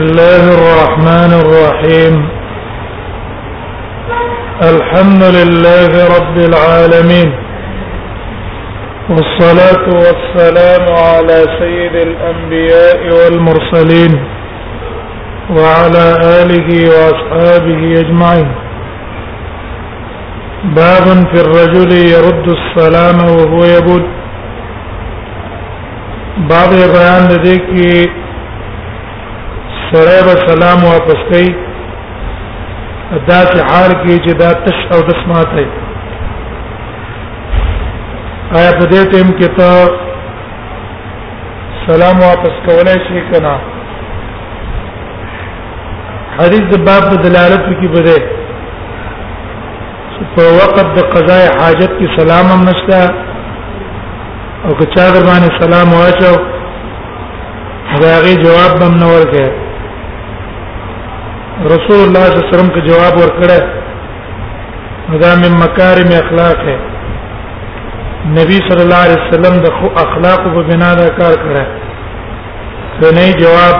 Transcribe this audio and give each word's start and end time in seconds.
الله 0.00 0.42
الرحمن 0.58 1.32
الرحيم 1.44 2.14
الحمد 4.68 5.22
لله 5.36 5.92
رب 6.16 6.36
العالمين 6.48 7.28
والصلاة 9.10 9.84
والسلام 10.04 10.84
على 10.92 11.38
سيد 11.58 11.96
الأنبياء 12.08 12.98
والمرسلين 13.18 14.12
وعلى 15.58 16.06
آله 16.40 16.68
وأصحابه 16.92 17.82
أجمعين 18.02 18.48
باب 20.80 21.04
في 21.32 21.38
الرجل 21.46 21.92
يرد 22.14 22.46
السلام 22.58 23.18
وهو 23.34 23.60
يبد 23.76 24.06
باب 26.52 26.70
بیان 26.94 27.26
دې 27.44 28.19
سره 29.94 30.22
به 30.26 30.34
سلام 30.46 30.84
واپس 30.84 31.20
کوي 31.30 31.46
داسې 33.28 33.58
حال 33.70 33.90
کې 34.00 34.14
چې 34.24 34.32
دا 34.40 34.50
تش 34.64 34.76
او 34.94 35.00
دسمات 35.08 35.48
دی 35.56 35.64
آیا 38.58 38.70
په 38.78 38.86
دې 38.92 39.00
ټیم 39.14 39.28
کې 39.40 39.48
ته 39.56 39.70
سلام 41.86 42.16
واپس 42.26 42.54
کولای 42.66 42.98
شي 43.06 43.20
کنه 43.30 43.54
حدیث 46.38 46.64
د 46.72 46.74
باب 46.88 47.02
د 47.14 47.16
دلالت 47.24 47.62
کې 47.64 47.88
بده 47.96 48.18
په 50.36 50.42
وقت 50.60 50.86
د 51.00 51.02
قضاء 51.16 51.42
حاجت 51.60 51.92
کې 51.98 52.18
سلام 52.20 52.46
هم 52.52 52.60
نشته 52.70 53.00
او 54.64 54.70
که 54.78 54.86
چا 54.94 55.10
در 55.10 55.24
باندې 55.30 55.48
سلام 55.64 55.88
واچو 55.98 56.34
دا 58.04 58.12
غي 58.26 58.34
جواب 58.44 58.72
هم 58.82 58.94
نه 59.02 59.06
ورکړي 59.14 59.46
رسول 61.68 62.00
الله 62.00 62.26
صلی 62.26 62.38
الله 62.38 62.48
علیه 62.48 62.56
وسلم 62.56 62.68
کا 62.74 62.80
جواب 62.86 63.16
ورکړه 63.20 63.58
دا 65.22 65.30
من 65.42 65.52
مکارم 65.64 66.10
اخلاق 66.22 66.58
ہے 66.68 66.76
نبی 68.38 68.58
صلی 68.68 68.82
الله 68.82 69.00
علیه 69.04 69.18
وسلم 69.24 69.56
د 69.64 69.72
خو 69.80 69.86
اخلاق 70.04 70.38
په 70.44 70.62
بنا 70.68 70.92
دا 71.00 71.08
کار 71.18 71.34
کړه 71.34 71.64
ته 73.02 73.12
نه 73.18 73.32
جواب 73.42 73.76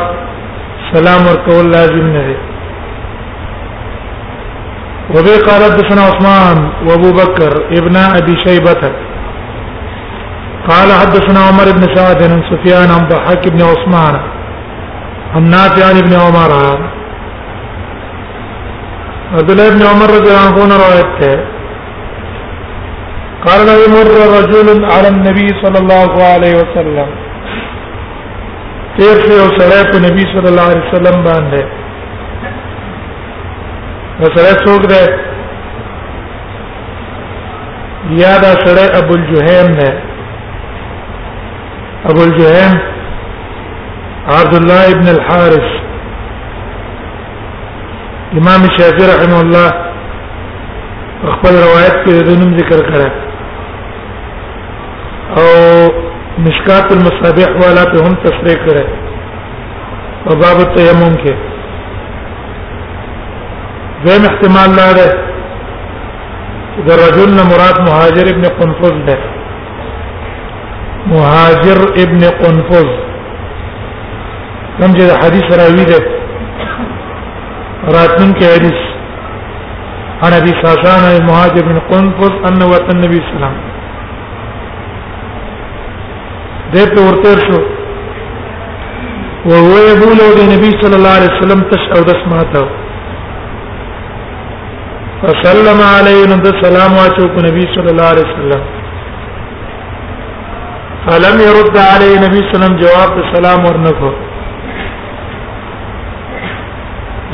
سلام 0.92 1.26
ورکول 1.28 1.70
لازم 1.76 2.06
نه 2.16 2.22
دی 2.28 2.36
وبه 5.16 5.36
قال 5.48 5.60
حدثنا 5.70 6.02
عثمان 6.12 6.68
وابو 6.88 7.12
بكر 7.22 7.64
ابن 7.80 7.96
ابي 7.96 8.36
شيبه 8.46 8.80
قال 10.68 10.88
حدثنا 11.00 11.40
عمر 11.48 11.68
بن 11.78 11.94
سعد 11.96 12.22
عن 12.22 12.40
سفيان 12.52 12.90
عن 12.90 13.08
ضحاك 13.08 13.48
بن 13.48 13.62
عثمان 13.62 14.16
عن 15.34 15.42
نافع 15.50 15.84
عن 15.90 15.98
ابن 15.98 16.14
عمر 16.16 16.52
عبداللہ 19.38 19.64
ابن 19.70 19.82
عمر 19.86 20.10
رضی 20.10 20.28
اللہ 20.30 20.56
عنہ 20.62 20.74
روایت 20.78 21.10
ہے 21.22 21.34
قال 23.44 23.60
له 23.66 23.82
مر 23.92 24.08
رجل 24.12 24.70
على 24.86 25.10
النبي 25.10 25.50
صلى 25.60 25.78
الله 25.78 26.22
عليه 26.22 26.54
وسلم 26.62 27.10
تیر 28.96 29.16
شو 29.26 29.46
سره 29.58 29.82
په 29.90 29.96
نبی 30.06 30.24
صلی 30.32 30.48
الله 30.50 30.66
علیه 30.70 30.84
وسلم 30.88 31.16
باندې 31.28 31.62
نو 34.20 34.26
سره 34.36 34.52
څوک 34.64 34.82
دی 34.94 35.06
یا 38.22 38.34
دا 38.46 38.52
سره 38.66 38.84
ابو 39.02 39.12
الجهیم 39.20 39.68
نه 39.82 39.92
ابو 42.14 42.22
الجهیم 42.24 42.72
عبد 44.38 44.54
الله 44.62 44.84
ابن 44.96 45.06
الحارث 45.16 45.70
امام 48.38 48.62
شافعي 48.78 49.06
رحم 49.06 49.32
الله 49.40 49.68
خپل 51.34 51.54
روایت 51.64 51.96
کې 52.02 52.26
دونم 52.28 52.50
ذکر 52.58 52.82
کړه 52.90 53.08
او 55.40 56.44
مشکات 56.44 56.92
المصابيح 56.96 57.56
والا 57.62 57.84
په 57.94 58.04
هم 58.06 58.12
تصریح 58.26 58.58
کړه 58.66 58.84
او 60.28 60.36
باب 60.42 60.56
التيمم 60.66 61.14
کې 61.22 61.34
زم 64.06 64.22
احتمال 64.30 64.70
لاره 64.76 65.08
د 66.90 67.02
رجل 67.04 67.32
مراد 67.50 67.76
مهاجر 67.88 68.26
ابن 68.34 68.46
قنفذ 68.60 68.94
ده 69.10 69.18
مهاجر 71.16 71.78
ابن 72.06 72.20
قنفذ 72.44 72.88
کوم 74.78 74.92
چې 74.92 75.24
حدیث 75.24 75.52
راوي 75.64 75.84
ده 75.92 76.19
راتن 77.98 78.32
کې 78.38 78.46
حدیث 78.54 78.78
عن 80.26 80.32
ابي 80.40 80.52
ساسان 80.62 81.02
المهاجر 81.12 81.62
بن 81.70 81.78
قنفذ 81.92 82.32
ان 82.50 82.58
وت 82.72 82.86
النبي 82.94 83.18
صلى 83.26 83.36
الله 83.36 83.50
عليه 83.52 83.62
وسلم 83.62 83.68
دته 86.76 87.00
ورته 87.08 87.32
شو 87.46 87.58
وهو 89.50 89.72
يقول 89.92 90.18
للنبي 90.38 90.70
صلى 90.82 90.96
الله 90.98 91.14
عليه 91.18 91.30
وسلم 91.36 91.60
تشهد 91.74 92.08
اسمعته 92.16 92.64
فسلم 95.22 95.78
عليه 95.94 96.20
نند 96.32 96.46
سلام 96.64 96.90
واچو 97.00 97.24
کو 97.34 97.38
نبی 97.48 97.64
صلی 97.74 97.90
الله 97.92 98.08
علیه 98.14 98.28
وسلم 98.32 98.62
فلم 101.06 101.36
يرد 101.48 101.76
عليه 101.92 102.14
نبی 102.28 102.38
صلی 102.38 102.38
الله 102.38 102.38
علیه 102.38 102.42
وسلم 102.42 102.74
جواب 102.84 103.10
سلام 103.36 103.60
ورنکو 103.68 104.10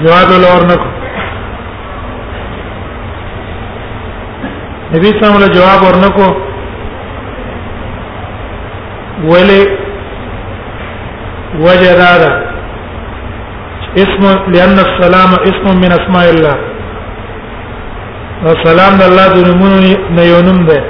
جواب 0.03 0.31
لور 0.43 0.61
نکو 0.71 0.89
نبی 4.95 5.09
صلی 5.09 5.23
الله 5.23 5.37
علیه 5.37 5.55
جواب 5.61 5.83
ورنکو 5.89 6.27
ولی 9.31 9.63
وجرادا 11.61 12.29
اسم 14.03 14.25
لأن 14.57 14.79
السلام 14.89 15.31
اسم 15.53 15.73
من 15.85 15.93
اسماء 15.99 16.27
الله 16.35 16.55
والسلام 18.45 18.97
الله 19.09 19.27
د 19.37 19.49
نومونو 19.49 19.79
نه 20.53 20.59
ده 20.69 20.81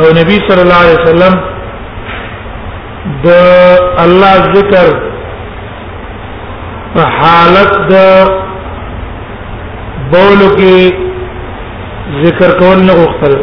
او 0.00 0.04
نبی 0.20 0.36
صلی 0.50 0.62
الله 0.66 0.80
علیه 0.84 0.98
وسلم 1.04 1.34
د 3.24 3.28
الله 4.08 4.34
ذکر 4.58 5.10
حالت 7.00 7.72
د 7.90 7.94
بولو 10.14 10.48
کې 10.58 10.76
ذکر 12.24 12.50
کول 12.58 12.78
نه 12.86 12.92
غوښتل 12.98 13.34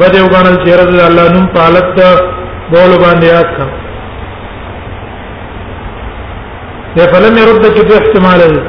بد 0.00 0.12
یو 0.14 0.26
غنل 0.34 0.56
چې 0.64 0.70
رضی 0.82 0.98
الله 1.08 1.26
نوم 1.36 1.46
په 1.54 1.60
حالت 1.60 1.86
د 2.00 2.02
بولو 2.72 2.96
باندې 3.04 3.26
یاد 3.34 3.48
کړ 3.56 3.68
یا 6.98 7.04
فلم 7.14 7.34
يرد 7.42 7.64
کې 7.74 7.84
په 7.88 7.94
احتمال 8.00 8.40
دی 8.52 8.60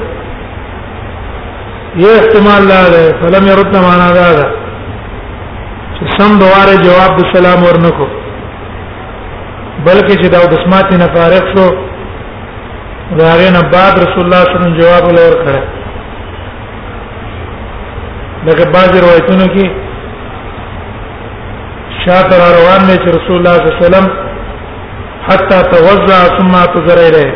یہ 2.04 2.12
احتمال 2.22 2.62
لا 2.72 2.82
ہے 2.96 3.06
فلم 3.22 3.44
يرد 3.52 3.74
معنا 3.78 4.08
دا 4.20 4.28
دا 4.38 4.48
چې 4.56 6.04
سم 6.18 6.32
دواره 6.44 6.74
جواب 6.88 7.12
د 7.20 7.22
سلام 7.36 7.60
ورنکو 7.70 8.08
بلکې 9.86 10.16
چې 10.22 10.28
دا 10.36 10.40
د 10.52 10.54
اسمات 10.60 10.88
نه 11.00 11.06
فارغ 11.16 11.46
شو 11.56 11.68
راغې 13.20 13.50
نه 13.56 13.62
بعد 13.72 13.94
رسول 14.04 14.22
الله 14.26 14.42
صلی 14.44 14.56
الله 14.56 14.58
علیه 14.58 14.58
وسلم 14.58 14.78
جواب 14.80 15.06
لور 15.16 15.34
کړ 15.46 15.56
دغه 18.48 18.66
بعض 18.76 18.92
روایتونو 19.06 19.46
کې 19.56 19.66
شاته 22.04 22.36
را 22.42 22.46
روان 22.60 22.82
دي 22.90 22.96
چې 23.04 23.10
رسول 23.18 23.36
الله 23.38 23.54
صلی 23.54 23.66
الله 23.66 23.76
علیه 23.76 23.88
وسلم 23.88 24.06
حتا 25.28 25.58
توزع 25.74 26.22
ثم 26.38 26.52
تزر 26.76 27.00
الیه 27.08 27.34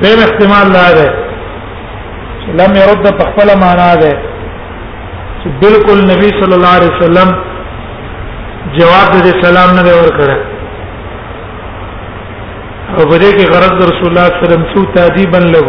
په 0.00 0.08
احتمال 0.28 0.72
لا 0.78 0.86
ده 0.98 1.08
چې 2.42 2.50
لم 2.62 2.72
يرد 2.82 3.04
په 3.20 3.24
خپل 3.34 3.48
معنا 3.66 3.90
ده 4.06 4.12
چې 5.42 5.48
بالکل 5.66 5.98
نبی 6.14 6.28
صلی 6.40 6.54
الله 6.58 6.74
علیه 6.80 6.92
وسلم 6.96 7.28
جواب 8.80 9.10
دې 9.22 9.44
سلام 9.46 9.70
نه 9.78 9.86
ور 9.92 10.12
کړه 10.18 10.53
او 12.92 13.04
بده 13.10 13.30
کې 13.32 13.44
غرض 13.52 13.78
رسول 13.90 14.08
الله 14.10 14.24
صلی 14.28 14.36
الله 14.36 14.44
علیه 14.44 14.46
وسلم 14.50 14.64
سو 14.74 14.82
تادیبا 14.94 15.38
له 15.38 15.62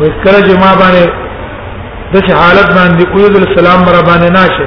و 0.00 0.02
کله 0.08 0.40
چې 0.48 0.54
ما 0.62 0.70
باندې 0.80 1.04
د 2.12 2.14
حالت 2.40 2.68
باندې 2.78 3.04
قیود 3.14 3.34
السلام 3.42 3.80
مر 3.88 3.96
باندې 4.08 4.28
ناشه 4.38 4.66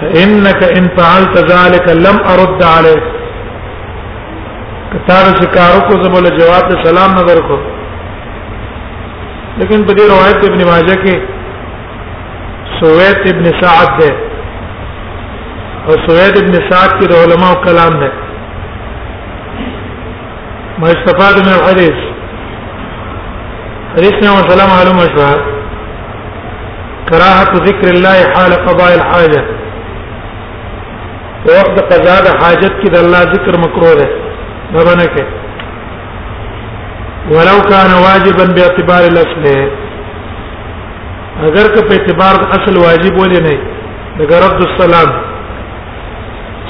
فانك 0.00 0.60
ان 0.78 0.84
فعلت 0.98 1.34
ذلك 1.52 1.86
لم 2.06 2.18
ارد 2.32 2.60
عليك 2.72 3.04
کتار 4.92 5.24
شکارو 5.42 5.80
کو 5.88 5.94
زبل 6.04 6.26
جواب 6.40 6.64
ته 6.72 6.76
سلام 6.88 7.10
نظر 7.20 7.38
کو 7.48 7.56
لیکن 9.58 9.78
په 9.86 9.94
دې 9.94 10.04
روایت 10.14 10.38
ابن 10.50 10.60
ماجه 10.72 10.96
کې 11.06 11.16
سوید 12.84 13.20
ابن 13.34 13.44
سعد 13.64 13.90
ده 14.04 14.10
او 15.88 15.94
سوید 16.06 16.34
ابن 16.44 16.54
سعد 16.70 16.90
کې 16.94 17.06
علماء 17.24 17.54
کلام 17.66 17.92
ده 18.06 18.12
ما 20.80 20.86
استفاد 20.96 21.34
من 21.46 21.52
الحديث 21.58 21.98
رسنا 24.00 24.30
وسلام 24.32 24.70
على 24.70 24.92
مشوى 24.96 25.32
كراهة 27.10 27.52
ذكر 27.68 27.88
الله 27.88 28.32
حال 28.34 28.52
قضاء 28.66 28.94
الحاجة 28.94 29.42
وقت 31.48 31.92
قضاء 31.94 32.38
حاجت 32.42 32.72
كده 32.84 33.00
الله 33.00 33.22
ذكر 33.22 33.58
مكروه 33.60 33.94
ده 33.94 34.08
ما 34.72 34.82
بنك 34.84 35.14
ولو 37.30 37.58
كان 37.70 37.92
واجبا 38.06 38.44
باعتبار 38.54 39.02
الاصل 39.12 39.68
اگر 41.46 41.66
که 41.74 41.80
په 41.80 41.92
اعتبار 42.00 42.48
اصل 42.56 42.76
واجب 42.76 43.14
ولې 43.18 43.42
نه 43.42 43.58
دغه 44.18 44.36
رد 44.46 44.60
السلام 44.68 45.12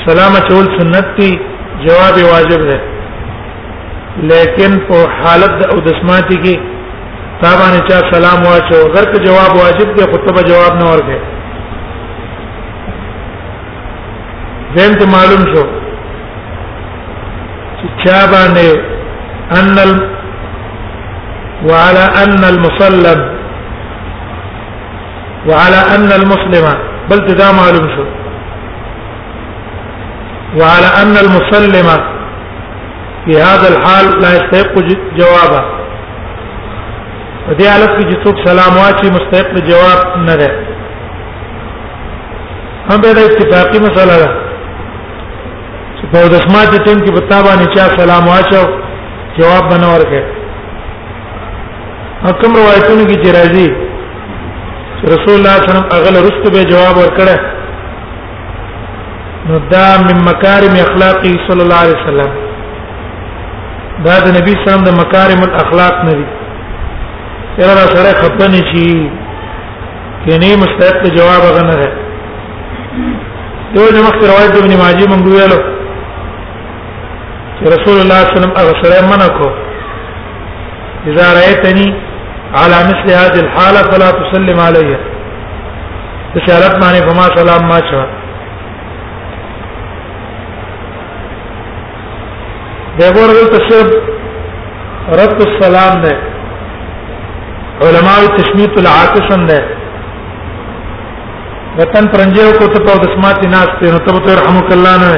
سلام 0.06 0.34
چول 0.48 0.80
سنت 0.80 1.06
دی 1.20 1.40
جواب 1.86 2.16
واجب 2.32 2.70
ده 2.70 2.80
لیکن 4.22 4.78
په 4.88 5.08
حالت 5.22 5.66
او 5.72 5.80
دسماتی 5.80 6.36
کې 6.44 6.81
تابانه 7.42 7.78
چا 7.88 8.00
سلام 8.12 8.42
واچو 8.46 8.80
غر 8.94 9.04
ته 9.12 9.24
جواب 9.24 9.56
واجب 9.60 9.94
دی 9.94 10.02
خطبه 10.02 10.42
جواب 10.50 10.74
نه 10.80 10.90
ورګه 10.90 11.18
زم 14.76 14.94
ته 15.00 15.06
معلوم 15.14 15.42
شو 15.54 15.64
چې 17.80 17.88
چا 18.04 18.20
باندې 18.34 19.58
ان 19.60 19.78
ال 19.86 19.92
وعلى 21.66 22.04
ان 22.22 22.44
المسلم 22.52 23.20
وعلى 25.50 25.80
ان 25.98 26.08
المسلم 26.20 26.70
بل 27.12 27.18
تدا 27.28 27.52
معلوم 27.60 27.92
شو 27.98 28.04
وعلى 30.60 30.88
ان 31.02 31.12
المسلم 31.26 31.88
في 33.26 33.32
هذا 33.42 33.68
الحال 33.76 34.18
لا 34.22 34.30
يستحق 34.36 34.76
جوابا 35.22 35.68
دې 37.50 37.64
حالت 37.70 37.92
کې 37.98 38.04
چې 38.10 38.16
څوک 38.24 38.36
سلام 38.48 38.72
واچي 38.80 39.08
مستحق 39.16 39.52
جواب 39.68 40.00
نه 40.26 40.34
ده 40.40 40.50
هم 42.90 42.98
به 43.04 43.12
د 43.18 43.18
اتفاقی 43.28 43.78
مسله 43.86 44.14
ده 44.22 44.28
چې 45.96 46.06
په 46.12 46.18
د 46.34 46.44
سماعت 46.46 46.72
ټیم 46.86 46.98
کې 47.04 47.12
پتا 47.18 47.38
باندې 47.46 47.66
چا 47.76 47.84
سلام 48.02 48.24
واچو 48.32 48.62
جواب 49.38 49.64
بنور 49.70 50.00
کې 50.10 50.20
حکم 52.26 52.52
روایتونو 52.58 53.04
کې 53.10 53.18
چې 53.22 53.30
راځي 53.38 53.68
رسول 55.14 55.34
الله 55.38 55.54
صلی 55.56 55.70
الله 55.70 55.82
علیه 55.82 55.86
وسلم 55.86 55.88
اغل 55.98 56.14
رست 56.26 56.44
به 56.54 56.62
جواب 56.74 56.96
ورکړه 57.00 57.38
نو 59.48 59.58
دا 59.72 59.88
من 60.04 60.16
مکارم 60.28 60.74
اخلاقی 60.86 61.32
صلی 61.48 61.62
الله 61.64 61.80
علیه 61.84 61.98
وسلم 62.02 62.30
دا 64.06 64.14
د 64.24 64.28
نبی 64.36 64.52
صلی 64.54 64.64
الله 64.64 64.72
علیه 64.74 64.82
وسلم 64.82 64.86
د 64.90 64.96
مکارم 65.00 65.40
الاخلاق 65.48 65.98
نه 66.10 66.14
دي 66.20 66.28
سره 67.56 67.74
را 67.74 67.94
سره 67.96 68.12
خپنه 68.22 68.56
شي 68.72 69.10
کینه 70.28 70.56
مستحق 70.56 71.02
ته 71.04 71.10
جواب 71.10 71.42
غنه 71.56 71.76
ده 71.76 71.92
یو 73.74 73.86
د 73.90 73.96
مخکې 74.04 74.24
روایت 74.32 74.54
ابن 74.58 74.72
ماجه 74.82 75.06
مونږ 75.10 75.24
ویلو 75.26 75.60
چې 77.56 77.62
رسول 77.74 77.96
الله 78.00 78.20
صلی 78.24 78.36
الله 78.36 78.54
علیه 78.54 78.58
وسلم 78.58 78.58
هغه 78.60 78.74
سره 78.82 79.06
منع 79.08 79.28
کو 79.38 79.48
اذا 81.10 81.26
رايتني 81.38 81.94
على 82.60 82.76
مثل 82.90 83.06
هذه 83.20 83.38
الحاله 83.44 83.82
فلا 83.92 84.10
تسلم 84.20 84.60
علي 84.60 84.90
اشارت 86.36 86.84
معنی 86.84 87.00
فما 87.08 87.26
سلام 87.36 87.68
ما 87.68 87.80
چا 87.80 88.06
دغه 92.98 93.12
ورته 93.20 93.68
صرف 93.68 93.94
رد 95.20 95.48
السلام 95.48 95.94
ده 96.02 96.18
علماء 97.86 98.18
تشمیت 98.36 98.76
العاکس 98.80 99.26
هم 99.34 99.46
ده 99.50 99.60
وطن 101.78 102.04
پرنجو 102.12 102.46
کو 102.58 102.66
ته 102.74 102.78
په 102.86 102.94
دسمات 103.04 103.38
ناس 103.54 103.68
ته 103.80 103.90
نو 103.92 103.98
ته 104.26 104.32
رحمک 104.40 104.68
الله 104.76 104.96
نه 105.02 105.12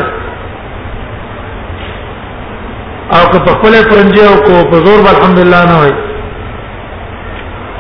او 3.16 3.22
که 3.32 3.38
په 3.46 3.50
خپل 3.56 3.74
پرنجو 3.90 4.28
کو 4.46 4.54
په 4.70 4.76
زور 4.86 5.04
الحمدلله 5.14 5.60
نه 5.70 5.76
وای 5.80 5.92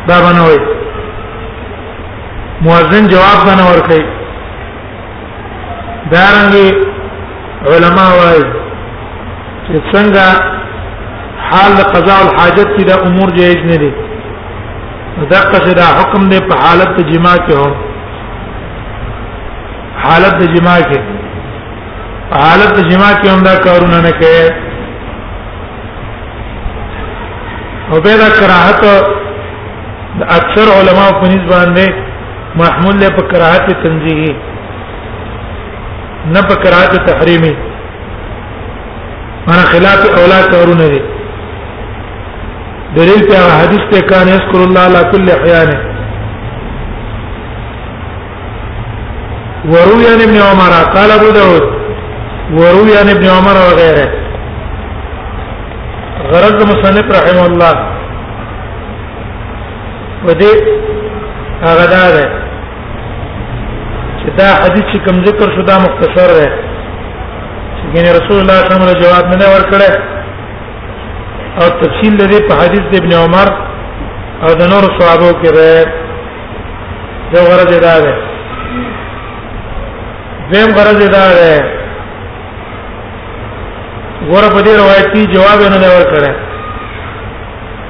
دا 0.08 0.16
باندې 0.24 0.42
وای 0.46 0.58
مؤذن 2.66 3.04
جواب 3.12 3.38
باندې 3.46 3.64
ورکړي 3.70 4.02
دا 6.14 6.24
رنګي 6.36 6.68
علما 7.76 8.06
وای 8.18 8.40
چې 9.66 9.74
څنګه 9.92 10.26
حال 11.50 11.74
قضاء 11.94 12.18
الحاجت 12.26 12.68
کې 12.76 12.84
د 12.90 12.92
امور 13.06 13.30
جایز 13.38 13.60
نه 13.70 13.76
دي 13.84 13.92
دغه 15.32 15.58
څه 15.66 15.72
دا 15.78 15.86
حکم 15.98 16.22
دی 16.30 16.38
په 16.50 16.54
حالت 16.62 16.94
جما 17.10 17.32
کې 17.46 17.52
هم 17.62 17.72
حالت 20.04 20.38
جما 20.54 20.76
کې 20.90 21.00
حالت 22.30 22.76
جما 22.90 23.10
کې 23.20 23.26
هم 23.34 23.40
دا 23.48 23.54
کارونه 23.66 23.98
نه 24.06 24.12
کوي 24.22 24.46
او 27.92 27.98
به 28.08 28.16
دا 28.22 28.30
کراهت 28.40 28.80
د 30.18 30.20
اکثر 30.38 30.66
علما 30.78 31.06
په 31.20 31.26
نسبت 31.26 31.48
باندې 31.54 31.86
محمول 32.62 32.94
له 33.04 33.08
په 33.18 33.22
کراهت 33.32 33.66
تنزیهي 33.86 34.32
نه 36.34 36.40
په 36.50 36.54
کراهت 36.66 36.92
تحریمي 37.08 37.54
مر 39.46 39.58
خلاف 39.72 40.00
اولاد 40.22 40.44
کارونه 40.52 40.86
دي 40.92 41.02
دلیل 42.96 43.20
په 43.28 43.36
حدیث 43.58 43.82
ته 43.92 43.98
کان 44.10 44.26
یذكر 44.34 44.60
الله 44.66 44.82
على 44.88 45.02
كل 45.12 45.28
حيان 45.42 45.68
وروي 49.72 50.06
عن 50.12 50.20
ابن 50.26 50.38
عمر 50.50 50.72
قال 50.96 51.10
ابو 51.18 51.30
داود 51.38 51.64
وروي 52.60 52.94
عن 53.00 53.08
ابن 53.14 53.26
عمر 53.36 53.56
وغيره 53.66 54.06
غرض 56.32 56.58
مصنف 56.70 57.06
رحمه 57.18 57.46
الله 57.50 57.74
ودي 60.26 60.52
هغه 61.66 61.84
دا 61.94 62.04
ده 62.14 62.24
چې 64.20 64.26
دا 64.38 64.48
حدیث 64.64 64.84
چې 64.90 64.98
کوم 65.06 65.16
ذکر 65.28 65.48
شو 65.56 65.62
دا 65.62 65.76
مختصر 65.86 66.28
ده 66.40 66.48
چې 66.48 68.10
رسول 68.18 68.40
الله 68.40 68.58
صلی 68.60 68.74
الله 68.74 68.84
علیه 68.86 68.98
وسلم 68.98 69.06
جواب 69.06 69.36
نه 69.42 69.46
ورکړي 69.54 70.12
او 71.60 71.68
تفصیل 71.80 72.14
لري 72.20 72.38
په 72.48 72.54
حدیث 72.60 72.84
د 72.92 72.94
ابن 73.02 73.12
عمر 73.22 73.48
او 74.44 74.50
د 74.60 74.70
نور 74.72 74.84
صحابه 74.98 75.26
کې 75.40 75.50
ده 75.56 75.68
یو 77.34 77.42
غرض 77.50 77.70
دا 77.86 77.94
ده 78.04 78.14
زم 80.52 80.70
غرض 80.78 81.00
دا 81.16 81.24
ده 81.36 81.52
ګور 84.30 84.44
په 84.54 84.60
دې 84.66 84.72
روایت 84.82 85.06
کې 85.12 85.22
جواب 85.34 85.58
نه 85.74 85.78
دا 85.84 85.88
ورکړه 85.96 86.32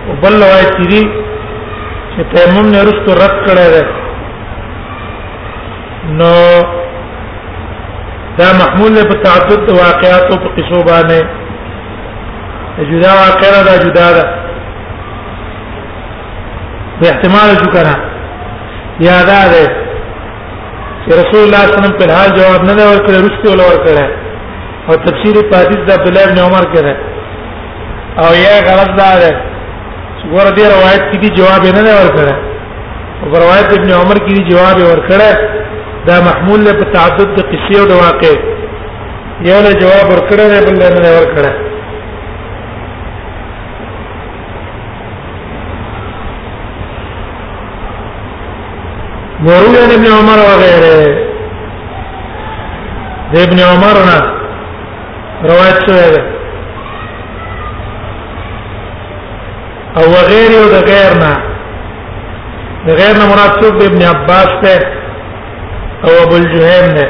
او 0.07 0.13
بل 0.25 0.35
روایت 0.47 0.73
کې 0.79 0.87
دي 0.91 1.03
چې 2.13 2.21
تیمم 2.35 2.69
نه 2.75 2.81
رښتو 2.89 3.11
رد 3.23 3.37
کړه 3.45 3.67
ده 3.75 3.85
نو 6.19 6.37
دا 8.43 8.49
محمول 8.61 8.95
په 9.13 9.17
تعدد 9.25 9.71
واقعاتو 9.81 10.37
په 10.45 10.49
قصو 10.57 10.83
باندې 10.91 11.44
جدا 12.83 13.13
واقعه 13.21 13.61
دا 13.69 13.77
جدا 13.85 14.09
ده 14.19 14.25
به 17.01 17.11
احتمال 17.11 17.51
شو 17.61 17.71
کنه 17.75 17.95
یا 19.01 19.23
دا 19.31 19.41
ده 19.53 19.77
چې 21.07 21.09
رسول 21.21 21.41
الله 21.45 21.59
صلی 21.59 21.75
الله 21.75 21.85
علیه 21.85 21.95
وسلم 21.95 22.07
په 22.07 22.15
حال 22.17 22.31
جواب 22.39 22.61
نه 22.69 22.75
دی 22.79 22.83
ورکړی 22.85 23.27
رښتیا 23.27 23.51
ولا 23.53 23.65
ورکړی 23.69 23.99
او 24.89 24.95
تفسیر 25.05 25.37
په 25.51 25.57
حدیث 25.63 25.79
د 25.89 25.93
عبد 25.97 26.07
الله 26.09 26.25
ابن 26.29 26.39
عمر 26.47 26.65
کې 26.73 26.81
ده 26.87 26.95
او 28.25 28.29
یا 28.45 28.55
غلط 28.69 28.91
ده 29.01 29.15
ده 29.23 29.31
ګور 30.33 30.49
دې 30.57 30.65
روایت 30.75 31.03
کې 31.11 31.17
دي 31.23 31.29
جواب 31.39 31.63
نه 31.77 31.83
دی 31.87 31.93
ورکړی 32.01 32.35
او 33.23 33.29
روایت 33.45 33.69
ابن 33.79 33.91
عمر 34.01 34.19
کې 34.25 34.33
دي 34.39 34.43
جواب 34.53 34.79
ورکړی 34.89 35.33
دا 36.07 36.17
محمول 36.29 36.61
له 36.65 36.73
په 36.73 36.85
تعدد 36.95 37.29
د 37.37 37.41
قصې 37.53 37.75
او 37.81 37.85
د 37.87 37.93
واقع 38.05 38.35
یو 39.49 39.59
له 39.67 39.73
جواب 39.83 40.07
ورکړی 40.13 40.77
بل 40.81 41.05
نه 41.05 41.11
ورکړی 41.19 41.74
وروي 49.47 49.79
ابن 49.97 50.07
عمر 50.17 50.39
وغيره 50.49 51.01
د 53.33 53.35
ابن 53.47 53.59
عمر 53.71 53.97
نه 54.09 54.19
روایت 55.51 55.79
شوی 55.87 56.07
ده 56.15 56.23
او 60.01 60.05
غیر 60.31 60.51
یو 60.57 60.67
د 60.75 60.79
غیر 60.91 61.13
نه 61.23 61.33
د 62.87 62.97
غیر 63.01 63.13
نه 63.21 63.25
مراد 63.33 63.53
څوک 63.61 63.77
ابن 63.89 64.03
عباس 64.13 64.51
ته 64.63 64.77
او 66.05 66.13
ابو 66.23 66.37
الجهیم 66.43 66.87
نه 66.99 67.07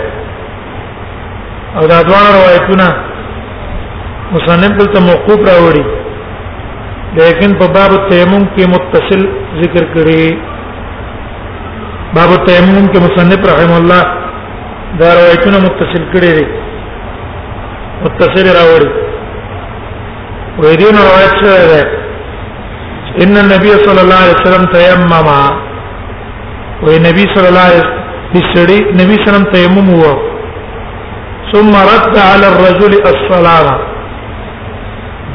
او 1.79 1.83
دا 1.93 1.99
دوه 2.09 2.25
روایتونه 2.39 2.89
مصنف 4.35 4.73
دلته 4.81 4.99
موقوف 5.11 5.41
راوړي 5.51 5.85
لیکن 7.21 7.51
په 7.61 7.67
باب 7.79 7.93
تیمم 8.11 8.45
کې 8.55 8.65
متصل 8.75 9.23
ذکر 9.63 9.85
کړي 9.95 10.27
باب 12.17 12.31
التیمم 12.39 12.85
کې 12.95 12.99
مصنف 13.07 13.41
رحم 13.51 13.71
الله 13.81 14.03
دا 15.01 15.07
روایتونه 15.19 15.59
متصل 15.67 16.03
کړي 16.13 16.33
دي 16.39 16.47
متصل 18.03 18.47
راوړي 18.59 18.91
وې 20.61 20.73
دې 20.81 20.89
نو 20.97 21.01
روایت 21.09 21.33
څه 21.41 21.53
ده 21.71 21.83
ان 23.25 23.33
النبي 23.43 23.73
صلى 23.87 24.01
الله 24.05 24.19
عليه 24.25 24.35
وسلم 24.39 24.65
تیمم 24.77 25.15
وې 26.85 26.97
نبی 27.07 27.25
صلی 27.35 27.49
الله 27.53 27.65
علیه 27.71 27.87
بسړي 28.35 28.79
نبی 29.01 29.17
صلی 29.23 29.23
الله 29.23 29.23
علیه 29.23 29.25
وسلم 29.31 29.47
تیمم 29.57 29.89
وو 29.99 30.13
ثم 31.55 31.69
رد 31.91 32.15
على 32.31 32.45
الرجل 32.53 32.95
الصلاه 33.11 33.69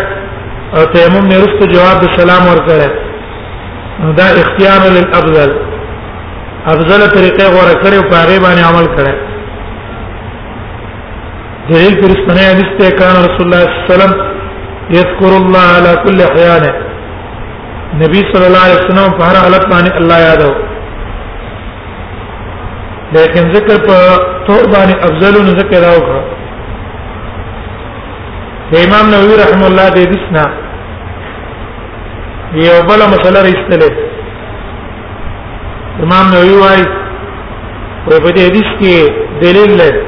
او 0.74 0.80
تیمم 0.94 1.24
نه 1.32 1.36
رسته 1.42 1.64
جواب 1.74 1.96
د 2.04 2.14
سلام 2.20 2.42
ور 2.50 2.60
کړه 2.68 2.88
دا 4.20 4.26
اختیار 4.42 4.80
للافضل 4.96 5.50
افضل 6.72 7.02
طریقې 7.14 7.46
غوړه 7.54 7.76
کړې 7.82 7.96
او 8.00 8.04
پاره 8.14 8.36
باندې 8.44 8.62
عمل 8.70 8.86
کړه 8.96 9.12
دلیل 11.70 11.94
پر 12.02 12.10
سنه 12.24 12.42
حدیث 12.50 12.70
ته 12.80 12.96
کان 13.00 13.14
رسول 13.28 13.46
الله 13.46 13.62
صلی 13.64 13.78
الله 13.78 13.86
علیه 13.86 13.94
وسلم 13.94 14.98
یذکر 14.98 15.32
الله 15.40 15.66
علی 15.78 15.92
کل 16.04 16.20
حیانه 16.36 16.72
نبی 18.02 18.20
صلی 18.32 18.44
الله 18.48 18.64
علیه 18.66 18.78
وسلم 18.86 19.10
په 19.20 19.24
هر 19.30 19.36
حالت 19.44 19.64
باندې 19.72 19.94
الله 20.00 20.18
یادو 20.28 20.52
لیکن 23.14 23.48
ذکر 23.54 23.72
په 23.88 23.96
تور 24.46 24.62
باندې 24.74 24.94
افضل 25.08 25.34
نو 25.46 25.52
ذکر 25.60 25.80
او 25.92 25.98
کړ 26.08 26.16
امام 28.86 29.04
نووي 29.14 29.34
رحم 29.42 29.60
الله 29.66 29.88
دې 29.96 30.04
دسنا 30.12 30.44
یو 32.66 32.76
بل 32.90 33.00
مسله 33.14 33.38
راستله 33.48 33.90
امام 36.06 36.24
نووي 36.36 36.56
وايي 36.62 36.84
په 38.06 38.28
دې 38.28 38.44
حدیث 38.48 38.68
کې 38.80 38.96
دلیل 39.44 39.70
لري 39.82 40.02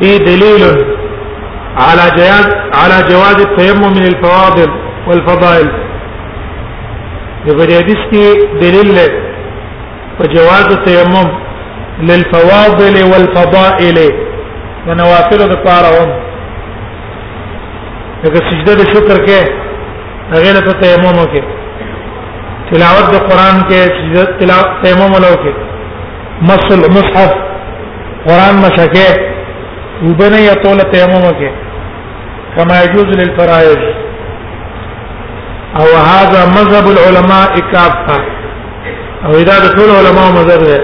دې 0.00 0.18
دلیل 0.30 0.64
على 1.86 2.04
جواز 2.18 2.46
على 2.80 2.98
جواز 3.12 3.36
التيمم 3.46 3.92
من 3.98 4.04
الفواضل 4.14 4.70
والفضائل 5.10 5.68
په 7.46 7.50
دې 7.66 7.76
حدیث 7.84 8.00
کې 8.10 8.26
دلیل 8.64 8.88
لري 9.00 9.25
فجواز 10.18 10.66
التيمم 10.72 11.28
للفواضل 12.00 12.94
والفضائل 13.12 13.96
ونوافل 14.88 15.42
الطارهم 15.50 16.14
لکه 18.24 18.40
سجده 18.50 18.74
د 18.74 18.86
شکر 18.94 19.26
کې 19.26 19.50
هغه 20.34 20.52
له 20.52 20.72
تیمم 20.82 21.18
کې 21.32 21.42
تلاوت 22.70 23.06
د 23.14 23.26
قران 23.28 23.56
کې 23.68 23.80
سجده 23.98 24.24
تلاوت 24.38 24.70
تیمم 24.84 25.14
له 25.24 25.32
کې 25.42 25.52
مسل 26.50 26.80
مصحف 26.96 27.32
قران 28.28 28.54
مشکه 28.66 29.08
وبنه 30.06 30.38
یطول 30.50 30.78
تیمم 30.96 31.26
کې 31.38 31.50
كما 32.56 32.82
يجوز 32.82 33.14
للفرائض 33.20 33.80
او 35.80 35.88
هذا 36.10 36.40
مذهب 36.56 36.86
العلماء 36.96 37.46
كافه 37.72 38.18
او 39.26 39.32
دا 39.48 39.56
د 39.64 39.66
ټول 39.76 39.88
علماء 39.98 40.28
مذهب 40.38 40.60
دی 40.70 40.78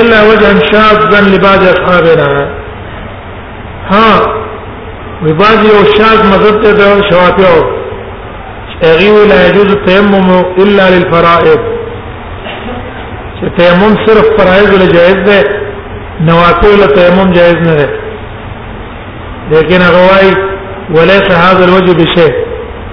الا 0.00 0.18
وجه 0.30 0.50
شاذا 0.70 1.20
لبعض 1.32 1.62
اصحابنا 1.74 2.28
ها 3.92 4.08
وبعض 5.24 5.58
یو 5.70 5.80
شاذ 5.96 6.18
مذهب 6.32 6.54
ته 6.62 6.70
د 6.78 6.80
شوافیو 7.08 7.56
اغي 8.90 9.10
لا 9.30 9.38
يجوز 9.46 9.68
التيمم 9.78 10.30
الا 10.62 10.84
للفرائض 10.94 11.60
چې 13.36 13.44
تیمم 13.58 13.92
صرف 14.06 14.26
فرایض 14.38 14.70
له 14.80 14.86
جایز 14.96 15.18
ده 15.28 15.38
نوافل 16.30 16.74
له 16.80 16.86
تیمم 16.98 17.30
جایز 17.38 17.56
نه 17.66 17.74
ده 17.74 17.88
لیکن 19.52 19.82
غوای 19.96 20.28
وليس 20.96 21.28
هذا 21.44 21.62
الوجه 21.68 21.92
بشيء 22.00 22.34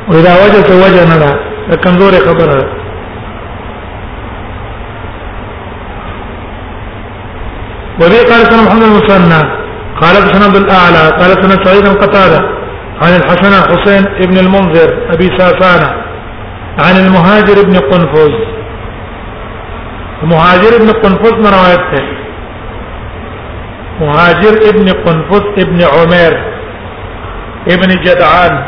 واذا 0.10 0.34
وجه 0.44 0.78
وجه 0.86 1.04
نه 1.14 1.18
ده 1.24 1.34
کمزوري 1.84 2.20
خبره 2.30 2.60
ده 2.62 2.81
وبه 8.00 8.20
قال 8.32 8.42
سنة 8.48 8.64
محمد 8.68 8.84
المثنى 8.84 9.42
قال 10.02 10.16
سنة 10.34 10.46
عبد 10.46 10.56
الأعلى 10.58 11.04
قال 11.20 11.32
سنة 11.44 11.64
سعيد 11.66 11.86
القتاده 11.88 12.40
عن 13.02 13.12
الحسن 13.20 13.52
حسين 13.72 14.04
بن 14.30 14.38
المنذر 14.38 14.90
أبي 15.14 15.28
سافانة 15.38 15.92
عن 16.80 16.96
المهاجر 17.06 17.62
بن 17.66 17.76
قنفذ 17.92 18.32
مهاجر 20.24 20.72
بن 20.82 20.90
قنفذ 21.02 21.36
من 21.38 21.48
روايته 21.58 22.06
مهاجر 24.02 24.54
ابن 24.70 24.88
قنفذ 24.90 25.44
ابن 25.58 25.80
عمير 25.94 26.34
ابن 27.72 27.90
جدعان 28.04 28.64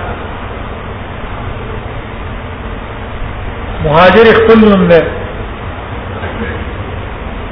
مهاجر 3.86 4.26
اختلهم 4.32 4.88
ده 4.88 5.04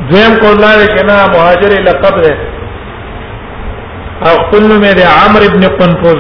دویم 0.10 0.34
قول 0.44 0.58
لاره 0.62 0.86
کنا 0.96 1.16
مهاجر 1.34 1.72
لقب 1.88 2.16
ده 2.26 2.34
او 4.28 4.34
خپل 4.44 4.64
نوم 4.70 4.86
دی 4.98 5.04
عمرو 5.20 5.46
ابن 5.52 5.64
قنفذ 5.80 6.20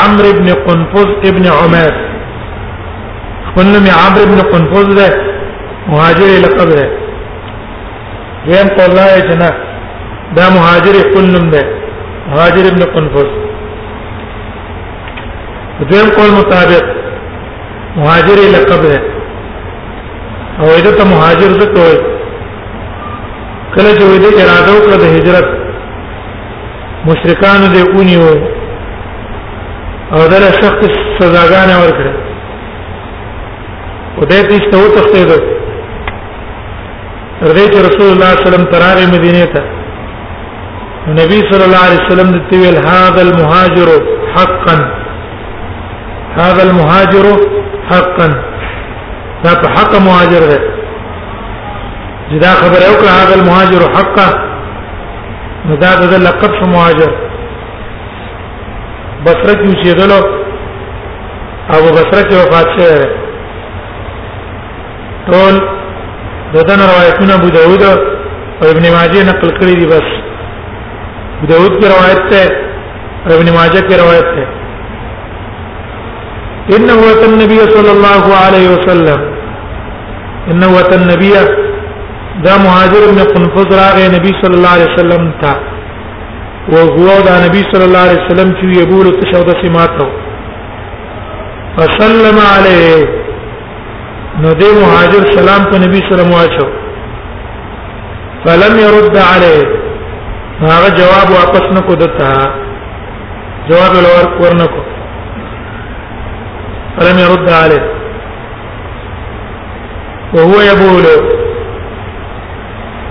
عمرو 0.00 0.28
ابن 0.34 0.48
قنفذ 0.66 1.08
ابن 1.28 1.44
عمر 1.60 1.90
خپل 3.48 3.66
نوم 3.72 3.86
عمرو 4.02 4.22
ابن 4.28 4.38
قنفذ 4.52 4.88
ده 5.00 5.08
مهاجر 5.90 6.30
لقب 6.44 6.70
ده 6.78 6.84
دویم 8.46 8.68
قول 8.78 8.90
لاره 8.96 9.20
کنا 9.28 9.50
دا 10.36 10.44
مهاجر 10.56 10.94
خپل 11.08 11.26
نوم 11.34 11.46
ده 11.54 11.60
مهاجر 12.30 12.64
ابن 12.72 12.82
قنفذ 12.94 13.28
دویم 15.90 16.08
قول 16.16 16.30
مطابق 16.40 16.84
مهاجر 17.98 18.38
لقب 18.54 18.82
ده 18.92 18.98
او 20.60 20.66
ایدته 20.76 21.04
مهاجر 21.12 21.50
څه 21.60 21.66
کوي 21.76 22.11
کله 23.74 23.90
چې 23.98 24.04
وې 24.10 24.18
د 24.22 24.26
اراده 24.44 24.70
وکړه 24.76 24.96
د 25.00 25.04
هجرت 25.16 25.46
مشرکان 27.08 27.60
دې 27.74 27.82
اونیو 27.94 28.28
او 30.14 30.20
دغه 30.34 30.50
سخت 30.62 30.80
سزاګان 31.18 31.70
ورکړه 31.82 32.14
او 34.18 34.22
دې 34.30 34.40
دې 34.48 34.58
ته 34.72 34.76
وتښتې 34.84 35.22
ده 35.30 35.38
ردیت 37.48 37.72
رسول 37.88 38.08
الله 38.12 38.30
صلی 38.32 38.38
الله 38.38 38.40
علیه 38.40 38.48
وسلم 38.48 38.66
تراره 38.72 39.04
مدینه 39.14 39.44
ته 39.54 39.62
نبی 41.20 41.38
صلی 41.50 41.64
الله 41.68 41.82
علیه 41.86 42.02
وسلم 42.06 42.28
دې 42.48 42.56
ویل 42.56 42.76
هاذا 42.88 43.20
المهاجر 43.26 43.88
حقا 44.36 44.76
هاذا 46.40 46.62
المهاجر 46.68 47.26
حقا 47.90 48.26
دا 49.44 49.52
په 49.62 49.68
حق 49.76 49.92
مهاجر 50.08 50.42
ده 50.52 50.58
دا 52.40 52.50
خبر 52.60 52.80
یو 52.88 52.94
کړه 53.00 53.10
هغه 53.22 53.42
مهاجر 53.48 53.82
حقا 53.96 54.28
نو 55.66 55.76
دا 55.82 55.94
د 55.94 56.14
لقب 56.22 56.52
شو 56.58 56.66
مهاجر 56.74 57.10
بصره 59.24 59.54
کې 59.62 59.72
چې 59.84 59.92
دلو 60.00 60.20
او 61.74 61.82
بصره 61.98 62.22
کې 62.28 62.34
وفات 62.36 62.68
شوی 62.72 63.04
ټول 65.28 65.54
ددن 66.54 66.80
روایتونه 66.90 67.34
ابو 67.34 67.48
داود 67.56 67.82
او 68.62 68.66
ابن 68.74 68.84
ماجه 68.96 69.28
نقل 69.30 69.50
کړی 69.58 69.74
دي 69.80 69.86
بس 69.86 70.08
ابو 71.38 71.46
داود 71.52 71.72
کی 71.82 71.86
روایت 71.94 72.20
ہے 72.34 72.46
اور 73.24 73.32
ابن 73.36 73.52
ماجه 73.58 73.80
کی 73.88 73.96
روایت 74.02 74.28
ہے 74.38 74.46
انه 76.76 76.94
وتن 77.04 77.38
نبی 77.42 77.58
صلی 77.76 77.90
الله 77.96 78.24
علیه 78.46 78.68
وسلم 78.78 79.20
انه 80.50 80.68
وتن 80.76 81.06
نبی 81.12 81.30
دا 82.40 82.56
مهاجر 82.58 83.02
ابن 83.04 83.18
قنفذ 83.32 83.68
راغه 83.80 84.08
نبی 84.16 84.30
صلی 84.42 84.54
الله 84.56 84.68
علیه 84.76 84.90
وسلم 84.94 85.32
تا 85.40 85.52
او 86.68 86.78
هو 86.78 87.20
دا 87.28 87.34
نبی 87.46 87.60
صلی 87.72 87.84
الله 87.84 87.98
علیه 88.06 88.20
وسلم 88.26 88.50
چې 88.58 88.66
یبول 88.80 89.06
تشهد 89.20 89.48
سماتو 89.62 90.06
فسلم 91.78 92.36
علیه 92.56 93.06
نو 94.42 94.48
دې 94.60 94.70
مهاجر 94.82 95.22
سلام 95.38 95.62
په 95.70 95.78
نبی 95.84 95.96
صلی 96.08 96.22
الله 96.24 96.38
علیه 96.42 96.56
وسلم 96.58 96.72
فلم 98.44 98.74
يرد 98.86 99.16
عليه 99.16 99.82
هغه 100.60 100.88
جواب 101.00 101.28
واپس 101.38 101.66
نکو 101.78 101.94
دتا 101.94 102.32
جواب 103.70 103.92
لور 104.04 104.26
ورنکو 104.42 104.82
فلم 106.98 107.16
يرد 107.18 107.48
عليه 107.50 107.82
وهو 110.34 110.60
يبول 110.70 111.06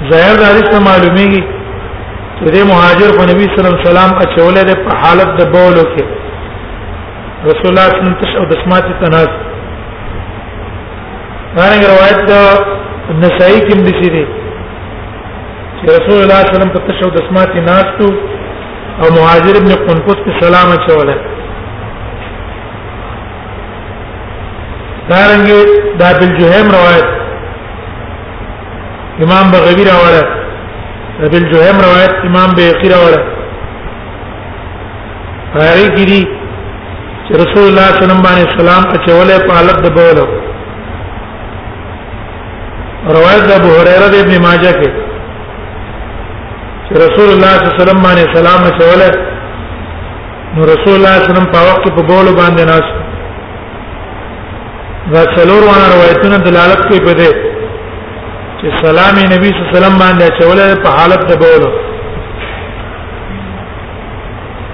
ظاهر 0.10 0.36
د 0.42 0.44
حدیث 0.52 0.70
معلومیږي 0.90 1.42
چې 2.38 2.44
د 2.54 2.56
مهاجر 2.72 3.10
په 3.18 3.24
نبی 3.32 3.46
صلی 3.52 3.60
الله 3.66 3.74
علیه 3.78 3.90
وسلم 3.90 4.12
اچولې 4.24 4.64
ده 4.70 4.76
په 4.86 4.92
حالت 5.02 5.30
د 5.40 5.44
بولو 5.54 5.84
کې 5.94 6.04
رسول 7.50 7.68
الله 7.72 7.86
صلی 7.90 8.02
الله 8.02 8.14
علیه 8.14 8.24
وسلم 8.26 8.50
د 8.52 8.54
سمات 8.64 8.86
تناس 9.02 9.30
باندې 11.56 11.86
روایت 11.94 12.20
د 12.32 12.38
نسائی 13.24 13.60
کې 13.68 13.76
ملي 13.82 14.10
دي 14.16 14.26
چې 15.80 15.86
رسول 15.98 16.18
الله 16.22 16.40
صلی 16.40 16.40
الله 16.40 16.50
علیه 16.50 16.56
وسلم 16.58 16.72
په 16.78 16.82
تشهد 16.88 17.14
د 17.18 17.22
سمات 17.30 17.56
ناستو 17.70 18.08
او 19.02 19.08
مهاجر 19.20 19.54
ابن 19.62 19.72
قنقس 19.88 20.20
په 20.26 20.32
سلام 20.44 20.68
اچولې 20.78 21.18
دارنګه 25.12 25.60
د 26.00 26.02
ابن 26.14 26.30
جوهم 26.40 26.68
روایت 26.78 27.10
امام 29.20 29.52
بغوی 29.52 29.84
راوړ 29.92 30.14
ابل 31.26 31.48
جوهم 31.54 31.78
روایت 31.86 32.14
امام 32.28 32.50
بیقی 32.60 32.90
راوړ 32.90 33.14
راوی 35.62 35.88
کړي 35.98 36.22
چې 37.26 37.34
رسول 37.44 37.66
الله 37.70 37.88
صلی 38.00 38.12
الله 38.12 38.34
علیه 38.36 38.48
وسلم 38.52 38.82
اچولې 38.96 39.48
په 39.48 39.56
حالت 39.58 39.78
د 39.82 39.90
بولو 39.98 40.26
روایت 43.18 43.46
ابو 43.58 43.70
هريره 43.80 44.08
د 44.14 44.16
ابن 44.24 44.34
ماجه 44.48 44.72
کې 44.80 44.90
چې 46.88 46.94
رسول 47.06 47.30
الله 47.34 47.54
صلی 47.54 47.64
الله 47.68 47.76
علیه 47.76 47.80
وسلم 47.82 48.02
باندې 48.04 48.36
سلام 48.38 48.62
اچولې 48.72 49.12
نو 50.56 50.62
رسول 50.74 50.94
الله 50.96 51.16
صلی 51.16 51.32
الله 51.32 51.32
علیه 51.32 51.32
وسلم 51.32 51.50
په 51.56 51.62
وخت 51.70 51.84
په 51.96 52.02
بولو 52.12 52.32
باندې 52.42 52.64
ناس 52.72 52.88
دا 55.14 55.22
څلور 55.36 55.62
روایتونه 55.96 56.38
دلالت 56.50 56.82
کوي 56.90 57.00
په 57.06 57.14
دې 57.22 57.51
چې 58.62 58.70
سلام 58.86 59.16
نبی 59.34 59.48
صلی 59.50 59.60
الله 59.60 59.70
علیه 59.72 59.78
وسلم 59.78 59.96
باندې 60.04 60.28
چولې 60.40 60.82
په 60.84 60.90
حالت 60.98 61.22
د 61.30 61.32
بولو 61.44 61.70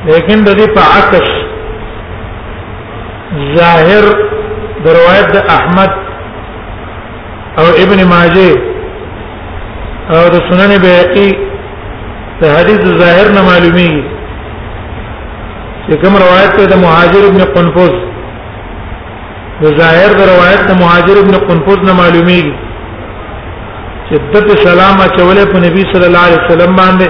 لیکن 0.08 0.44
د 0.48 0.50
دې 0.60 0.66
په 0.76 0.82
عکس 0.98 1.28
ظاهر 3.60 4.06
د 4.84 4.86
روایت 4.98 5.30
د 5.38 5.54
احمد 5.56 5.92
او 7.64 7.70
ابن 7.86 8.00
ماجه 8.14 8.52
او 10.18 10.22
د 10.36 10.38
سنن 10.50 10.72
بیهقي 10.84 11.30
د 12.44 12.46
حدیث 12.58 12.84
ظاهر 13.06 13.26
نه 13.40 13.48
معلومي 13.50 13.94
چې 15.86 15.96
کوم 16.06 16.14
روایت 16.26 16.52
ته 16.60 16.64
د 16.76 16.78
مهاجر 16.86 17.22
ابن 17.32 17.42
قنفذ 17.58 17.94
د 19.66 19.68
ظاهر 19.82 20.10
د 20.24 20.26
روایت 20.36 20.62
د 20.72 20.74
مهاجر 20.86 21.16
ابن 21.26 21.34
قنفذ 21.50 21.80
نه 21.90 21.94
معلومیږي 22.00 22.56
شدت 24.10 24.50
سلام 24.64 24.98
اچولې 25.06 25.42
په 25.52 25.58
نبی 25.66 25.82
صلی 25.92 26.06
الله 26.10 26.24
علیه 26.28 26.42
وسلم 26.46 26.76
باندې 26.76 27.08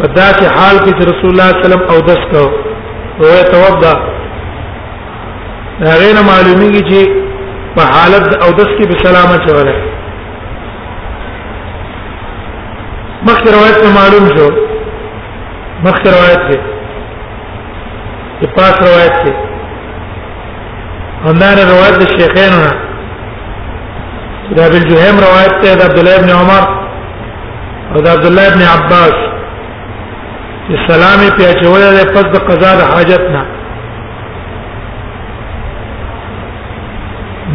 ودا 0.00 0.24
چې 0.38 0.44
حال 0.56 0.76
کې 0.84 0.92
رسول 1.10 1.30
الله 1.30 1.48
صلی 1.50 1.66
الله 1.66 1.68
علیه 1.68 1.68
وسلم 1.68 1.84
او 1.92 1.98
دس 2.10 2.22
کو 2.32 2.42
وې 3.26 3.40
توضا 3.52 3.92
هغه 5.90 6.08
نه 6.18 6.22
معلومیږي 6.28 6.84
چې 6.88 7.70
په 7.74 7.82
حالت 7.92 8.26
او 8.46 8.50
دس 8.60 8.70
کې 8.76 8.84
به 8.90 8.96
سلام 9.06 9.28
اچولې 9.38 9.76
مخکې 13.26 13.48
روایت 13.56 13.80
معلوم 13.98 14.26
شو 14.36 14.46
مخکې 15.84 16.08
روایت 16.16 16.42
دی 16.48 16.58
په 18.46 18.52
پاس 18.60 18.74
روایت 18.88 19.16
دی 19.24 19.32
همدار 21.24 21.56
روایت 21.70 21.94
د 22.02 22.06
شیخینو 22.18 22.60
نه 22.64 22.74
دا 24.56 24.66
ابن 24.66 24.80
جهم 24.88 25.16
روایت 25.24 25.54
ته 25.62 25.74
د 25.74 25.82
عبد 25.82 25.98
الله 25.98 26.16
ابن 26.18 26.30
عمر 26.30 26.62
او 27.94 28.00
د 28.04 28.06
عبد 28.08 28.26
الله 28.26 28.46
ابن 28.52 28.62
عباس 28.74 29.14
چې 30.66 30.76
سلام 30.90 31.20
په 31.38 31.52
چول 31.62 31.80
له 31.80 32.04
پس 32.14 32.24
د 32.34 32.38
قضا 32.48 32.72
د 32.80 32.88
حاجت 32.92 33.20
نه 33.34 33.42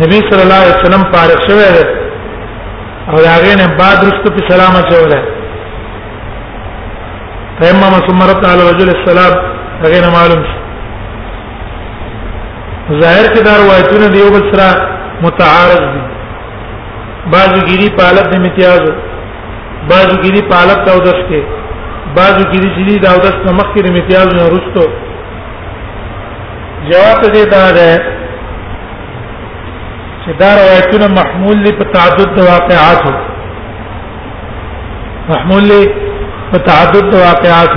نبی 0.03 0.19
صلی 0.29 0.41
الله 0.45 0.61
علیه 0.63 0.75
وسلم 0.79 1.03
فارغ 1.15 1.37
شوی 1.47 1.65
دی 1.77 1.83
او 3.11 3.17
هغه 3.17 3.55
نه 3.59 3.67
بعد 3.81 3.97
رسته 4.11 4.27
په 4.37 4.41
سلام 4.53 4.73
چول 4.93 5.11
فیمم 7.59 7.93
ثم 8.07 8.19
رد 8.31 8.45
على 8.53 8.61
رجل 8.71 8.89
السلام 8.97 9.33
هغه 9.83 9.99
نه 10.07 10.15
معلوم 10.19 10.43
ظاهر 13.01 13.25
کې 13.33 13.41
دا 13.45 13.53
روایتونه 13.65 14.07
دیو 14.17 14.25
بل 14.33 14.43
سره 14.51 14.87
متعارض 15.25 15.85
دي 15.95 16.03
بازو 17.31 17.59
گیری 17.67 17.87
پالت 17.99 18.25
د 18.31 18.35
امتیاز 18.41 18.81
بازو 19.89 20.15
گیری 20.23 20.41
پالت 20.51 20.81
او 20.89 20.93
اودس 20.97 21.19
کې 21.29 21.41
بازو 22.15 22.43
گیری 22.53 22.69
جری 22.77 22.95
دا 23.05 23.13
دس 23.25 23.37
نو 23.45 23.51
مخ 23.59 23.67
کې 23.73 23.81
د 23.81 23.87
امتیاز 23.89 24.27
نه 24.37 24.43
رستو 24.53 24.83
جواب 26.89 27.17
دې 27.33 27.45
دا 27.55 27.63
ده 27.77 27.91
چې 30.23 30.31
دا 30.41 30.49
روایتونه 30.61 31.07
محمول 31.19 31.57
لري 31.65 31.85
تعدد 31.95 32.29
د 32.37 32.49
واقعات 32.53 33.03
محمول 35.31 35.63
لري 35.69 35.87
تعدد 36.71 37.09
د 37.13 37.23
واقعات 37.27 37.73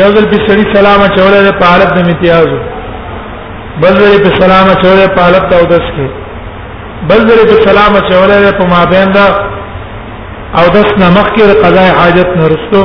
یو 0.00 0.10
دل 0.16 0.26
په 0.34 0.38
شری 0.48 0.64
سلام 0.76 1.00
چوله 1.16 1.38
د 1.48 1.56
پالت 1.64 1.90
د 1.94 1.98
امتیاز 2.06 2.46
بل 3.84 3.94
دل 4.02 4.16
په 4.26 4.30
سلام 4.44 4.66
چوله 4.84 5.06
پالت 5.16 5.46
او 5.58 5.62
اودس 5.66 5.86
کې 5.96 6.08
بل 7.10 7.22
ذری 7.28 7.44
په 7.50 7.56
سلام 7.68 7.94
چولې 8.08 8.50
په 8.58 8.64
ما 8.72 8.82
بین 8.92 9.08
دا 9.14 9.24
او 10.60 10.64
د 10.74 10.76
سنا 10.90 11.08
مخکې 11.18 11.42
قضاء 11.64 11.88
حاجت 11.98 12.30
نرستو 12.40 12.80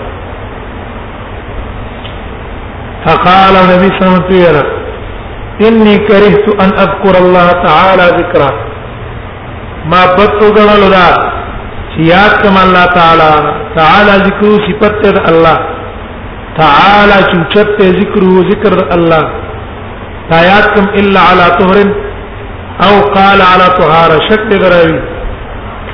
فقال 3.04 3.54
النبي 3.62 3.88
صلى 3.96 4.08
الله 4.08 4.30
عليه 4.30 4.46
وسلم 4.46 4.78
اني 5.66 5.94
كرهت 6.08 6.46
ان 6.64 6.70
اذكر 6.84 7.14
الله 7.22 7.48
تعالى 7.66 8.06
ذكرا 8.18 8.50
ما 9.92 10.00
بتوغلل 10.16 10.82
دا 10.94 11.06
یاد 12.12 12.32
کما 12.42 12.60
الله 12.66 12.86
تعالی 12.98 13.32
تعالی 13.78 14.12
ذکر 14.24 14.44
صفت 14.66 15.04
الله 15.32 15.58
تعالی 16.60 17.16
چوچت 17.30 17.78
ذکر 18.00 18.24
ذکر 18.50 18.74
الله 18.96 19.24
تا 20.30 20.38
یاد 20.52 20.66
کم 20.74 20.86
الا 21.02 21.22
على 21.30 21.46
طهر 21.58 21.78
او 22.88 22.92
قال 23.16 23.40
على 23.52 23.66
طهاره 23.78 24.18
شک 24.28 24.44
دراوی 24.62 24.98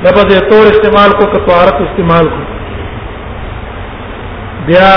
لفظ 0.03 0.31
طور 0.51 0.65
استعمال 0.73 1.11
کو 1.21 1.25
کہ 1.33 1.39
طهارت 1.47 1.81
استعمال 1.87 2.29
کو 2.35 2.43
بیا 4.67 4.91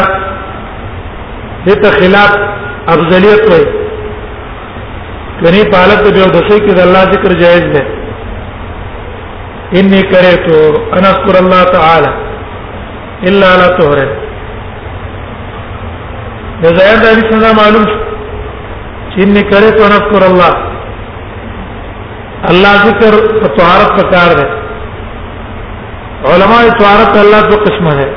دته 1.67 1.91
خلاف 2.01 2.31
افضلیت 2.93 3.43
وای 3.51 3.65
کني 5.41 5.63
پالت 5.73 5.99
به 6.05 6.11
د 6.13 6.15
څه 6.49 6.57
کې 6.65 6.73
د 6.77 6.79
الله 6.87 7.03
ذکر 7.13 7.31
جائز 7.43 7.65
ده 7.75 7.83
اني 9.81 10.01
کرے 10.13 10.35
تو 10.47 10.57
انا 10.97 11.09
اذكر 11.15 11.35
الله 11.43 11.63
تعالی 11.77 12.11
الا 13.31 13.51
لا 13.63 13.69
تهره 13.81 14.09
د 16.63 16.65
زیاد 16.79 17.01
علی 17.11 17.23
څنګه 17.31 17.51
معلوم 17.61 17.85
چې 19.11 19.17
اني 19.25 19.43
کرے 19.51 19.69
تو 19.79 19.83
انا 19.89 19.97
اذكر 20.05 20.23
الله 20.31 20.53
الله 22.53 22.73
ذکر 22.91 23.13
په 23.43 23.49
طهارت 23.59 23.91
په 24.01 24.05
کار 24.15 24.31
ده 24.41 24.47
علماء 26.33 26.63
طهارت 26.81 27.11
الله 27.25 27.41
دو 27.53 27.57
قسمه 27.67 27.93
ده 28.01 28.09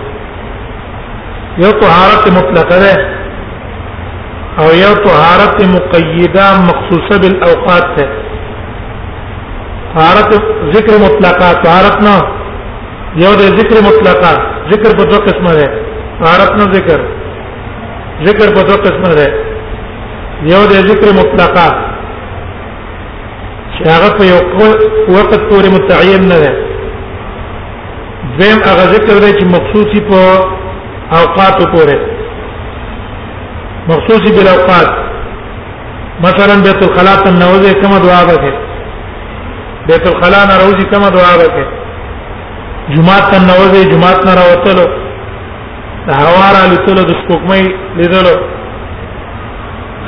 یو 1.64 1.72
طهارت 1.84 2.24
مطلقه 2.38 2.78
ده 2.86 2.96
او 4.62 4.66
یو 4.84 4.94
طهارت 5.06 5.56
مقیده 5.76 6.46
مخصوصه 6.70 7.18
بالاوقات 7.22 7.86
ته 7.96 8.08
طهارت 9.96 10.34
ذکر 10.76 10.94
مطلقه 11.06 11.54
طهارت 11.64 11.98
نه 12.08 12.16
یو 13.24 13.34
د 13.42 13.42
ذکر 13.60 13.76
مطلقه 13.90 14.32
ذکر 14.72 14.92
په 14.98 15.04
دوه 15.10 15.20
قسمه 15.28 15.54
ده 15.60 15.68
طهارت 16.24 16.52
نه 16.60 16.74
ذکر 16.74 17.00
ذکر 18.28 18.48
په 18.56 18.62
دوه 18.68 18.78
قسمه 18.86 19.14
ده 19.20 19.28
یو 20.54 20.62
د 20.72 20.74
ذکر 20.90 21.08
مطلقه 21.20 21.68
چې 23.76 23.82
هغه 23.96 24.10
په 24.18 24.24
یو 24.32 24.40
وخت 25.16 25.32
پورې 25.50 25.70
متعین 25.76 26.22
نه 26.32 26.40
ده 26.44 26.52
دویم 28.38 28.60
هغه 28.70 28.84
ذکر 28.96 29.14
دی 29.24 29.32
چې 29.40 29.46
مخصوصي 29.56 30.00
په 30.10 30.20
اوقات 31.20 31.58
پورې 31.76 32.23
مخصوص 33.90 34.22
بالاوقات 34.38 34.90
مثلا 36.24 36.56
بیت 36.64 36.84
الخلاء 36.88 37.16
تم 37.26 37.36
نوزه 37.44 37.74
کما 37.82 37.98
دعا 38.06 38.22
وکړه 38.30 38.56
بیت 39.88 40.04
الخلاء 40.12 40.44
نه 40.50 40.56
روزي 40.66 40.86
کما 40.92 41.10
دعا 41.18 41.34
وکړه 41.42 41.68
جمعه 42.96 43.20
تم 43.32 43.44
نوزه 43.52 43.80
جمعه 43.92 44.14
نه 44.26 44.34
راوتلو 44.42 44.88
د 46.08 46.10
هوارا 46.22 46.62
لتلو 46.72 47.02
د 47.10 47.12
سپوږمۍ 47.20 47.64
لیدلو 47.98 48.36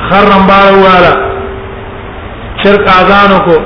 خرم 0.09 0.43
بار 0.51 0.65
والا 0.85 1.13
شرک 2.63 2.85
اذانو 3.01 3.39
کو 3.47 3.57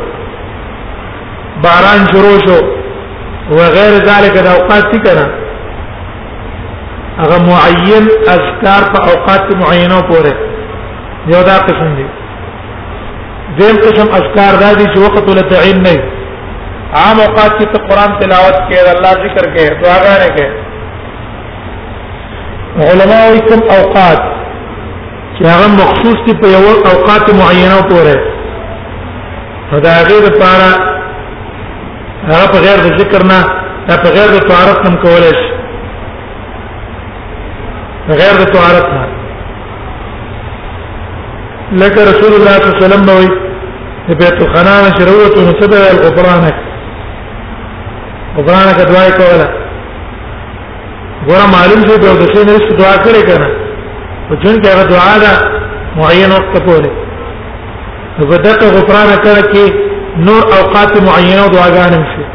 باران 1.63 1.99
شروع 2.11 2.37
شو 2.47 2.59
وغیر 3.59 3.93
ذلك 4.09 4.35
د 4.45 4.47
اوقات 4.57 4.83
څخه 4.95 5.48
هغه 7.21 7.37
معین 7.49 8.05
اذکار 8.35 8.83
په 8.93 8.99
اوقات 9.13 9.45
معینه 9.61 9.99
پورې 10.11 10.33
یو 11.33 11.41
دا 11.49 11.57
قسم 11.69 11.89
دی 11.97 12.07
دیم 13.57 13.75
قسم 13.85 14.07
اذکار 14.19 14.53
دا 14.63 14.69
دي 14.79 14.85
چې 14.93 14.97
وخت 15.05 15.25
ول 15.31 15.41
تعین 15.53 15.77
نه 15.87 15.95
عام 17.01 17.17
اوقات 17.27 17.53
کې 17.59 17.65
ته 17.73 17.77
قران 17.89 18.11
تلاوت 18.21 18.57
کې 18.67 18.73
الله 18.93 19.11
ذکر 19.25 19.43
کې 19.55 19.63
دعاګانې 19.81 20.29
کې 20.37 20.47
علماء 22.89 23.23
کوم 23.49 23.61
اوقات 23.79 24.19
چې 25.35 25.41
هغه 25.53 25.67
مخصوص 25.81 26.19
دي 26.29 26.33
په 26.41 26.47
یو 26.55 26.67
اوقات 26.91 27.23
معینه 27.41 27.77
پورې 27.93 28.17
دا 29.89 29.93
غیر 30.09 30.23
لپاره 30.29 30.69
هغه 32.27 32.47
په 32.55 32.59
غیر 32.67 32.79
ذکر 33.03 33.21
نه 33.33 33.41
په 34.03 34.09
غیر 34.17 34.29
د 34.33 34.35
تعارف 34.49 34.77
هم 34.87 34.95
کولای 35.03 35.33
شي 35.41 35.48
غیر 38.17 38.35
د 38.43 38.51
طهارت 38.53 38.85
نه 38.95 39.01
لکه 41.81 42.01
رسول 42.11 42.33
الله 42.37 42.55
صلی 42.55 42.63
الله 42.63 42.71
علیه 42.71 42.85
وسلم 42.85 43.05
وی 43.17 43.27
بیت 44.21 44.37
الخنان 44.45 44.83
شروت 44.97 45.35
نسبه 45.47 45.79
الغفرانك 45.93 46.55
غفرانك 48.37 48.79
دعای 48.91 49.11
کوله 49.21 49.47
ګوره 51.27 51.45
معلوم 51.55 51.81
شو 51.89 51.97
په 51.99 52.15
دې 52.21 52.49
نه 52.49 52.57
څه 52.65 52.75
دعا 52.81 52.95
کړې 53.03 53.21
کنه 53.29 53.49
او 54.29 54.35
جون 54.41 54.55
کې 54.63 54.67
هغه 54.73 54.83
دعا 54.95 55.15
ده 55.23 55.33
معین 55.99 56.29
وخت 56.35 56.57
پورې 56.65 56.91
نو 58.17 58.25
بدته 58.31 58.65
غفرانه 58.77 59.15
کړه 59.23 59.43
کې 59.53 59.65
نور 60.27 60.43
اوقات 60.59 60.91
معینه 61.07 61.47
دعاګانې 61.53 62.01
شي 62.11 62.25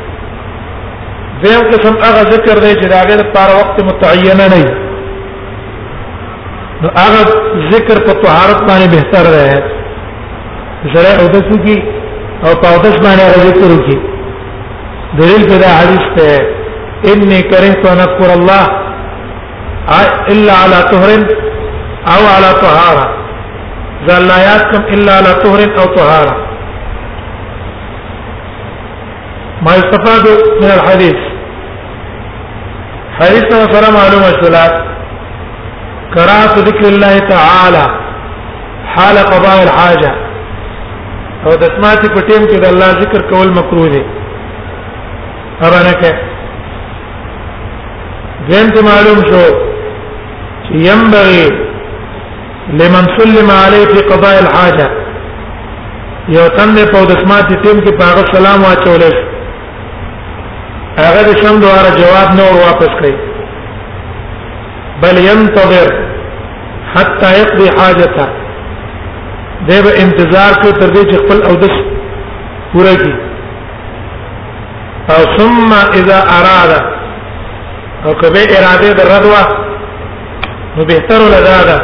دیم 1.42 1.62
قسم 1.72 1.94
هغه 2.06 2.22
ذکر 2.34 2.56
دی 2.64 2.72
چې 2.80 2.87
داغه 2.94 3.14
لپاره 3.20 3.52
وخت 3.60 3.76
متعین 3.90 4.37
نه 4.40 4.48
دی 4.54 4.84
نو 6.82 6.88
هغه 7.02 7.20
ذکر 7.72 7.96
په 8.06 8.12
طهارت 8.24 8.60
باندې 8.68 8.88
بهتر 8.96 9.24
ده 9.34 9.46
زړه 10.92 11.12
او 11.20 11.26
د 11.34 11.37
سکی 11.48 11.76
او 12.44 12.50
په 12.62 12.68
اوس 12.74 12.96
باندې 13.04 13.22
هغه 13.26 13.40
ذکر 13.48 13.68
وکي 13.74 13.96
دلیل 15.18 15.42
په 15.50 15.68
حدیث 15.80 16.04
ته 16.16 16.28
انی 17.10 17.42
کرهت 17.50 17.87
ان 17.90 17.98
اذكر 18.06 18.32
الله 18.38 18.64
الا 20.32 20.54
على 20.62 20.78
طهر 20.92 21.10
او 22.14 22.22
على 22.34 22.50
طهاره 22.64 23.06
ذل 24.08 24.28
یاتم 24.48 24.82
الا 24.94 25.12
على 25.16 25.32
طهر 25.42 25.78
او 25.78 25.94
طهاره 25.98 26.34
ما 29.64 29.70
استفاد 29.82 30.26
من 30.62 30.70
الحديث 30.78 31.16
حديث 33.18 33.44
سره 33.74 33.90
معلومه 33.98 34.28
شولات 34.42 34.93
قراءة 36.16 36.59
ذكر 36.66 36.85
الله 36.88 37.18
تعالى 37.18 37.85
حال 38.94 39.18
قضاء 39.18 39.57
الحاجة 39.62 40.12
او 41.46 41.53
د 41.62 41.64
سماعتي 41.77 42.09
په 42.14 42.20
ټیم 42.29 42.44
کې 42.50 42.57
د 42.61 42.66
الله 42.72 42.90
ذکر 43.03 43.20
کول 43.31 43.48
مکروه 43.59 43.88
دي 43.94 44.03
هغه 45.62 45.81
نه 45.87 45.94
کې 46.00 46.12
دیم 48.50 48.66
ته 48.74 48.81
معلوم 48.90 49.18
شو 49.31 49.42
چې 50.66 50.74
ينبغي 50.90 51.46
لمن 52.81 53.05
سلم 53.18 53.50
عليه 53.64 53.85
في 53.94 54.00
قضاء 54.12 54.35
الحاجه 54.44 54.88
یو 56.37 56.48
تن 56.57 56.72
دې 56.77 56.85
په 56.92 57.00
د 57.11 57.20
سماعتي 57.24 57.55
ټیم 57.64 57.79
کې 57.85 57.92
پاغه 58.03 58.24
سلام 58.37 58.61
واچول 58.68 59.03
هغه 61.03 61.20
د 61.29 61.33
شم 61.42 61.61
دواره 61.64 61.92
جواب 62.00 62.29
نور 62.40 62.55
واپس 62.62 62.92
کړي 63.00 63.14
بل 65.03 65.18
ينتظر 65.29 66.04
حتا 66.96 67.30
يقضي 67.42 67.68
حاجته 67.80 68.26
دی 69.68 69.78
به 69.85 69.90
انتظار 70.04 70.52
کوي 70.62 70.72
تر 70.72 70.90
دې 70.96 71.02
چې 71.11 71.16
خپل 71.22 71.38
او 71.48 71.54
دس 71.54 71.74
پوره 72.72 72.94
کړي 73.02 73.14
او 75.14 75.20
ثم 75.37 75.70
اذا 76.00 76.18
اراد 76.38 76.72
او 78.04 78.11
کبه 78.20 78.42
اراده 78.57 78.90
د 78.98 79.00
ردوه 79.12 79.44
نو 80.76 80.85
بهتر 80.90 81.20
لدا 81.37 81.59
ده 81.68 81.76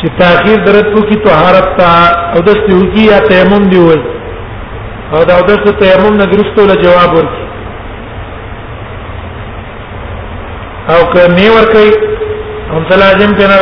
چې 0.00 0.08
تاخير 0.22 0.58
درت 0.68 0.94
کو 0.94 1.00
کی 1.10 1.16
طهارت 1.26 1.74
تا 1.80 1.90
او 2.36 2.40
دس 2.50 2.58
دی 2.68 2.80
کی 2.96 3.02
یا 3.12 3.18
تیمم 3.32 3.64
دی 3.74 3.78
وای 3.86 4.02
او 5.12 5.24
دا 5.24 5.40
دس 5.50 5.62
تیمم 5.82 6.14
نه 6.22 6.30
درستو 6.32 6.66
له 6.70 6.80
جواب 6.86 7.18
ورکړي 7.18 7.46
او 10.90 11.02
که 11.12 11.20
می 11.36 11.48
ورکړي 11.56 12.27
هم 12.72 12.82
لازم 13.02 13.30
ته 13.38 13.46
نه 13.52 13.58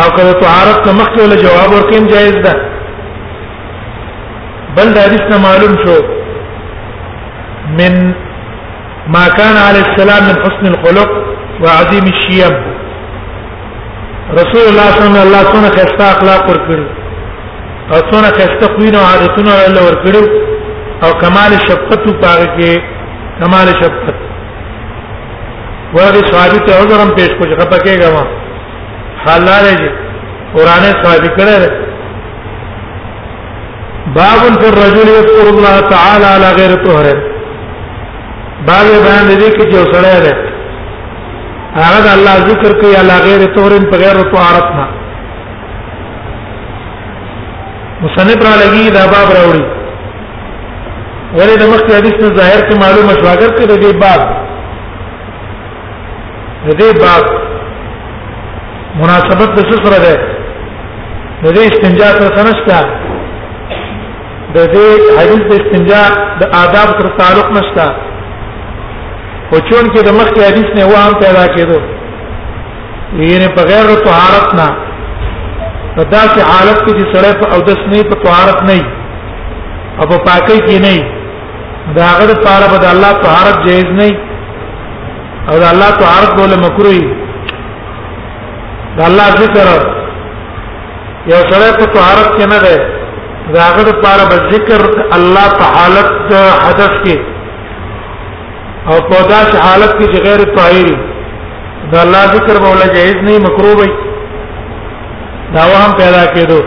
او 0.00 0.06
کله 0.16 0.32
طهارت 0.42 0.78
نو 0.86 0.92
مخکې 1.00 1.18
ولا 1.20 1.36
جواب 1.44 1.70
ورکیم 1.76 2.06
جایز 2.06 2.36
ده 2.44 2.52
بل 4.76 4.88
دا 4.94 5.00
حدیث 5.06 5.22
نه 5.30 5.38
معلوم 5.46 5.74
شو 5.84 5.94
من 7.78 7.94
ما 9.14 9.24
كان 9.38 9.56
عليه 9.68 9.84
السلام 9.90 10.22
من 10.28 10.36
حسن 10.44 10.66
الخلق 10.72 11.10
وعظيم 11.62 12.04
الشيم 12.14 12.54
رسول 14.40 14.64
الله 14.70 14.86
صلی 14.98 15.20
الله 15.26 15.38
علیه 15.38 15.50
وسلم 15.50 15.70
خستا 15.78 16.04
اخلاق 16.14 16.42
ورکړي 16.50 16.84
او 17.92 17.98
څونه 18.10 18.28
خستا 18.38 18.66
خوینه 18.76 18.98
عادتونه 19.08 19.52
له 19.74 19.80
ورکړي 19.88 20.24
او 21.04 21.10
کمال 21.22 21.52
شفقت 21.66 22.04
پاره 22.22 22.46
کې 22.58 22.80
کمال 23.40 23.68
شفقت 23.82 24.35
وغه 25.96 26.20
صحابي 26.32 26.58
ته 26.66 26.72
عذرم 26.80 27.10
پیش 27.16 27.30
کو 27.38 27.42
چې 27.50 27.54
خپه 27.60 27.78
کېږه 27.84 28.08
ما 28.14 28.22
حلاله 29.26 29.72
دي 29.82 29.88
قران 30.56 30.82
صحابي 31.02 31.30
کړه 31.38 31.56
باب 34.18 34.40
في 34.64 34.68
الرجل 34.72 35.06
يذكر 35.16 35.46
الله 35.54 35.76
تعالى 35.94 36.26
على 36.34 36.48
غير 36.60 36.72
طهر 36.84 37.06
باب 38.66 38.86
بیان 39.06 39.26
دي 39.28 39.50
کې 39.54 39.64
چې 39.72 39.76
وسړی 39.82 40.18
ده 40.26 40.34
هغه 41.88 42.10
الله 42.18 42.34
ذکر 42.52 42.70
کوي 42.80 42.94
على 43.00 43.16
غير 43.26 43.40
طهر 43.58 43.72
په 43.90 43.96
غیر 44.06 44.18
طهارت 44.34 44.68
نه 44.80 44.86
مصنف 48.06 48.40
را 48.46 48.52
لګي 48.62 48.90
دا 48.96 49.02
باب 49.12 49.28
راوړي 49.36 49.64
ولې 51.36 51.56
د 51.60 51.64
مخکې 51.72 51.92
حدیث 51.98 52.16
ظاهر 52.40 52.60
کې 52.68 52.76
معلومه 52.84 53.12
شواګر 53.20 53.50
کې 53.56 53.64
د 53.70 53.72
دې 53.82 53.94
باب 54.02 54.22
دې 56.74 56.92
باب 57.00 57.24
مناسبت 59.00 59.50
د 59.56 59.58
سره 59.84 59.98
ده 60.04 60.14
د 61.42 61.46
دې 61.56 61.62
استنجا 61.70 62.08
سره 62.18 62.44
نشته 62.48 62.78
د 64.54 64.58
دې 64.74 64.86
حدیث 65.18 65.42
د 65.50 65.52
استنجا 65.60 66.02
د 66.40 66.42
آداب 66.62 66.88
سره 66.98 67.14
تعلق 67.20 67.48
نشته 67.58 67.84
او 69.52 69.58
چون 69.70 69.84
کې 69.94 70.00
د 70.06 70.10
مخکې 70.20 70.40
حدیث 70.48 70.68
نه 70.78 70.84
وهم 70.92 71.14
پیدا 71.24 71.44
کېدو 71.56 71.78
یعنی 73.32 73.48
په 73.56 73.62
غیر 73.70 73.88
طهارت 74.08 74.54
نه 74.60 74.68
په 75.96 76.02
داسې 76.02 76.40
حالت 76.50 76.78
کې 76.84 76.92
چې 76.98 77.04
سړی 77.14 77.32
په 77.42 77.46
اودس 77.54 77.80
نه 77.92 78.02
په 78.10 78.16
طهارت 78.26 78.62
نه 78.62 78.78
او 79.98 80.04
په 80.06 80.16
پاکۍ 80.26 80.58
کې 80.66 80.78
نه 80.86 80.96
دا 81.96 82.02
هغه 82.10 82.24
لپاره 82.32 82.66
به 82.72 82.78
د 82.84 82.86
الله 82.94 83.12
طهارت 83.26 83.56
جایز 83.66 83.86
نه 84.00 84.10
او 85.50 85.58
دا 85.62 85.68
الله 85.72 85.90
تعارف 86.02 86.30
کول 86.38 86.52
مکروه 86.64 87.00
دا 88.98 89.02
الله 89.10 89.26
ذکر 89.42 89.68
یو 91.32 91.40
سره 91.50 91.66
په 91.78 91.86
تعارف 91.96 92.28
کې 92.36 92.44
نه 92.52 92.58
ده 92.64 92.76
دا 93.54 93.60
هغه 93.68 93.82
لپاره 93.90 94.24
به 94.30 94.36
ذکر 94.54 94.80
الله 95.16 95.46
په 95.58 95.64
حالت 95.76 96.08
حدث 96.64 96.94
کې 97.04 97.16
او 98.88 98.94
په 99.10 99.18
داس 99.32 99.50
حالت 99.66 99.92
کې 99.98 100.06
چې 100.12 100.18
غیر 100.26 100.40
طاهری 100.56 100.96
دا 101.92 101.98
الله 102.04 102.24
ذکر 102.36 102.54
به 102.62 102.68
ولا 102.74 102.88
جایز 102.96 103.16
نه 103.28 103.34
مکروه 103.44 103.74
وي 103.80 103.90
دا 105.54 105.62
وهم 105.72 105.92
پیدا 106.02 106.22
کېدو 106.34 106.60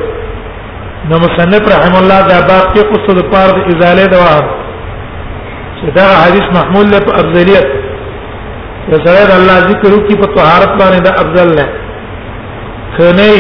نو 1.10 1.15
مصنف 1.26 1.63
رحم 1.76 1.96
الله 2.02 2.20
دا 2.32 2.38
باب 2.50 2.65
کې 2.74 2.82
قصه 2.92 3.13
د 3.20 3.30
پاره 3.36 3.60
د 3.60 3.63
ازاله 3.74 4.06
دوا 4.15 4.34
چې 5.78 5.88
دا 6.02 6.06
حدیث 6.24 6.48
محمول 6.58 6.88
له 6.92 7.00
افضلیت 7.22 7.88
یا 8.88 8.98
سره 9.06 9.22
د 9.30 9.32
الله 9.39 9.58
ذکر 9.70 9.92
کی 10.08 10.13
په 10.22 10.28
طهارت 10.38 10.72
باندې 10.80 11.02
دا 11.06 11.12
افضل 11.24 11.50
نه 11.60 11.65
کنه 12.98 13.34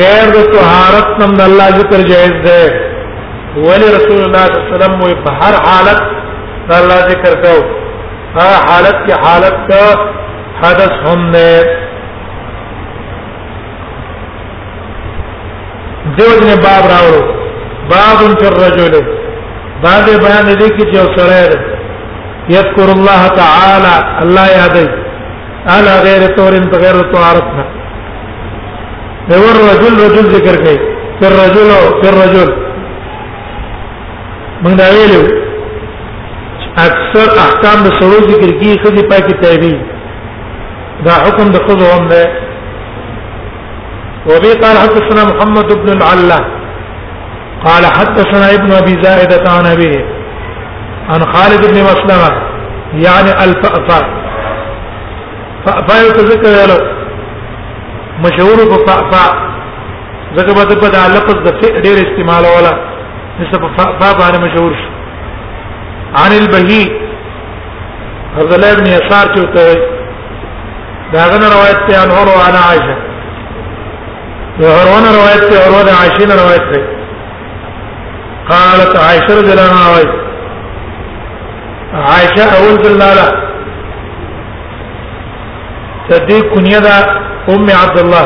غیر 0.00 0.26
د 0.36 0.38
طهارت 0.56 1.08
نم 1.20 1.32
د 1.38 1.42
الله 1.48 1.68
ذکر 1.80 2.00
جائز 2.12 2.34
ده 2.46 2.62
ولی 3.66 3.88
رسول 3.96 4.20
الله 4.24 4.44
صلی 4.46 4.58
الله 4.58 4.68
علیه 4.68 4.76
وسلم 4.76 5.24
په 5.24 5.30
هر 5.40 5.54
حالت 5.68 6.00
د 6.68 6.72
الله 6.80 6.98
ذکر 7.12 7.32
کو 7.44 7.54
ها 8.38 8.50
حالت 8.68 8.96
کی 9.06 9.12
حالت 9.24 9.56
کا 9.68 9.82
حدث 10.62 10.92
هم 11.06 11.20
نه 11.34 11.50
دیو 16.16 16.32
جن 16.42 16.52
باب 16.66 16.84
راوړو 16.92 17.22
باب 17.90 18.16
فی 18.40 18.46
الرجل 18.52 18.94
بعد 19.82 20.04
بیان 20.20 20.46
دې 20.60 20.68
کې 20.76 20.86
چې 20.90 21.18
سره 21.18 21.74
يذكر 22.50 22.88
الله 22.96 23.22
تعالى 23.42 23.94
الله 24.24 24.46
يهدي 24.60 24.88
على 25.74 25.92
غير 26.06 26.22
طور 26.38 26.52
بغير 26.72 26.96
طهارتنا 27.12 27.64
هو 29.38 29.46
الرجل 29.54 29.92
رجل 30.06 30.24
ذکر 30.36 30.56
کوي 30.64 30.78
پر 31.20 31.32
رجل 31.42 31.68
او 31.78 31.84
پر 32.02 32.14
رجل 32.22 32.50
موږ 34.62 34.72
دا 34.80 34.86
ویلو 34.94 35.22
اکثر 36.86 37.28
احکام 37.44 37.78
د 37.86 37.88
سړو 37.98 38.18
ذکر 38.32 38.50
کی 38.60 38.70
خدي 38.84 39.02
پاکي 39.12 39.34
تایبي 39.44 39.74
دا 41.06 41.14
حکم 41.26 41.48
د 41.56 41.68
خدو 41.68 41.86
هم 41.94 42.04
ده 42.12 42.22
وبي 44.28 44.52
قال 44.62 44.76
حدثنا 44.84 45.22
محمد 45.32 45.68
بن 45.82 45.90
العلا 45.96 46.38
قال 47.64 47.84
حدثنا 47.96 48.46
ابن 48.58 48.70
ابي 48.80 48.94
زائده 49.04 49.38
عن 49.56 49.66
ابيه 49.72 50.15
عن 51.08 51.22
خالد 51.34 51.60
بن 51.66 51.82
مسلمة 51.84 52.38
يعني 52.92 53.30
الفأفاء 53.44 54.24
فأفاء 55.66 56.06
يتذكر 56.08 56.50
لو 56.70 56.90
مشهور 58.20 58.54
بفأفا 58.56 59.46
ذكر 60.36 60.52
بدأ 60.52 60.76
بدأ 60.88 60.98
لفظ 61.08 61.34
دفئ 61.48 61.80
دير 61.80 61.92
استعمال 61.96 62.44
ولا 62.56 62.78
نسب 63.40 63.60
فأفا 63.78 64.12
بان 64.32 64.42
مشهور 64.44 64.74
عن 66.18 66.30
البهي 66.32 67.00
عبد 68.38 68.52
الله 68.52 68.74
بن 68.74 68.86
يسار 68.86 69.26
چوتوي 69.34 69.78
داغه 71.12 71.56
روایت 71.56 71.78
ته 71.90 72.04
انور 72.04 72.28
او 72.34 72.40
انا 72.50 72.58
عائشه 72.68 72.96
داغه 74.58 75.14
روایت 75.18 75.44
ته 75.44 75.64
اور 75.66 75.72
او 75.88 75.94
عائشه 76.00 76.42
روایت 76.44 76.74
ته 76.74 76.84
قالت 78.50 78.96
عائشه 78.96 79.38
رضي 79.40 79.52
الله 79.52 79.62
عنها 79.62 80.25
عائشه 81.92 82.46
اول 82.58 82.76
دلاله 82.82 83.26
تدې 86.08 86.38
کنیه 86.54 86.78
دا 86.86 86.96
ام 87.52 87.68
عبد 87.82 87.98
الله 88.02 88.24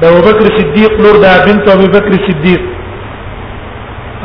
دا 0.00 0.08
ابو 0.10 0.20
بکر 0.28 0.46
صدیق 0.58 0.92
لور 1.02 1.16
دا 1.22 1.32
بنت 1.46 1.68
ابو 1.76 1.86
بکر 1.94 2.12
صدیق 2.26 2.60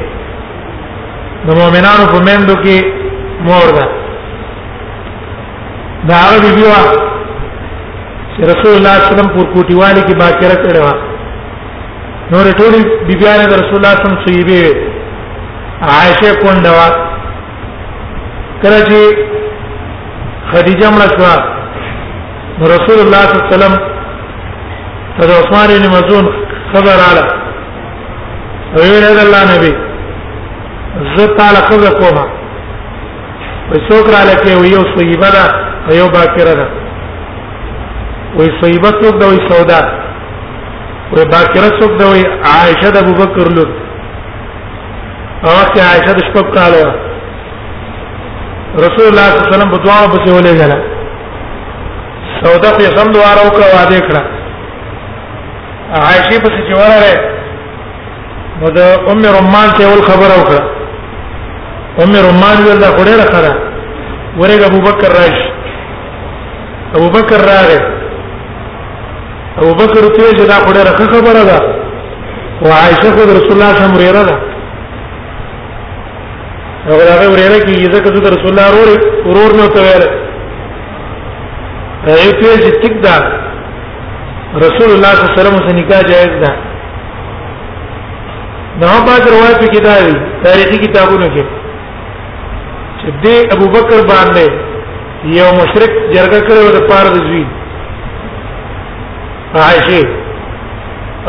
د 1.46 1.50
مؤمنانو 1.60 2.06
په 2.14 2.20
مندو 2.28 2.54
کې 2.64 2.86
مور 3.48 3.68
ده 3.78 3.86
دا 6.08 6.16
هغه 6.24 6.38
بیبي 6.44 6.64
وا 6.70 6.82
چې 8.36 8.42
رسول 8.42 8.76
الله 8.76 8.94
صلی 8.94 9.04
الله 9.04 9.10
علیه 9.10 9.14
وسلم 9.14 9.34
پور 9.36 9.46
کوټیوالي 9.54 10.02
کې 10.08 10.14
باکره 10.22 10.56
کړې 10.64 10.82
وه 10.86 11.13
نور 12.32 12.46
ټول 12.60 12.74
بیبيان 13.08 13.40
رسول 13.60 13.78
الله 13.78 13.96
صم 14.04 14.14
صیبه 14.26 14.64
عائشه 15.94 16.30
کونډوا 16.42 16.88
کله 18.62 18.80
چې 18.88 19.00
خدیجه 20.52 20.90
مړه 20.98 21.08
شو 21.16 21.32
نو 22.60 22.66
رسول 22.76 23.00
الله 23.06 23.22
صلی 23.24 23.36
الله 23.38 23.48
علیه 23.48 23.56
وسلم 23.56 23.74
تر 25.18 25.28
عثمان 25.40 25.68
بن 25.76 25.86
مزون 25.96 26.26
خبر 26.74 26.98
اله 27.10 27.26
ویل 28.78 29.06
دا 29.18 29.22
الله 29.26 29.42
نبی 29.56 29.72
زه 31.16 31.28
تعالی 31.40 31.62
خبر 31.72 32.00
کومه 32.00 32.24
وي 33.72 33.78
څوک 33.90 34.06
را 34.16 34.22
لکه 34.32 34.56
وي 34.62 34.70
یو 34.76 34.84
صیبه 34.98 35.30
ده 35.36 35.44
یو 36.00 36.08
باکره 36.16 36.56
ده 36.62 36.68
وي 38.38 38.50
صیبه 38.62 38.90
څوک 39.02 39.18
ده 39.22 39.26
وي 39.28 39.40
سودا 39.50 39.80
ده 39.86 40.03
و 41.18 41.26
باکره 41.32 41.70
څوک 41.80 41.92
دی 42.02 42.22
عائشه 42.50 42.90
د 42.94 42.98
ابوبکر 42.98 43.48
لور 43.56 43.70
هغه 45.46 45.82
عائشه 45.90 46.14
د 46.18 46.20
شپږ 46.28 46.46
کاله 46.58 46.84
رسول 48.86 49.06
الله 49.10 49.28
صلی 49.28 49.36
الله 49.40 49.48
علیه 49.48 49.54
وسلم 49.56 49.72
په 49.76 49.80
دعا 49.86 50.00
پسې 50.14 50.30
ولې 50.36 50.52
غلا 50.60 50.80
سودا 52.42 52.70
په 52.78 52.84
سم 52.98 53.08
دوارو 53.16 53.48
کا 53.58 53.66
وعده 53.76 54.00
کړه 54.08 54.22
عائشه 56.06 56.36
پسې 56.44 56.60
جوړه 56.72 57.16
نو 58.62 58.68
د 58.78 58.80
ام 59.14 59.20
رمان 59.40 59.70
ته 59.78 59.84
ول 59.94 60.02
خبر 60.12 60.30
وکړه 60.40 60.62
ام 62.04 62.12
رمان 62.28 62.58
ول 62.68 62.78
دا 62.86 62.90
خوري 63.00 63.14
راخره 63.24 63.54
ورګه 64.40 64.68
ابوبکر 64.72 65.12
راش 65.20 65.38
ابوبکر 67.00 67.42
راغی 67.54 67.82
ابو 69.62 69.72
بکر 69.80 70.04
ته 70.16 70.30
چې 70.38 70.46
دا 70.52 70.56
خو 70.66 70.72
ډیره 70.76 70.92
خبره 71.10 71.44
ده 71.50 71.58
او 72.64 72.68
عائشه 72.82 73.10
خو 73.18 73.22
رسول 73.38 73.52
الله 73.56 73.72
شم 73.80 73.92
وريره 73.98 74.24
ده 74.30 74.36
او 76.90 76.96
هغه 77.12 77.28
وريره 77.34 77.60
کې 77.66 77.94
ځکه 77.94 78.10
چې 78.14 78.20
رسول 78.36 78.50
الله 78.54 78.68
ورور 78.76 79.00
ورور 79.30 79.52
نو 79.60 79.66
ته 79.78 79.82
ویل 79.86 80.06
هغه 80.08 82.30
ته 82.40 82.48
چې 82.66 82.72
ټیک 82.84 82.94
ده 83.06 83.16
رسول 84.66 84.90
الله 84.96 85.14
صلی 85.16 85.22
الله 85.22 85.22
علیه 85.30 85.38
وسلم 85.40 85.58
سره 85.70 85.78
نکاح 85.80 86.02
جائز 86.12 86.34
ده 86.46 86.52
نو 88.82 88.90
بعد 89.08 89.24
روایت 89.32 89.58
کې 89.72 89.80
دا 89.90 89.96
دی 90.08 90.14
تاریخي 90.44 90.78
کتابونو 90.86 91.26
کې 91.34 91.44
چې 93.00 93.08
دې 93.24 93.36
ابو 93.56 93.66
بکر 93.76 93.98
باندې 94.14 94.48
یو 95.40 95.48
مشرک 95.64 95.92
جرګه 96.16 96.40
کړو 96.48 96.64
د 96.76 96.78
پاره 96.94 97.10
د 97.16 97.18
زوی 97.28 97.46
عائشه 99.62 100.00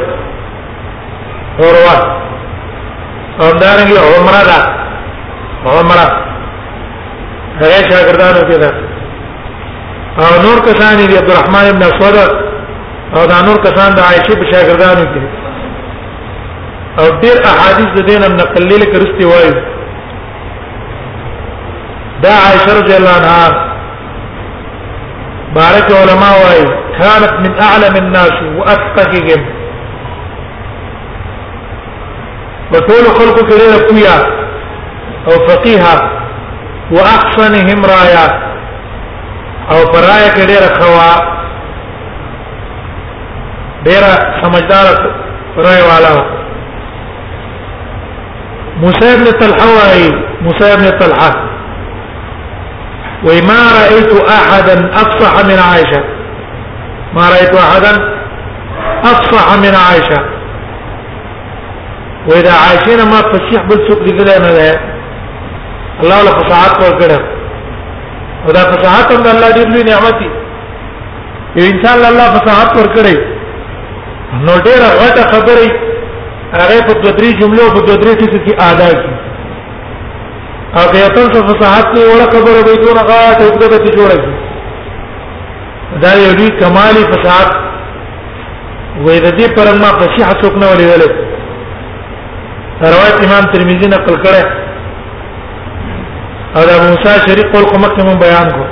اوروا 1.59 2.17
او 3.41 3.51
دارنګه 3.61 3.99
عمره 4.17 4.43
ده 4.51 4.59
عمره 5.71 6.07
هغه 7.61 7.83
شاګردانو 7.89 8.41
کې 8.51 8.57
ده 8.63 8.71
او 10.19 10.27
نور 10.43 10.59
کسان 10.65 10.97
دي 11.07 11.17
عبدالرحمن 11.19 11.65
ابن 11.73 11.83
اسود 11.83 12.35
او 13.17 13.27
دا 13.27 13.39
نور 13.47 13.57
کسان 13.63 13.95
د 13.95 13.99
عائشه 14.01 14.35
په 14.41 14.47
شاګردانو 14.53 15.05
کې 15.15 15.23
او 17.01 17.07
ډیر 17.23 17.37
احادیث 17.51 17.87
د 17.99 18.07
دینم 18.07 18.33
نقلل 18.41 18.83
کې 18.83 18.97
رستي 19.03 19.25
وایي 19.27 19.76
دا 22.23 22.29
عائشه 22.35 22.73
رضی 22.81 22.95
الله 22.97 23.15
عنها 23.17 23.49
بارك 25.55 25.89
علماء 25.93 26.33
وای 26.43 26.65
كانت 26.99 27.33
من 27.41 27.61
اعلم 27.61 27.97
الناس 28.07 28.33
واتقهم 28.59 29.47
وطول 32.73 33.05
خلق 33.19 33.37
كريرة 33.41 33.89
قوية 33.89 34.17
او 35.29 35.47
فقيها 35.49 35.95
واحسنهم 36.93 37.85
رايا 37.85 38.27
او 39.71 39.93
فرايا 39.93 40.29
كريرة 40.29 40.79
رخوا 40.79 41.37
ډیر 43.87 44.05
سمجدار 44.43 44.87
رأي 45.57 45.83
والا 45.83 46.25
موسى 48.81 49.17
بن 49.17 49.39
طلحة 49.39 49.97
موسى 50.41 50.77
بن 50.77 50.99
طلحة 50.99 51.46
وما 53.25 53.59
رأيت 53.81 54.29
أحدا 54.31 54.91
أفصح 54.95 55.45
من 55.47 55.59
عائشة 55.59 56.03
ما 57.15 57.29
رأيت 57.31 57.55
أحدا 57.55 58.19
أفصح 59.05 59.59
من 59.59 59.75
عائشة 59.75 60.21
وإذا 62.29 62.53
عائشة 62.53 63.05
ما 63.05 63.21
تصيح 63.21 63.63
بالسوق 63.63 64.03
لذلك 64.03 64.31
أنا 64.31 64.81
الله 66.03 66.23
له 66.23 66.31
فصاحت 66.39 66.81
ورکړه 66.83 67.21
او 68.47 68.53
دا 68.53 68.63
فصاحت 68.73 69.13
هم 69.13 69.27
الله 69.27 69.51
دې 69.51 69.67
لوی 69.69 69.83
نعمت 69.83 70.15
دی 70.21 70.29
یو 71.57 71.69
انسان 71.73 72.05
الله 72.05 72.27
فصاحت 72.39 72.71
ورکړي 72.77 73.17
نو 74.47 74.55
ډېر 74.65 74.81
غټه 75.03 75.23
خبره 75.33 75.73
هغه 76.53 76.81
په 76.87 76.93
دوه 77.01 77.13
درې 77.13 77.31
جملو 77.41 77.71
په 77.73 77.81
دوه 77.87 77.97
درې 77.97 78.15
ټکو 78.21 78.39
کې 78.45 78.55
ادا 78.71 78.89
کی 78.91 79.15
حقیقتا 80.81 81.23
څه 81.35 81.39
فصاحت 81.49 81.87
نه 81.95 82.03
وړه 82.11 82.27
خبره 82.33 82.61
به 82.67 82.75
دونه 82.85 83.03
غاټ 83.11 83.39
عبادت 83.51 83.85
جوړه 83.97 84.17
کی 84.25 84.31
دا 86.03 86.13
یو 86.25 86.33
دی 86.41 86.49
کمالی 86.61 87.05
فصاحت 87.13 87.51
وې 89.05 89.17
د 89.25 89.29
دې 89.39 89.47
پرما 89.59 89.91
فصیح 90.01 90.31
څوک 90.41 90.55
نه 90.63 90.69
ویل 90.79 91.03
روایت 92.91 93.19
امام 93.27 93.45
ترمذی 93.55 93.89
نقل 93.95 94.17
کړه 94.25 94.43
او 96.57 96.63
ابو 96.75 96.87
موسی 96.89 97.15
شریف 97.29 97.49
قول 97.55 97.65
کومک 97.73 97.95
من 98.09 98.19
بیان 98.25 98.49
کو 98.57 98.65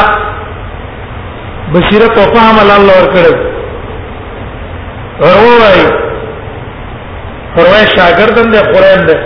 بصیرت 1.74 2.18
او 2.18 2.24
فهم 2.34 2.56
الله 2.64 2.84
ورکړي 2.98 3.34
وروي 5.22 5.80
پروايي 7.54 7.86
شاګردان 7.96 8.48
دي 8.52 8.60
قران 8.72 9.00
دي 9.08 9.16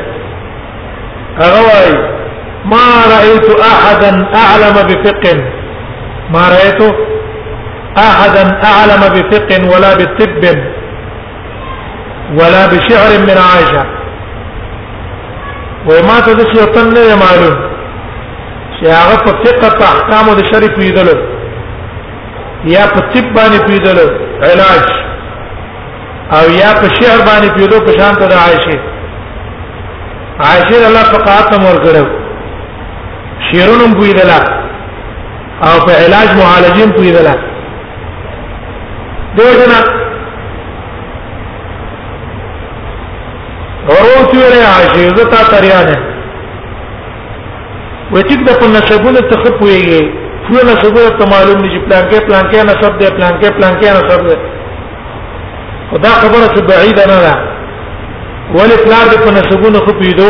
هغه 1.41 1.61
وای 1.69 1.89
ما 2.73 2.83
رايت 3.15 3.47
احدا 3.75 4.11
اعلم 4.45 4.77
بفقه 4.89 5.35
ما 6.35 6.45
رايت 6.55 6.81
احدا 8.09 8.45
اعلم 8.73 9.03
بفقه 9.17 9.61
ولا 9.73 9.91
بالطب 9.99 10.43
ولا 12.39 12.63
بشعر 12.73 13.13
من 13.29 13.37
عائشه 13.51 13.85
وما 15.89 16.17
تدشي 16.27 16.59
وطن 16.63 16.91
معلوم 17.25 17.57
شي 18.79 18.89
فقه 19.63 19.85
احكام 19.95 20.27
الشريف 20.35 20.75
شریف 20.81 21.32
یا 22.71 22.83
په 22.95 23.01
طب 23.13 23.35
باندې 23.35 23.59
پیدل 23.67 23.99
علاج 24.49 24.85
او 26.39 26.45
یا 26.61 26.73
په 26.81 26.89
شهر 27.01 27.21
باندې 27.29 27.49
پیدل 27.55 27.81
په 27.87 27.93
شان 27.99 28.15
ته 28.21 28.25
عائشه 28.25 28.79
عائشه 30.49 30.87
الله 30.89 31.03
فقات 31.15 31.57
امر 31.59 31.77
کړو 31.87 32.05
شیرونم 33.49 33.99
پیدل 34.01 34.31
او 35.63 35.75
په 35.87 35.93
علاج 36.05 36.29
معالجین 36.43 36.93
پیدل 36.99 37.27
دوجنا 39.37 39.79
وروت 43.89 44.35
ویلې 44.35 44.67
عائشه 44.75 45.15
زه 45.21 45.25
تا 45.37 45.45
تریانه 45.57 46.01
وچیک 48.17 48.41
د 48.47 48.51
په 48.61 48.67
نسبونه 48.73 49.21
تخپويږي 49.31 50.22
ټول 50.47 50.59
څه 50.59 51.17
ته 51.19 51.25
معلوم 51.35 51.59
دي 51.65 51.69
چې 51.75 51.81
پلان 51.87 52.05
کې 52.11 52.19
پلان 52.27 52.45
کې 52.51 52.59
نه 52.69 52.75
سب 52.83 52.93
دې 53.01 53.09
پلان 53.17 53.33
کې 53.41 53.49
پلان 53.57 53.75
کې 53.81 53.89
نه 53.95 54.03
سب 54.09 54.21
دې 54.29 54.37
خدا 55.91 56.11
خبره 56.21 56.47
بعید 56.71 56.99
نه 57.13 57.19
ده 57.25 57.35
ولې 58.57 58.79
پلان 58.87 59.05
دې 59.11 59.19
په 59.25 59.31
نسبونه 59.39 59.79
خو 59.87 59.93
پیدو 60.05 60.29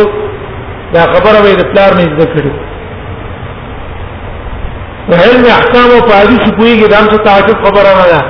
دا 0.94 1.02
خبره 1.12 1.38
وې 1.44 1.54
د 1.60 1.62
پلان 1.72 1.92
نه 1.98 2.04
ذکر 2.20 2.44
وعلم 5.10 5.44
احکام 5.58 5.90
او 5.96 6.00
حدیث 6.08 6.44
کویږي 6.58 6.86
دا 6.94 6.98
هم 7.02 7.16
تعجب 7.28 7.56
خبره 7.66 7.92
نه 8.00 8.04
ده 8.12 8.20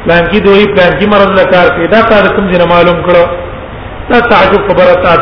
پلانکی 0.05 0.40
دوی 0.47 0.64
پلانکی 0.74 1.07
مرز 1.11 1.30
لکار 1.40 1.68
کوي 1.76 1.86
دا 1.92 2.01
کار 2.11 2.26
کوم 2.36 2.53
ځنه 2.53 2.66
معلوم 2.72 2.99
کړو 3.07 3.24
دا 4.11 4.18
تعجب 4.30 4.62
خبره 4.68 4.94
تا 5.05 5.14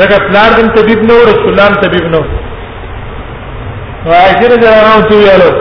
زګه 0.00 0.18
پلان 0.28 0.50
دم 0.58 0.68
طبيب 0.76 1.02
نو 1.10 1.14
رسول 1.30 1.48
الله 1.50 1.74
طبيب 1.84 2.06
نو 2.14 2.22
واجر 4.06 4.52
جراو 4.62 5.00
تو 5.10 5.16
یالو 5.20 5.52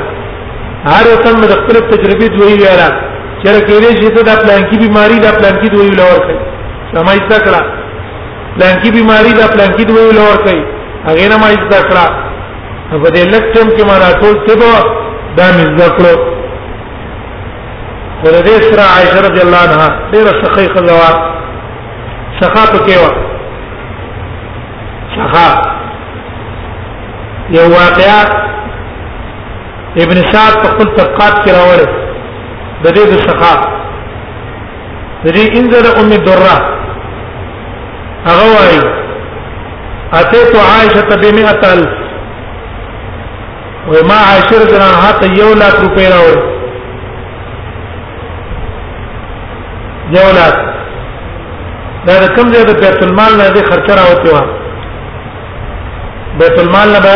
هر 0.91 1.05
یو 1.11 1.17
تم 1.25 1.41
د 1.41 1.53
خپل 1.63 1.77
تجربې 1.93 2.29
دوی 2.39 2.55
ویاله 2.63 3.10
چېرې 3.43 3.61
کېږي 3.69 3.93
چې 4.01 4.09
ته 4.15 4.21
د 4.29 4.33
پلان 4.43 4.63
کې 4.69 4.77
بيماري 4.85 5.17
د 5.21 5.27
پلان 5.39 5.55
کې 5.61 5.69
دوی 5.75 5.91
لور 6.01 6.19
کوي 6.27 6.39
سمای 6.93 7.21
تکړه 7.31 7.63
پلان 8.57 8.75
کې 8.83 8.91
بيماري 8.97 9.33
د 9.37 9.43
پلان 9.53 9.71
کې 9.77 9.85
دوی 9.91 10.11
لور 10.19 10.37
کوي 10.47 10.61
هغه 11.09 11.25
نه 11.33 11.37
مای 11.43 11.57
تکړه 11.73 12.07
په 13.05 13.09
دې 13.15 13.25
لکټم 13.35 13.67
کې 13.75 13.83
ما 13.89 13.97
راټول 14.05 14.37
کړو 14.47 14.73
دا 15.39 15.47
مې 15.57 15.67
ذکرو 15.81 16.15
ور 18.25 18.37
دې 18.47 18.57
سره 18.69 18.85
عائشہ 18.95 19.19
رضی 19.29 19.41
الله 19.47 19.63
عنها 19.67 19.89
ډېر 20.13 20.27
سخی 20.43 20.67
خلوا 20.75 21.11
سخا 22.41 22.65
په 22.73 22.79
کې 22.87 22.97
و 23.05 23.07
سخا 25.17 25.49
یو 27.57 27.65
واقعیا 27.79 28.19
ابن 30.05 30.19
سعد 30.33 30.53
په 30.63 30.69
خپل 30.75 30.89
طبقات 30.99 31.35
کې 31.45 31.53
راوړل 31.59 32.10
د 32.85 32.87
دې 32.97 33.05
د 33.13 33.15
سخا 33.27 33.55
د 35.25 35.27
دې 35.37 35.45
انزل 35.59 35.85
ام 36.01 36.09
الدره 36.19 36.57
هغه 38.29 38.45
وایي 38.57 38.81
اتيت 40.21 40.53
عائشه 40.71 41.03
ب 41.11 41.13
100 41.41 41.73
الف 41.75 41.93
وما 43.93 44.19
عائشه 44.29 44.55
رضی 44.63 44.75
الله 44.77 44.95
عنها 44.95 45.33
یو 45.41 45.51
لاک 45.61 45.75
روپے 45.85 46.07
راوړ 46.15 46.37
یو 50.17 50.29
لاک 50.39 50.57
دا 52.07 52.15
د 52.23 52.25
کم 52.37 52.47
ځای 52.53 52.65
د 52.71 52.73
بیت 52.83 53.03
المال 53.05 53.33
نه 53.41 53.49
د 53.57 53.69
خرچه 53.71 53.93
راوته 54.01 54.31
و 54.35 54.39
بیت 56.41 56.57
المال 56.63 56.89
نه 56.95 57.01
به 57.07 57.15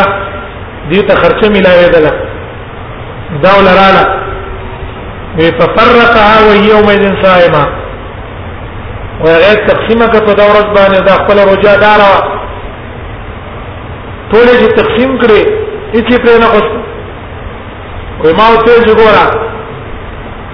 دې 0.95 1.01
ته 1.09 1.15
خرچه 1.23 1.47
ملاوي 1.55 1.89
ده 1.95 2.11
دا 3.45 3.51
ولراله 3.59 4.24
ففرقها 5.39 6.47
وهي 6.47 6.69
يومئذ 6.71 7.23
صائمه 7.25 7.65
وغیر 9.21 9.59
تقسیمه 9.69 10.07
که 10.07 10.19
په 10.21 10.33
دا 10.33 10.45
ورځ 10.49 10.69
باندې 10.77 11.01
دا 11.09 11.13
خپل 11.25 11.39
رجا 11.53 11.75
دارا 11.85 12.13
ټول 14.31 14.47
چې 14.59 14.69
تقسیم 14.81 15.11
کړي 15.21 15.43
هیڅ 15.95 16.09
پرې 16.23 16.39
نه 16.41 16.47
خوست 16.47 16.75
وې 18.23 18.33
ما 18.39 18.47
ته 18.67 18.73
وګورا 18.81 19.27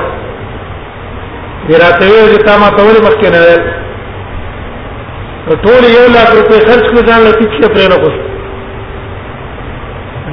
راته 1.83 2.05
وې 2.07 2.31
چې 2.33 2.45
تا 2.47 2.57
ما 2.63 2.69
ته 2.77 2.83
ویلې 2.87 3.03
مخکې 3.07 3.29
نه 3.35 3.41
ټول 5.65 5.83
یو 5.97 6.05
لاکھ 6.15 6.31
روپۍ 6.37 6.59
خرج 6.67 6.83
کړل 6.89 7.05
ځان 7.09 7.19
له 7.23 7.33
هیڅ 7.41 7.71
پرې 7.75 7.87
نه 7.91 7.97
خوست 8.03 8.36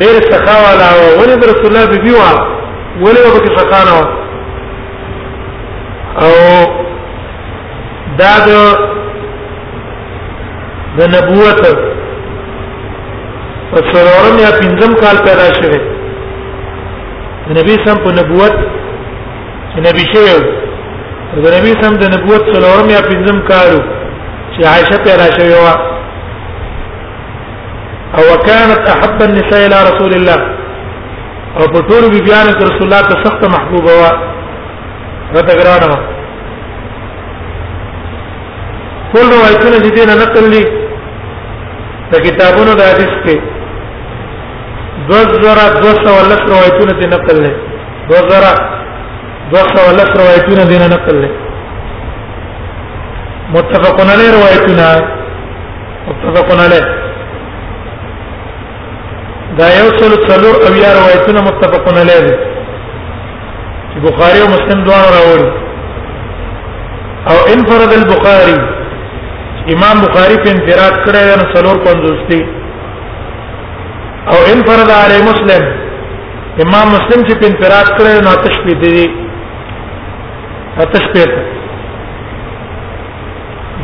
ډېر 0.00 0.20
سخا 0.30 0.54
والا 0.64 0.86
او 0.96 1.02
ولې 1.20 1.36
رسول 1.50 1.66
الله 1.70 1.84
بيبي 1.90 2.12
وا 2.14 2.30
ولې 3.04 3.18
وبکه 3.30 3.50
سخانه 3.60 3.94
او 6.22 6.32
دا 8.20 8.34
د 8.48 8.50
نبوت 11.14 11.60
په 13.72 13.78
څلورم 13.92 14.36
یا 14.46 14.50
پنځم 14.62 14.90
کال 15.02 15.16
پیدا 15.28 15.46
شوه 15.60 15.78
نبی 17.58 17.74
سم 17.86 17.96
په 18.04 18.10
نبوت 18.18 18.54
چې 19.72 19.80
نبی 19.88 20.04
شوی 20.12 20.38
د 21.34 21.46
نبی 21.56 21.72
سم 21.82 21.92
د 22.04 22.06
نبوت 22.18 22.42
څلورم 22.52 22.88
یا 22.96 23.00
پنځم 23.10 23.38
کال 23.50 23.70
چې 24.54 24.60
عائشه 24.72 24.98
پیدا 25.08 25.26
شوی 25.38 25.52
و 25.58 25.60
او 28.18 28.30
كانت 28.48 28.84
احب 28.94 29.18
النساء 29.28 29.60
الى 29.68 29.78
رسول 29.90 30.12
الله 30.18 30.40
او 31.60 31.64
بطور 31.74 32.00
بيان 32.14 32.46
بي 32.58 32.62
رسول 32.68 32.82
الله 32.86 33.00
ته 33.08 33.48
محبوبه 33.56 33.92
و 34.00 34.04
راته 35.36 35.54
ګرانه 35.60 35.98
ټول 39.12 39.26
روایتونه 39.36 39.78
د 39.86 39.88
نه 40.10 40.14
نقل 40.24 40.44
لي 40.52 40.62
د 42.12 42.14
کتابونو 42.26 42.72
د 42.74 42.80
حدیث 42.90 43.12
کې 43.24 43.36
دو 45.08 45.18
زرا 45.42 45.66
دو 45.82 45.90
سو 46.04 46.10
روایتونه 46.54 46.92
دي 47.00 47.06
نقل 47.16 47.36
لي 47.44 47.52
دوزرا 48.08 48.32
زرا 48.32 48.54
دو 49.52 49.60
سو 49.72 50.16
روایتونه 50.22 50.64
دي 50.70 50.76
نقل 50.96 51.16
لي 51.22 51.30
متفقون 53.54 54.08
علیه 54.14 54.30
روایتونه 54.36 54.86
متفقون 56.08 56.60
عليه 56.66 57.03
دا 59.58 59.66
یو 59.78 59.88
څل 59.98 60.14
څلور 60.28 60.54
او 60.66 60.70
یا 60.84 60.90
روایتونه 60.98 61.40
متفقون 61.48 61.96
علیه 62.04 62.24
چې 63.90 63.96
بخاری 64.06 64.38
او 64.44 64.48
مسلم 64.56 64.80
دواړه 64.88 65.08
راوړي 65.16 65.48
او 67.30 67.36
انفرد 67.54 67.90
البخاری 68.00 68.56
امام 69.74 69.96
بخاری 70.04 70.36
په 70.46 70.50
انفراد 70.54 70.94
کړی 71.04 71.20
دی 71.28 71.32
نو 71.42 71.44
څلور 71.54 71.76
پنځوستي 71.84 72.40
او 74.32 74.38
انفرد 74.54 74.90
علی 75.02 75.18
مسلم 75.30 75.62
امام 76.66 76.86
مسلم 76.96 77.20
چې 77.28 77.34
په 77.40 77.46
انفراد 77.50 77.88
کړی 77.96 78.10
دی 78.12 78.18
نو 78.26 78.30
اتش 78.34 78.56
پی 78.64 78.74
دی 78.82 78.98
اتش 80.88 81.04
پی 81.12 81.24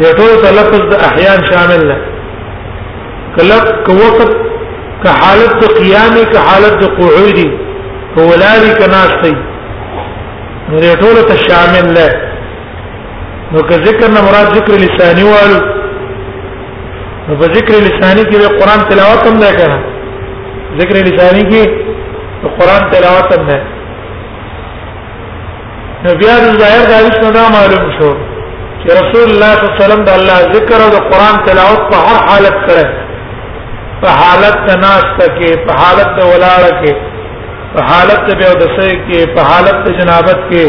دی 0.00 0.10
ټول 0.12 0.32
تلفظ 0.46 0.82
د 0.90 1.04
احیان 1.08 1.40
شامل 1.50 1.82
نه 1.90 1.96
کلب 3.36 3.64
ک 3.86 3.88
وقت 4.00 4.32
ک 5.02 5.06
حالت 5.20 5.54
د 5.62 5.72
قیام 5.78 6.14
ک 6.32 6.36
حالت 6.48 6.74
د 6.84 6.92
قعود 6.98 7.38
هو 8.16 8.26
لاری 8.42 8.72
ک 8.80 8.92
ناشتی 8.94 9.32
نو 10.70 10.78
ټول 11.04 11.16
ته 11.32 11.36
شامل 11.48 11.86
نه 11.96 12.08
نو 13.54 13.60
که 13.72 13.80
ذکر 13.88 14.08
نه 14.14 14.20
مراد 14.28 14.48
ذکر 14.58 14.74
لسانی 14.84 15.24
والو 15.30 15.60
نو 17.28 17.32
په 17.38 17.46
ذکر 17.56 17.74
لسانی 17.88 18.22
کې 18.22 18.40
قرآن 18.60 18.80
تلاوت 18.92 19.26
هم 19.26 19.36
ده 19.46 19.52
کنه 19.58 19.78
ذکر 20.84 20.96
لسانی 21.10 21.44
کې 21.50 21.66
قرآن 22.62 22.82
تلاوت 22.94 23.36
هم 23.38 23.46
ده 23.50 23.58
بیا 26.04 26.34
د 26.42 26.46
ظاهر 26.62 26.82
د 26.90 26.92
حدیث 26.98 27.18
نه 27.36 27.42
معلوم 27.54 27.86
شو 27.98 28.08
چې 28.80 28.86
رسول 28.98 29.24
الله 29.32 29.52
صلی 29.52 29.62
الله 29.62 29.70
علیه 29.70 29.84
وسلم 29.84 30.02
د 30.08 30.10
الله 30.18 30.38
ذکر 30.56 30.78
او 30.84 30.90
د 30.92 30.98
قران 31.10 31.34
تلاوت 31.48 31.80
په 31.92 31.96
هر 32.08 32.18
حالت 32.30 32.56
سره 32.66 32.84
په 34.02 34.08
حالت 34.20 34.56
د 34.68 34.72
ناشته 34.84 35.26
کې 35.38 35.48
په 35.66 35.72
حالت 35.82 36.10
د 36.20 36.30
ولاړه 36.32 36.72
کې 36.82 36.94
په 37.74 37.80
حالت 37.90 38.20
د 38.28 38.38
بیودسه 38.42 38.86
کې 39.06 39.20
په 39.34 39.40
حالت 39.50 39.78
د 39.88 39.98
جنابت 40.00 40.40
کې 40.52 40.64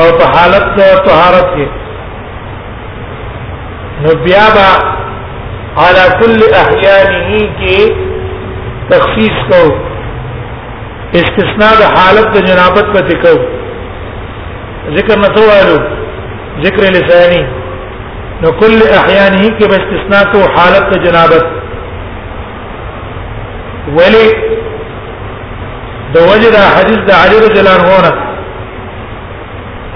او 0.00 0.06
په 0.22 0.26
حالت 0.38 0.66
د 0.80 1.04
طهارت 1.10 1.48
کې 1.54 1.68
نو 4.02 4.10
بیا 4.24 4.44
با 4.56 4.68
على 5.82 6.04
كل 6.20 6.38
احيانه 6.62 7.42
کې 7.58 7.80
تخصیص 8.92 9.36
کو 9.50 9.62
استثناء 11.20 11.72
د 11.82 11.98
حالت 11.98 12.28
د 12.36 12.46
جنابت 12.50 12.86
په 12.94 13.08
ذکر 13.10 13.42
ذکر 14.88 15.18
نه 15.18 15.28
توالو 15.28 15.78
ذکر 16.64 16.82
لسانی 16.92 17.42
نو 18.42 18.50
کل 18.60 18.72
احیانه 18.98 19.48
کې 19.48 19.68
به 19.70 19.74
استثناء 19.80 20.22
تو 20.32 20.38
حالت 20.54 20.86
ته 20.92 21.00
جنابت 21.00 21.44
ولی 23.98 24.24
د 26.14 26.24
وجد 26.30 26.54
حدیث 26.54 26.98
د 27.10 27.12
علی 27.18 27.36
رضی 27.46 27.58
الله 27.60 27.98
عنه 27.98 28.12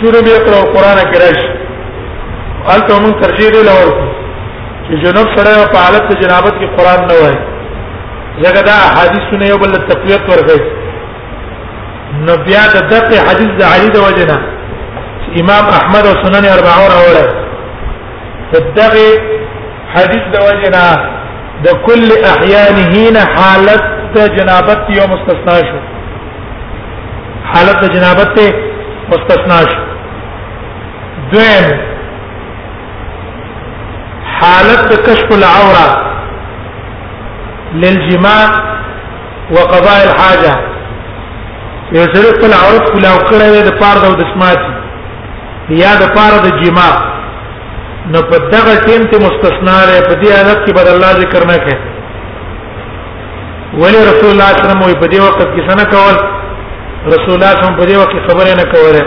شروع 0.00 0.20
به 0.26 0.34
قرآن 0.44 0.64
قران 0.74 0.98
کې 1.10 1.18
راشي 1.22 1.48
البته 2.74 2.96
موږ 3.04 3.16
ترجیح 3.26 3.50
دی 3.56 3.62
لور 3.72 3.88
چې 4.86 4.94
جنوب 5.04 5.26
سره 5.36 5.52
په 5.72 5.78
حالت 5.84 6.02
ته 6.08 6.14
جنابت 6.22 6.54
کې 6.60 6.68
قران 6.80 7.00
نه 7.10 7.14
وایي 7.22 7.55
زګه 8.42 8.62
دا 8.68 8.76
حدیثونه 8.96 9.44
یو 9.52 9.58
بل 9.62 9.72
تقویت 9.92 10.22
ورغی 10.30 10.60
نو 12.26 12.32
بیا 12.46 12.64
د 12.74 12.76
دغه 12.92 13.16
حدیث 13.28 13.50
د 13.60 13.62
علی 13.74 13.88
د 13.94 13.98
وجنه 14.06 14.36
امام 15.40 15.64
احمد 15.78 16.04
او 16.10 16.14
سنن 16.24 16.44
اربعه 16.56 16.82
راوړل 16.92 17.28
دغه 18.80 19.08
حدیث 19.94 20.24
د 20.34 20.36
وجنه 20.48 20.84
د 21.64 21.68
کل 21.86 22.08
احیانه 22.32 22.94
نه 23.16 23.22
حالت 23.36 23.82
د 24.16 24.18
جنابت 24.36 24.80
یو 24.98 25.04
مستثنا 25.12 25.56
شو 25.68 25.80
حالت 27.52 27.78
د 27.84 27.92
جنابت 27.94 28.30
ته 28.36 28.46
مستثنا 29.12 29.58
شو 29.70 29.82
دویم 31.32 31.68
حالت 34.40 34.82
د 34.90 34.94
کشف 35.06 35.30
العوره 35.38 36.05
للجماع 37.72 38.46
وقضاء 39.50 40.04
الحاجه 40.06 40.52
یو 41.92 42.02
سره 42.12 42.36
خپل 42.36 42.52
عورت 42.62 42.90
کلاو 42.94 43.18
کړی 43.28 43.62
د 43.68 43.78
پاره 43.80 44.08
د 44.08 44.16
دسمات 44.22 44.60
یا 45.82 45.92
د 46.02 46.14
پاره 46.16 46.38
د 46.46 46.56
جماع 46.62 46.94
نو 48.14 48.20
په 48.30 48.36
دغه 48.54 48.74
ټیم 48.86 49.02
ته 49.12 49.18
مستثنا 49.26 49.76
لري 49.88 50.00
په 50.08 50.14
دې 50.22 50.30
حالت 50.38 50.58
کې 50.66 50.72
بد 50.78 50.88
الله 50.88 51.10
ذکر 51.22 51.46
نه 51.46 51.56
کوي 51.56 51.78
ولی 53.84 54.00
رسول 54.10 54.30
الله 54.30 54.48
صلی 54.50 54.62
الله 54.62 54.76
علیه 54.76 54.82
وسلم 54.82 55.00
په 55.02 55.06
دې 55.06 55.20
وخت 55.26 55.38
کې 55.54 55.68
څنګه 55.68 55.86
کول 55.94 56.16
رسول 57.14 57.34
الله 57.34 57.50
صلی 57.54 57.64
الله 57.64 57.74
علیه 57.74 57.80
وسلم 57.80 57.80
په 57.80 57.84
دې 57.88 57.96
وخت 58.00 58.10
کې 58.12 58.26
خبره 58.28 58.52
نه 58.60 58.64
کوله 58.74 59.02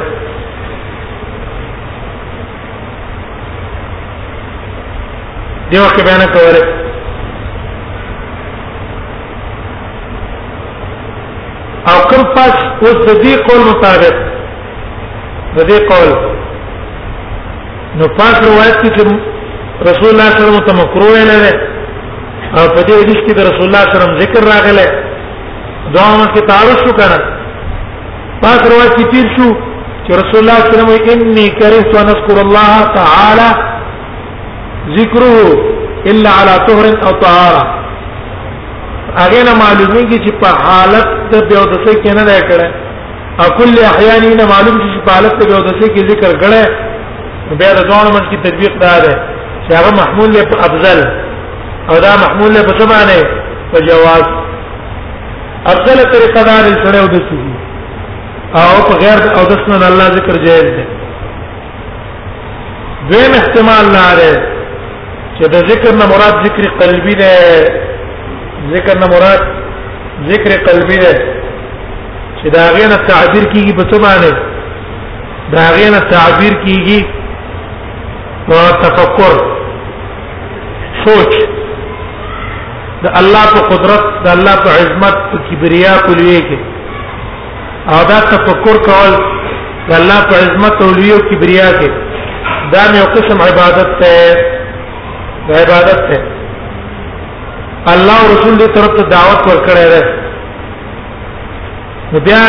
دی 5.72 5.78
وخت 5.80 5.98
بیان 6.06 6.22
کوله 6.34 6.79
او 11.92 12.00
کوم 12.10 12.24
پس 12.36 12.56
اوس 12.82 13.00
د 13.10 13.12
دې 13.24 13.34
قول 13.48 13.62
مطابق 13.70 14.16
د 15.58 15.60
دې 15.70 15.78
قول 15.92 16.10
نو 18.00 18.06
پاک 18.20 18.36
روایت 18.48 18.76
کې 18.82 18.92
رسول 19.90 20.08
الله 20.12 20.30
صلی 20.32 20.32
الله 20.32 20.32
علیه 20.32 20.40
وسلم 20.56 20.68
ته 20.68 20.74
مکروه 20.82 21.20
نه 21.30 21.38
ده 21.46 21.52
او 22.58 22.64
په 22.76 22.82
دې 22.88 22.94
حدیث 23.04 23.20
کې 23.26 23.34
د 23.40 23.42
رسول 23.50 23.66
الله 23.68 23.82
صلی 23.86 23.94
الله 23.96 24.04
علیه 24.04 24.04
وسلم 24.04 24.20
ذکر 24.24 24.42
راغله 24.54 24.86
دوام 25.98 26.20
کې 26.36 26.42
تعارض 26.52 26.80
شو 26.86 26.92
کړه 27.02 27.20
پاک 28.44 28.60
روایت 28.74 28.94
کې 29.00 29.06
تیر 29.14 29.28
شو 29.36 29.48
چې 30.04 30.12
رسول 30.22 30.40
الله 30.44 30.58
صلی 30.60 30.62
الله 30.70 30.86
علیه 30.86 30.94
وسلم 30.94 31.12
انی 31.16 31.46
کرهت 31.60 31.92
ان 32.04 32.08
اذكر 32.16 32.38
الله 32.46 32.74
تعالی 33.02 33.50
ذکره 35.02 35.38
الا 36.14 36.32
على 36.40 36.56
طهر 36.70 36.86
او 37.08 37.12
طهاره 37.26 37.64
هغه 39.24 39.40
نه 39.48 39.54
معلومیږي 39.64 40.18
چې 40.26 40.32
په 40.42 40.50
حالت 40.64 41.08
د 41.32 41.34
بیودسه 41.50 41.92
کې 42.02 42.10
نه 42.18 42.24
راکړه 42.32 42.68
او 43.42 43.48
کل 43.60 43.74
احیان 43.92 44.24
نه 44.40 44.46
معلوم 44.54 44.76
چې 44.90 44.98
په 45.08 45.14
حالت 45.16 45.34
د 45.40 45.44
بیودسه 45.52 45.86
کې 45.94 46.02
ذکر 46.12 46.32
کړه 46.42 46.62
بیا 47.60 47.72
د 47.78 47.80
ځوان 47.90 48.06
من 48.16 48.24
کې 48.30 48.38
تطبیق 48.46 48.74
دا 48.84 48.94
ده 49.06 49.14
چې 49.66 49.70
هغه 49.80 49.92
محمول 50.02 50.30
له 50.36 50.42
افضل 50.68 51.00
او 51.92 51.96
دا 52.06 52.12
محمول 52.24 52.52
له 52.58 52.62
په 52.70 52.86
معنی 52.92 53.20
په 53.72 53.78
جواز 53.90 54.24
افضل 55.74 55.98
طریقه 56.14 56.42
دا 56.52 56.56
لري 56.68 56.78
سره 56.86 57.00
ودسي 57.08 57.42
او 58.62 58.72
په 58.88 58.94
غیر 59.04 59.20
او 59.40 59.44
دسنه 59.54 59.88
الله 59.92 60.08
ذکر 60.18 60.36
جایز 60.48 60.70
ده 60.78 60.86
دویم 63.10 63.34
احتمال 63.42 63.86
لاره 63.98 64.34
چې 65.38 65.44
د 65.54 65.70
ذکر 65.74 65.92
نه 66.02 66.06
مراد 66.16 66.36
ذکر 66.48 66.64
قلبي 66.82 67.14
ده 67.26 67.32
ذکر 68.68 68.98
نه 69.00 69.08
مراد 69.14 69.42
ذکر 70.32 70.56
قلبی 70.66 70.98
ده 71.02 71.36
چې 72.42 72.50
دا 72.56 72.62
غینه 72.78 72.98
تعبیر 73.12 73.46
کیږي 73.54 73.74
په 73.80 73.86
سبانه 73.92 74.32
دا 75.54 75.66
غینه 75.78 76.00
تعبیر 76.14 76.54
کیږي 76.64 77.06
په 78.48 78.58
تفکر 78.84 79.36
سوچ 81.06 81.38
د 83.04 83.08
الله 83.22 83.46
په 83.56 83.62
قدرت 83.72 84.04
د 84.26 84.30
الله 84.36 84.56
په 84.68 84.76
عظمت 84.82 85.16
په 85.32 85.38
کبریا 85.52 85.94
په 86.08 86.12
لوی 86.22 86.40
کې 86.40 86.60
او 87.94 88.00
دا 88.14 88.20
تفکر 88.34 88.78
کول 88.90 89.14
د 89.90 89.94
الله 90.00 90.20
په 90.34 90.42
عظمت 90.44 90.82
او 90.88 90.92
لوی 90.98 91.12
او 91.18 91.22
کبریا 91.32 91.70
کې 91.80 91.90
دا 92.76 92.84
مې 92.92 93.16
قسم 93.18 93.48
عبادت 93.48 93.90
ته 94.04 95.58
عبادت 95.62 96.00
ته 96.12 96.18
الله 97.88 98.18
رسول 98.40 98.58
دې 98.60 98.68
طرف 98.68 98.88
ته 98.98 99.04
دعوت 99.10 99.48
ورکړی 99.48 99.86
دی 99.92 100.02
بیا 102.28 102.44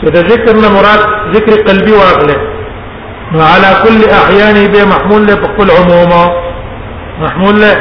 چې 0.00 0.06
د 0.16 0.28
ذکر 0.30 0.54
نه 0.62 0.68
مراد 0.76 1.00
ذکر 1.36 1.52
قلبي 1.68 1.92
واغله 1.92 2.36
نو 3.32 3.40
على 3.40 3.70
كل 3.82 4.10
احيانه 4.10 4.66
به 4.72 4.84
محمول 4.84 5.26
له 5.26 5.34
بقول 5.34 5.70
عموما 5.70 6.24
محمول 7.20 7.60
له 7.60 7.72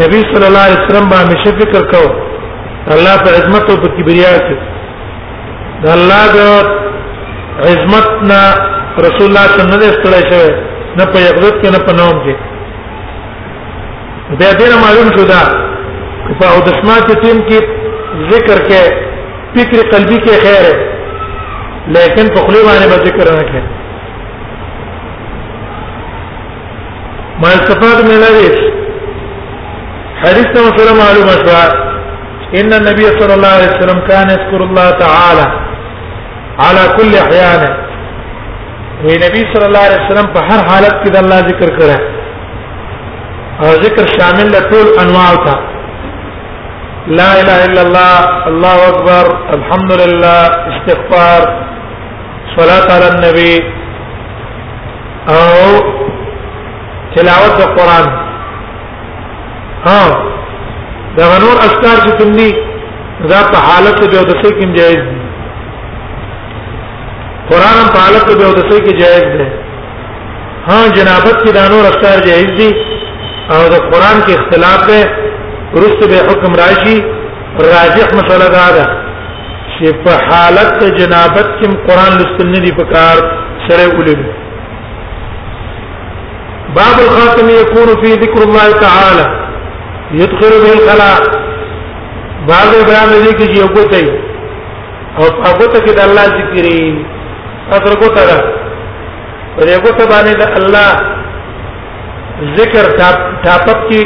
نبی 0.00 0.18
صلی 0.32 0.46
الله 0.50 0.64
علیه 0.66 0.80
وسلم 0.84 1.06
به 1.08 1.16
همیشه 1.22 1.48
فکر 1.60 1.82
کو 1.92 2.00
الله 2.94 3.14
په 3.24 3.30
عظمت 3.40 3.66
او 3.70 3.76
په 3.82 3.88
کبریا 3.96 4.32
کې 4.46 4.56
د 5.82 5.84
الله 5.96 6.22
د 6.36 6.38
عظمت 7.72 8.08
نه 8.30 8.40
رسول 9.06 9.26
الله 9.28 9.46
صلی 9.52 9.56
الله 9.62 9.74
علیه 9.74 9.74
وسلم 9.74 9.74
نه 9.74 9.78
ستړی 9.98 10.22
نه 10.98 11.04
په 11.12 11.18
یو 11.24 11.32
وخت 11.44 11.56
کې 11.62 11.68
نه 11.76 11.80
په 11.86 11.92
نوم 12.00 12.16
کې 12.26 12.34
بیا 14.42 14.52
دې 14.60 14.66
معلوم 14.84 15.08
شو 15.16 15.24
دا 15.32 15.42
په 16.42 16.46
او 16.52 16.58
د 16.68 16.70
سما 16.80 16.96
کې 17.08 17.14
تیم 17.24 17.38
کې 17.48 17.58
ذکر 18.32 18.58
کې 18.68 18.82
فکر 19.56 19.78
قلبي 19.96 20.18
کې 20.26 20.34
خیر 20.44 20.62
ہے 20.70 20.78
لیکن 21.96 22.24
په 22.36 22.40
خلی 22.46 22.60
باندې 22.68 22.94
ذکر 23.08 23.26
نه 23.38 23.44
کې 23.50 23.60
ما 27.42 27.48
استفاد 27.48 28.04
من 28.04 28.16
ذلك 28.24 28.58
حديث 30.24 30.50
وصل 30.60 30.88
معلومة 31.02 31.32
شواء 31.46 31.76
إن 32.60 32.72
النبي 32.72 33.02
صلى 33.20 33.34
الله 33.34 33.48
عليه 33.48 33.70
وسلم 33.76 34.00
كان 34.08 34.30
يذكر 34.30 34.64
الله 34.64 34.90
تعالى 34.90 35.46
على 36.58 36.80
كل 36.96 37.14
أحيانه 37.24 37.76
ونبي 39.04 39.40
صلى 39.54 39.66
الله 39.66 39.78
عليه 39.78 40.04
وسلم 40.06 40.26
په 40.34 40.40
هر 40.40 40.60
حالت 40.68 40.94
کې 41.02 41.10
د 41.10 41.16
الله 41.16 41.38
ذکر 41.38 41.78
کړه 41.78 42.00
او 43.64 43.70
ذکر 43.82 44.06
شامل 44.20 44.52
له 44.52 44.60
ټول 44.72 44.86
انواع 45.00 45.32
لا 47.18 47.40
اله 47.40 47.64
الا 47.64 47.82
الله 47.82 48.12
الله 48.50 48.88
اکبر 48.92 49.24
الحمد 49.58 49.92
لله 50.02 50.40
استغفار 50.74 51.42
صلاه 52.56 52.86
على 52.96 53.06
النبي 53.14 53.52
او 55.28 56.15
تلاوت 57.16 57.52
د 57.60 57.62
قران 57.76 58.06
ها 59.86 60.00
دا 61.16 61.26
نور 61.44 61.56
اذکار 61.66 61.96
چې 62.06 62.12
کوم 62.18 62.30
دي 62.38 62.50
دا 63.32 63.40
په 63.52 63.56
حالت 63.66 63.94
به 64.02 64.06
د 64.30 64.32
څه 64.40 64.48
کې 64.58 64.64
جایز 64.78 65.00
دي 65.00 65.08
قران 67.50 67.78
په 67.94 67.98
حالت 68.04 68.24
به 68.28 68.34
د 68.40 68.44
څه 68.70 68.76
کې 68.84 68.92
جایز 69.02 69.26
دي 69.38 69.46
ها 70.68 70.78
جنابت 70.96 71.36
کې 71.44 71.50
دا 71.58 71.64
نور 71.72 71.84
اذکار 71.92 72.16
جایز 72.28 72.50
دي 72.60 72.70
او 73.54 73.60
د 73.74 73.76
قران 73.90 74.16
کې 74.24 74.32
اختلاف 74.40 74.80
ده 74.90 75.00
رست 75.82 76.00
به 76.10 76.18
حکم 76.28 76.52
راشي 76.62 76.96
راجح 77.74 78.08
مسله 78.20 78.48
دا 78.58 78.66
ده 78.76 78.86
چې 79.74 79.86
په 80.04 80.12
حالت 80.28 80.78
جنابت 80.98 81.48
کې 81.58 81.68
قران 81.88 82.12
لستل 82.20 82.46
نه 82.54 82.60
دي 82.64 82.72
په 82.80 82.84
کار 82.94 83.16
سره 83.68 83.84
ولې 83.96 84.45
باب 86.74 87.00
الخاتم 87.00 87.48
يكون 87.50 87.86
في 88.02 88.12
ذكر 88.14 88.42
الله 88.42 88.70
تعالى 88.70 89.26
يدخل 90.12 90.50
به 90.62 90.72
الخلاء 90.72 91.20
بعض 92.48 92.68
بیان 92.88 93.10
دي 93.24 93.32
کې 93.38 93.58
یو 93.60 93.68
کوتای 93.68 94.08
او 95.18 95.22
هغه 95.24 95.66
ته 95.72 95.78
کې 95.86 95.92
د 95.92 95.98
الله 96.00 96.22
ذکرې 96.22 96.94
اثر 97.72 97.92
کوتا 98.00 98.24
ده 98.30 98.38
پر 99.56 99.68
یو 99.68 99.78
ته 99.80 100.04
باندې 100.10 100.32
د 100.42 100.58
الله 100.58 100.92
ذکر 102.58 102.84
تاپت 103.44 103.78
کې 103.90 104.02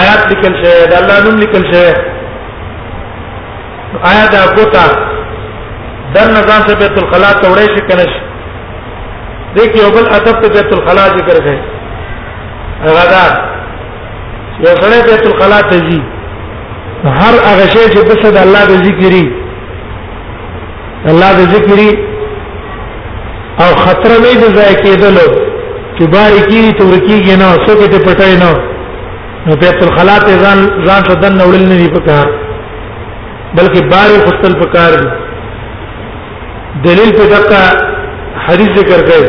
آیات 0.00 0.32
لیکل 0.32 0.54
شوی 0.64 0.86
د 0.90 0.94
الله 1.02 1.20
نوم 1.24 1.38
لیکل 1.44 1.70
شوی 1.72 1.94
آیا 4.12 4.26
دا 4.32 4.44
کوتا 4.56 4.86
در 6.14 6.26
نظام 6.40 6.62
سے 6.68 6.74
بیت 6.84 7.02
الخلاء 7.02 7.32
توڑے 7.42 7.66
شي 7.76 7.86
کنه 7.88 8.02
شي 8.04 8.30
دغه 9.56 9.74
یو 9.84 9.90
بل 9.96 10.06
ادب 10.16 10.36
ته 10.42 10.48
بیت 10.54 10.68
الخلا 10.76 11.06
ذکر 11.16 11.36
کړي 11.46 11.58
غدا 12.98 13.26
یو 14.64 14.72
سره 14.80 14.96
بیت 15.08 15.22
الخلا 15.30 15.60
ته 15.72 15.78
ځي 15.88 15.98
هر 17.18 17.34
هغه 17.48 17.66
شی 17.72 17.84
چې 17.92 18.00
بس 18.10 18.20
د 18.36 18.38
الله 18.44 18.62
د 18.70 18.72
ذکرې 18.86 19.24
الله 21.14 21.30
د 21.40 21.42
ذکرې 21.56 21.90
او 23.64 23.70
خطر 23.82 24.10
نه 24.24 24.32
دي 24.32 24.34
ځای 24.58 24.74
کېدلو 24.84 25.26
چې 25.96 26.02
باریکی 26.16 26.58
ته 26.78 26.84
ورکیږي 26.90 27.34
نه 27.42 27.48
څوک 27.66 27.80
ته 27.92 27.98
پټای 28.08 28.34
نه 28.44 28.52
نو 29.46 29.52
بیت 29.66 29.78
الخلا 29.88 30.16
ته 30.26 30.32
ځان 30.46 30.58
ځان 30.86 31.00
ته 31.10 31.14
دن 31.26 31.34
وړل 31.48 31.66
نه 31.74 31.78
دي 31.82 31.88
پکار 31.98 32.26
بلکې 33.56 33.82
بارې 33.92 34.18
خپل 34.40 34.52
پکار 34.64 34.92
دي 35.04 35.08
دلیل 36.84 37.10
په 37.20 37.24
دغه 37.36 37.60
حدیث 38.46 38.70
ذکر 38.78 39.00
کړي 39.08 39.24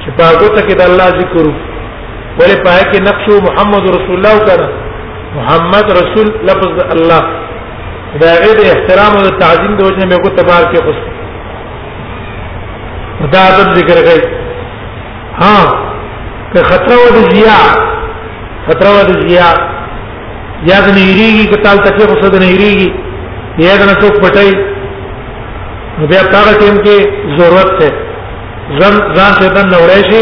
چې 0.02 0.08
په 0.18 0.24
ګوته 0.40 0.60
کې 0.66 0.74
د 0.80 0.82
الله 0.88 1.06
ذکر 1.20 1.44
ولې 2.40 2.56
پای 2.66 2.82
کې 2.90 3.00
نقش 3.08 3.26
محمد 3.46 3.84
رسول 3.94 4.14
الله 4.18 4.38
کړه 4.46 4.68
محمد 5.38 5.92
رسول 6.00 6.28
لفظ 6.46 6.76
الله 6.96 7.22
دا 8.24 8.30
غیر 8.44 8.58
احترام 8.74 9.12
او 9.16 9.24
تعظیم 9.44 9.72
د 9.80 9.82
وجه 9.86 10.04
مې 10.08 10.18
ګوته 10.24 10.42
بار 10.50 10.62
کې 10.72 10.80
پوښتا 10.86 11.10
دا 13.32 13.42
ادب 13.50 13.74
ذکر 13.74 13.96
کوي 14.08 14.32
ها 15.42 15.56
که 16.52 16.62
خطر 16.70 16.96
و 17.00 17.10
د 17.16 17.34
زیا 17.34 17.58
خطر 18.66 18.86
و 18.96 19.02
د 19.10 19.26
زیا 19.28 19.48
یا 20.68 20.78
د 20.86 20.88
نهریږي 20.96 21.46
کتاب 21.54 21.76
تکلیف 21.88 22.08
وسد 22.16 22.34
نهریږي 22.42 22.88
یہ 23.60 23.68
اگر 23.72 23.86
نسوخ 23.90 24.18
پٹائی 24.22 24.50
بے 26.10 26.18
افتار 26.18 26.58
کی 26.58 26.66
ان 26.72 26.76
کی 26.84 26.96
ضرورت 27.38 27.82
ہے 27.82 27.88
زن 28.80 28.98
زن 29.16 29.32
سے 29.40 29.48
تن 29.54 29.70
نوریشی 29.76 30.20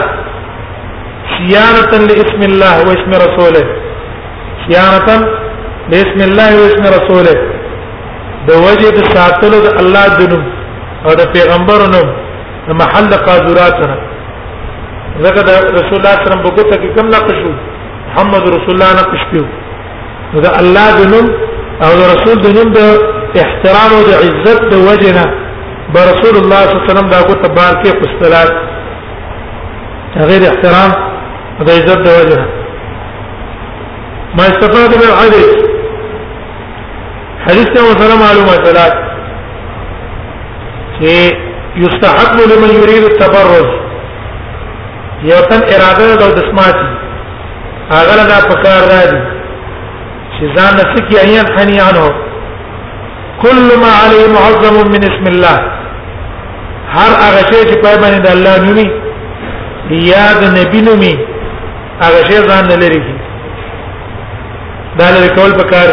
صيانه 1.36 1.92
لاسم 2.08 2.42
الله 2.50 2.74
واسم 2.88 3.10
رسوله 3.26 3.64
صيانه 4.64 5.16
لاسم 5.92 6.18
الله 6.28 6.50
واسم 6.62 6.84
رسوله 6.96 7.34
د 8.46 8.50
وجه 8.64 8.90
د 8.98 9.00
ساتلو 9.14 9.58
د 9.66 9.66
الله 9.80 10.06
د 10.18 10.20
نوم 10.30 10.44
او 11.06 11.10
د 11.20 11.32
پیغمبر 11.36 11.80
نوم 11.94 12.25
د 12.68 12.70
محل 12.82 13.06
قاذورات 13.26 13.74
سره 13.80 13.96
زګه 15.24 15.42
د 15.48 15.50
رسول 15.78 15.96
الله 16.00 16.16
سره 16.24 16.34
په 16.44 16.48
ګوته 16.56 16.76
کې 16.80 16.88
کوم 16.96 17.06
نقش 17.16 17.38
وو 17.44 17.52
محمد 18.08 18.42
رسول 18.56 18.72
الله 18.76 18.90
نقش 19.00 19.22
کیو 19.30 19.46
نو 20.30 20.36
د 20.46 20.48
الله 20.60 20.86
د 20.98 21.02
نوم 21.12 21.26
او 21.84 21.90
د 22.00 22.02
رسول 22.12 22.36
د 22.44 22.48
نوم 22.56 22.68
د 22.78 22.80
احترام 23.42 23.90
او 23.96 24.02
د 24.10 24.12
عزت 24.24 24.58
د 24.72 24.74
وجنه 24.88 25.24
به 25.92 26.00
رسول 26.12 26.34
الله 26.40 26.60
صلی 26.64 26.70
الله 26.74 26.80
علیه 26.84 26.92
وسلم 26.92 27.08
دا 27.14 27.20
ګوته 27.28 27.48
بار 27.58 27.72
کې 27.82 27.90
پستلات 28.00 28.50
غیر 30.28 30.42
احترام 30.52 30.90
د 31.66 31.68
عزت 31.78 31.98
د 32.06 32.08
وجنه 32.20 32.46
ما 34.36 34.44
استفاد 34.52 34.90
من 35.00 35.08
الحديث 35.12 35.52
حديث 37.46 37.66
ته 37.74 37.80
وسلام 37.90 38.18
معلومه 38.26 38.54
ثلاث 38.66 38.94
چې 40.96 41.12
يستحب 41.84 42.36
لمن 42.50 42.70
يريد 42.82 43.02
التبرج 43.12 43.66
یو 45.30 45.40
تن 45.50 45.62
اراده 45.74 46.08
د 46.22 46.34
دسماتي 46.38 46.88
هغه 47.96 48.14
لا 48.30 48.38
پکار 48.50 48.80
راځي 48.92 49.20
چې 50.34 50.42
ځان 50.56 50.72
نسکی 50.78 51.14
ايان 51.24 51.46
حني 51.54 51.78
عنه 51.88 52.06
كل 53.44 53.60
ما 53.82 53.92
عليه 54.02 54.26
معظم 54.36 54.76
من 54.94 55.02
اسم 55.10 55.26
الله 55.32 55.56
هر 56.96 57.12
هغه 57.24 57.40
شی 57.50 57.60
چې 57.68 57.76
په 57.84 57.90
باندې 58.02 58.18
د 58.26 58.28
الله 58.34 58.54
نومي 58.66 58.88
یا 60.10 60.26
د 60.40 60.42
نبی 60.58 60.80
نومي 60.88 61.14
هغه 62.04 62.20
شی 62.28 62.36
ځان 62.50 62.62
نه 62.72 62.76
لري 62.82 63.00
دا 64.98 65.06
لري 65.14 65.30
کول 65.38 65.50
پکار 65.60 65.88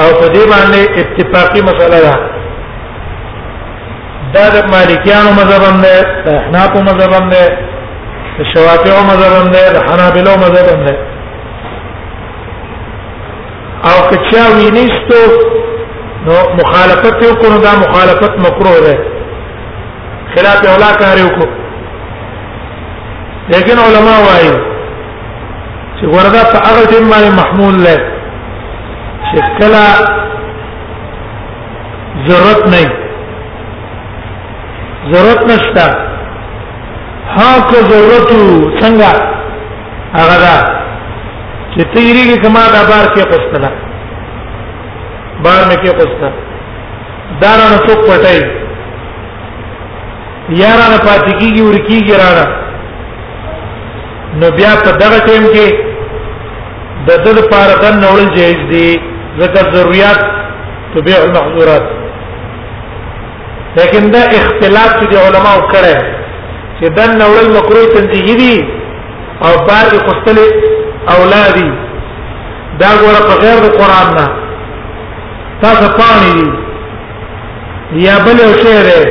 او 0.00 0.08
په 0.20 0.26
دې 0.34 0.44
باندې 0.52 0.80
اتفاقی 1.02 1.60
مسله 1.68 2.00
ده 2.06 2.37
دا 4.34 4.44
د 4.48 4.56
مالکیانو 4.74 5.30
مذهب 5.40 5.62
هم 5.70 5.76
دی 5.84 5.98
د 6.24 6.28
احنافو 6.40 6.78
مذهب 6.88 7.12
هم 7.18 7.26
دی 7.34 7.44
د 8.38 8.40
شوافیعو 8.52 9.02
مذهب 9.10 9.32
هم 9.40 9.48
دی 9.54 9.64
د 9.76 9.78
حنابلو 9.86 10.32
مذهب 10.44 10.66
هم 10.74 10.82
دی 10.86 10.94
او 13.90 13.96
که 14.08 14.16
چا 14.30 14.42
وینېستو 14.58 15.22
نو 16.26 16.34
مخالفت 16.60 17.16
یو 17.22 17.34
کو 17.40 17.48
دا 17.66 17.72
مخالفت 17.84 18.32
مکروه 18.46 18.78
ده 18.84 18.98
خلاف 20.34 20.60
اولا 20.72 20.92
کار 21.00 21.16
یو 21.18 21.28
کو 21.38 21.46
لیکن 23.48 23.78
علما 23.86 24.16
وايي 24.26 24.54
چې 26.00 26.04
وردا 26.04 26.42
په 26.52 26.58
هغه 26.68 26.82
ټیم 26.90 27.10
باندې 27.12 27.40
محمول 27.40 27.74
لای 27.84 27.98
چې 29.26 29.60
کله 29.60 29.86
ضرورت 32.28 32.66
نه 32.74 33.06
ضرورت 35.12 35.42
نشته 35.52 35.86
ها 37.36 37.50
که 37.70 37.78
ضرورت 37.90 38.30
څنګه 38.80 39.10
هغه 40.18 40.36
دا 40.44 40.56
چې 41.74 41.80
تیریږي 41.94 42.36
کما 42.44 42.62
دا 42.76 42.82
بار 42.90 43.06
کې 43.14 43.22
قصتلا 43.32 43.70
بار 45.44 45.60
مې 45.68 45.76
کې 45.82 45.92
قصتا 45.98 46.28
دارانه 47.42 47.78
څوک 47.86 48.00
پټای 48.08 48.40
یارانه 50.62 50.98
پاتې 51.06 51.32
کیږي 51.40 51.60
ورکیږي 51.68 52.14
راړه 52.22 52.46
نو 54.40 54.50
بیا 54.58 54.72
په 54.86 54.90
دغه 55.02 55.18
ټیم 55.28 55.44
کې 55.54 55.66
د 57.08 57.24
دل 57.26 57.38
پاره 57.52 57.74
د 57.82 57.86
نوړل 58.04 58.28
جایز 58.38 58.60
دي 58.72 58.88
ذکر 59.40 59.64
ضرورت 59.74 60.20
تبيع 60.94 61.18
المحظورات 61.22 62.07
لیکن 63.76 64.04
دا 64.14 64.22
اختلاف 64.38 64.90
چې 64.98 65.16
علماء 65.26 65.56
کړي 65.72 65.96
چې 66.78 66.86
دا 66.98 67.06
نوړل 67.22 67.46
مکروه 67.56 67.86
تنزیهی 67.94 68.34
دي 68.42 68.54
او 69.46 69.50
پاک 69.70 69.90
خپل 70.08 70.36
اولادي 71.14 71.70
دا 72.80 72.90
ګوره 73.00 73.20
په 73.28 73.34
غیر 73.42 73.58
د 73.66 73.76
قران 73.80 74.08
نه 74.18 74.26
تاسو 75.64 75.88
پانی 75.98 76.30
دي 76.38 76.50
یا 78.06 78.14
بل 78.28 78.38
یو 78.44 78.52
شی 78.62 78.74
دی 78.86 79.02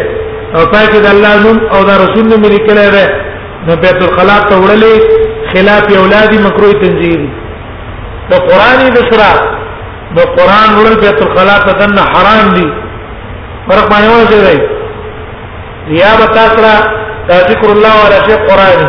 او 0.56 0.62
پاک 0.74 0.92
د 1.06 1.08
الله 1.14 1.34
نوم 1.46 1.58
او 1.76 1.80
د 1.92 2.02
رسول 2.06 2.26
نوم 2.32 2.42
لري 2.50 2.60
کړي 2.68 2.88
دی 2.96 3.06
نو 3.70 3.74
بیت 3.86 4.00
الخلا 4.08 4.38
ته 4.50 4.56
وړلې 4.64 4.96
خلاف 5.54 5.84
اولادي 6.02 6.38
مکروه 6.48 6.76
تنزیهی 6.82 7.30
د 8.34 8.44
قران 8.50 8.80
د 8.98 9.08
شرع 9.14 9.32
د 10.18 10.20
قران 10.36 10.70
وړل 10.78 10.98
بیت 11.08 11.20
الخلا 11.30 11.58
ته 11.64 12.10
حرام 12.18 12.50
دي 12.58 12.68
فرق 13.70 13.90
باندې 13.92 14.10
ونه 14.10 14.30
دی 14.54 14.60
یا 16.02 16.12
به 16.20 16.26
تاسو 16.40 16.60
دا 17.30 17.38
ذکر 17.52 17.70
الله 17.76 17.94
ولا 18.06 18.20
شی 18.28 18.34
قران 18.48 18.80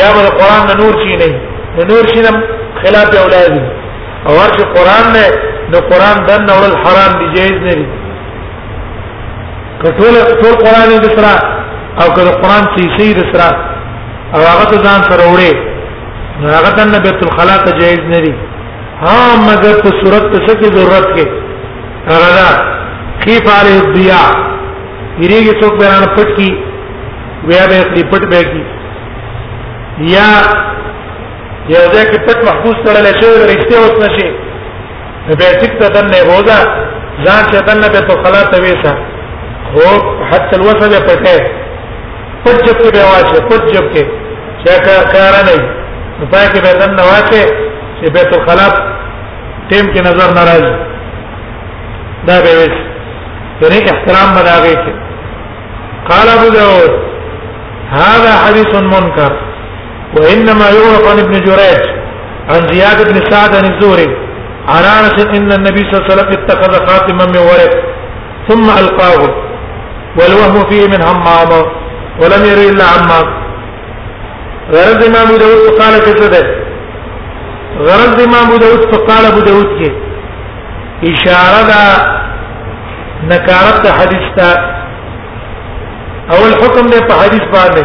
یا 0.00 0.08
به 0.14 0.22
قران 0.38 0.62
نه 0.68 0.74
نور 0.82 0.94
شي 1.08 1.16
نه 1.26 1.30
نور 1.90 2.04
شي 2.12 2.20
نه 2.26 2.32
خلاف 2.82 3.08
اولاد 3.22 3.52
او 4.26 4.32
هر 4.42 4.50
شي 4.56 4.64
قران 4.76 5.06
نه 5.16 5.24
نو 5.72 5.78
قران 5.90 6.16
دن 6.28 6.42
اول 6.54 6.72
حرام 6.84 7.12
دی 7.20 7.26
جایز 7.36 7.58
نه 7.66 7.74
دی 7.78 7.86
کټول 9.82 10.14
ټول 10.42 10.54
قران 10.64 10.88
دې 11.02 11.10
سره 11.16 11.34
او 12.02 12.06
کله 12.16 12.32
قران 12.42 12.64
سي 12.74 12.84
سي 12.98 13.14
دې 13.14 13.24
سره 13.32 13.48
او 14.34 14.40
هغه 14.50 14.76
ځان 14.84 15.00
سره 15.10 15.24
وړي 15.32 15.54
نو 16.40 16.46
هغه 16.56 16.70
دن 16.78 16.98
بیت 17.06 17.20
الخلا 17.26 17.56
ته 17.64 17.78
جایز 17.80 18.00
نه 18.14 18.18
دی 18.24 18.34
ها 19.02 19.16
مگر 19.48 19.74
په 19.82 19.90
صورت 20.00 20.22
څه 20.34 20.52
کې 20.60 20.68
ضرورت 20.76 21.06
کې 21.16 21.26
هغه 22.10 22.81
خیف 23.24 23.48
علیہ 23.60 23.80
الضیاء 23.80 24.28
یریږي 25.22 25.52
څوک 25.60 25.72
به 25.80 25.86
رانه 25.88 26.08
پټ 26.16 26.28
کی 26.38 26.48
ویا 27.50 27.64
به 27.72 27.78
خپل 27.88 28.10
پټ 28.12 28.22
به 28.30 28.40
کی 28.54 28.62
یا 30.14 30.26
یو 31.74 31.84
ځای 31.94 32.06
کې 32.10 32.18
پټ 32.28 32.38
محفوظ 32.48 32.76
کړل 32.86 33.06
شي 33.20 33.28
ورشته 33.42 33.74
اوس 33.82 33.94
نشي 34.04 34.28
به 35.38 35.48
ټیک 35.62 35.72
ته 35.82 35.88
دنه 35.96 36.18
روزا 36.30 36.58
ځان 37.26 37.42
چې 37.50 37.56
دنه 37.70 37.86
به 37.96 38.00
په 38.10 38.14
خلا 38.26 38.42
ته 38.54 38.62
وېسا 38.66 38.92
هو 39.74 39.88
حتی 40.30 40.54
الوسه 40.60 40.84
به 40.92 41.00
پټه 41.08 41.40
پټ 42.44 42.58
جب 42.66 42.76
کې 42.82 42.90
به 42.96 43.04
واشه 43.12 43.38
پټ 43.48 43.62
جب 43.74 43.86
کې 43.92 44.04
چې 44.62 45.10
کار 45.12 45.34
نه 45.48 45.54
پای 46.32 46.46
کې 46.52 46.60
به 46.64 46.72
دنه 46.86 47.02
واشه 47.10 47.42
چې 47.98 48.06
بیت 48.16 48.36
الخلاف 48.40 48.74
ټیم 49.70 49.86
کې 49.94 50.00
نظر 50.10 50.28
ناراض 50.40 50.64
دا 52.26 52.34
به 52.44 52.52
وېسي 52.60 52.91
شریک 53.62 53.88
احترام 53.90 54.30
بداږي 54.36 54.76
قال 56.10 56.28
ابو 56.36 56.46
داود 56.58 56.92
هذا 58.02 58.30
حديث 58.44 58.70
منكر 58.94 59.32
وانما 60.20 60.66
يروى 60.76 60.98
عن 61.10 61.18
ابن 61.24 61.34
جريج 61.48 61.82
عن 62.52 62.60
زياد 62.72 62.98
بن 63.10 63.16
سعد 63.30 63.52
عن 63.56 63.64
الزهري 63.72 64.08
عن 64.70 64.84
انس 64.96 65.18
ان 65.38 65.48
النبي 65.58 65.78
صلى 65.78 65.92
الله 65.92 66.04
عليه 66.04 66.14
وسلم 66.14 66.28
اتخذ 66.36 66.72
خاتما 66.88 67.24
من 67.34 67.38
ورق 67.50 67.72
ثم 68.48 68.66
القاه 68.84 69.22
والوهم 70.18 70.64
فيه 70.70 70.82
من 70.94 71.00
همام 71.08 71.50
ولم 72.20 72.42
ير 72.50 72.58
الا 72.70 72.84
عما 72.94 73.20
غرض 74.74 75.00
امام 75.10 75.26
ابو 75.28 75.36
داود 75.36 75.80
قال 75.82 75.94
كذا 76.14 76.42
غرض 77.88 78.16
امام 78.28 78.44
ابو 78.48 78.56
داود 78.64 78.82
فقال 78.94 79.24
ابو 79.32 79.40
داود 79.48 79.66
كي 79.78 79.92
اشاره 81.12 81.72
نکارت 83.30 83.76
د 83.86 83.94
حدیث 83.98 84.24
تا 84.38 84.48
اول 86.34 86.52
حکم 86.62 86.86
دی 86.92 86.98
په 87.10 87.14
حدیث 87.22 87.44
باندې 87.54 87.84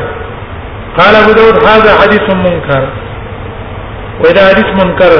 قال 0.97 1.13
ابو 1.21 1.31
داود 1.37 1.57
هذا 1.71 1.91
حديث 2.01 2.25
منكر 2.43 2.83
واذا 4.21 4.43
حديث 4.49 4.69
منكر 4.81 5.13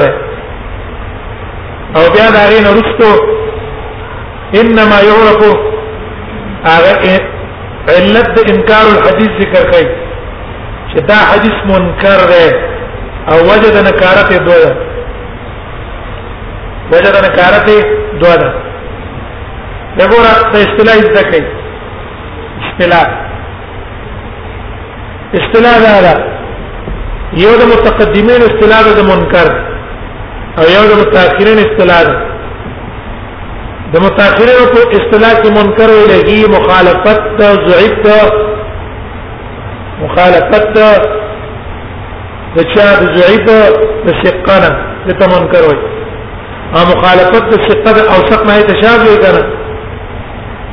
او 1.98 2.02
بیا 2.16 2.26
دا 2.36 2.42
غین 2.50 2.66
رستو 2.78 3.10
انما 4.60 4.98
يعرف 5.08 5.44
علت 7.94 8.32
انکار 8.52 8.86
الحديث 8.96 9.32
ذکر 9.42 9.70
کوي 9.70 9.86
چې 10.90 10.98
دا 11.10 11.18
حدیث 11.30 11.58
منکر 11.72 12.20
دی 12.32 12.46
او 13.32 13.36
وجد 13.50 13.74
نکارت 13.90 14.32
دوه 14.42 14.76
وجد 16.94 17.16
نکارت 17.26 17.68
دوه 18.24 18.50
دغه 19.98 20.20
په 20.52 20.58
اصطلاح 20.66 20.96
ذکر 21.16 21.34
اصطلاح 22.66 23.06
اصطلاح 25.38 25.76
دا 25.84 25.94
یو 27.44 27.52
د 27.60 27.62
متقدمین 27.72 28.40
اصطلاح 28.50 28.80
د 28.98 29.00
منکر 29.10 29.48
او 30.58 30.64
یو 30.76 30.84
د 30.90 30.92
متأخرین 31.02 31.58
اصطلاح 31.66 32.02
د 33.92 33.94
متأخرین 34.06 34.60
په 34.72 34.80
اصطلاح 34.98 35.34
کې 35.42 35.48
منکر 35.58 35.88
ویلږي 35.96 36.40
مخالفت 36.56 37.20
ضعیف 37.68 37.94
مخالفت 40.04 40.64
د 42.56 42.58
چا 42.72 42.88
د 43.02 43.04
ضعیف 43.18 43.44
د 44.06 44.08
ثقانه 44.22 44.70
ته 45.18 45.24
منکر 45.36 45.62
وي 45.68 45.78
او 46.76 46.80
مخالفت 46.94 47.44
د 47.52 47.54
ثقه 47.68 47.94
او 48.12 48.18
ثق 48.32 48.42
نه 48.48 48.54
تشابه 48.74 49.14
کوي 49.24 49.44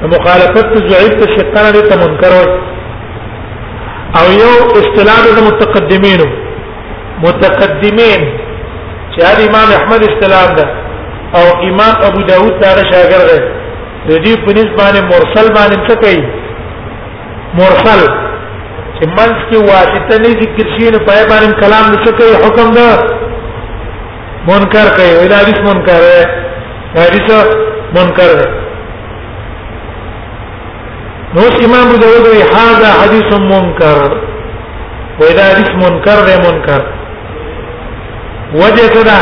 مخالفت 0.03 0.73
ضعیف 0.87 1.13
ته 1.19 1.27
شکر 1.35 1.63
لري 1.65 1.81
ته 1.89 1.95
منکر 2.01 2.33
وي 2.37 2.47
او 4.19 4.25
یو 4.39 4.55
اصطلاح 4.81 5.21
د 5.35 5.39
متقدمین 5.49 6.21
متقدمین 7.23 8.21
چې 9.13 9.19
امام 9.47 9.69
احمد 9.77 10.01
اصطلاح 10.11 10.45
ده 10.57 10.65
او 11.39 11.45
امام 11.67 11.95
ابو 12.07 12.21
داود 12.31 12.59
دا 12.63 12.71
شاګرد 12.89 13.29
دی 13.31 14.17
د 14.17 14.25
دې 14.25 14.45
په 14.45 14.51
نسبانه 14.59 15.01
مرسل 15.13 15.47
باندې 15.59 15.79
څه 15.87 15.95
کوي 16.03 16.23
مرسل 17.59 18.01
چې 18.99 19.05
منځ 19.17 19.37
کې 19.49 19.57
واسطه 19.71 20.15
نه 20.23 20.29
ذکر 20.41 20.65
شي 20.75 20.91
نه 20.91 20.99
پای 21.07 21.21
باندې 21.31 21.53
کلام 21.63 21.85
نشته 21.93 22.11
کوي 22.17 22.33
حکم 22.43 22.67
ده 22.77 22.89
منکر 24.51 24.87
کوي 24.99 25.27
دا 25.29 25.35
حدیث 25.41 25.59
منکر 25.71 26.01
دی 26.07 26.21
حدیث 27.01 27.33
منکر 27.95 28.31
دی 28.39 28.64
نو 31.35 31.43
امام 31.67 31.87
ابو 31.87 31.97
داود 32.01 32.25
وی 32.27 32.41
هاذا 32.41 32.89
حدیث 33.03 33.29
منکر 33.47 33.97
وی 35.19 35.33
دا 35.37 35.43
حدیث 35.49 35.69
منکر 35.81 36.19
دی 36.27 36.35
منکر 36.47 36.81
وجه 38.61 38.85
صدا 38.95 39.19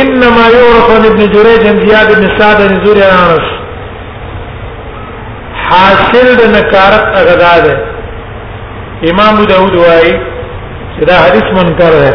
انما 0.00 0.44
يعرف 0.56 0.90
عن 0.96 1.06
ابن 1.10 1.18
جريج 1.34 1.66
عن 1.68 1.80
زياد 1.86 2.08
بن 2.20 2.38
سعد 2.38 2.62
بن 2.68 2.84
زوري 2.84 3.02
انس 3.04 3.46
حاصل 5.68 6.36
د 6.36 6.58
نکارت 6.58 7.04
اغدا 7.20 7.56
ده 7.66 7.78
امام 9.10 9.34
ابو 9.34 9.44
داود 9.52 9.76
وای 9.76 10.10
دا 11.06 11.14
حدیث 11.24 11.42
منکر 11.60 11.90
ده 11.90 12.14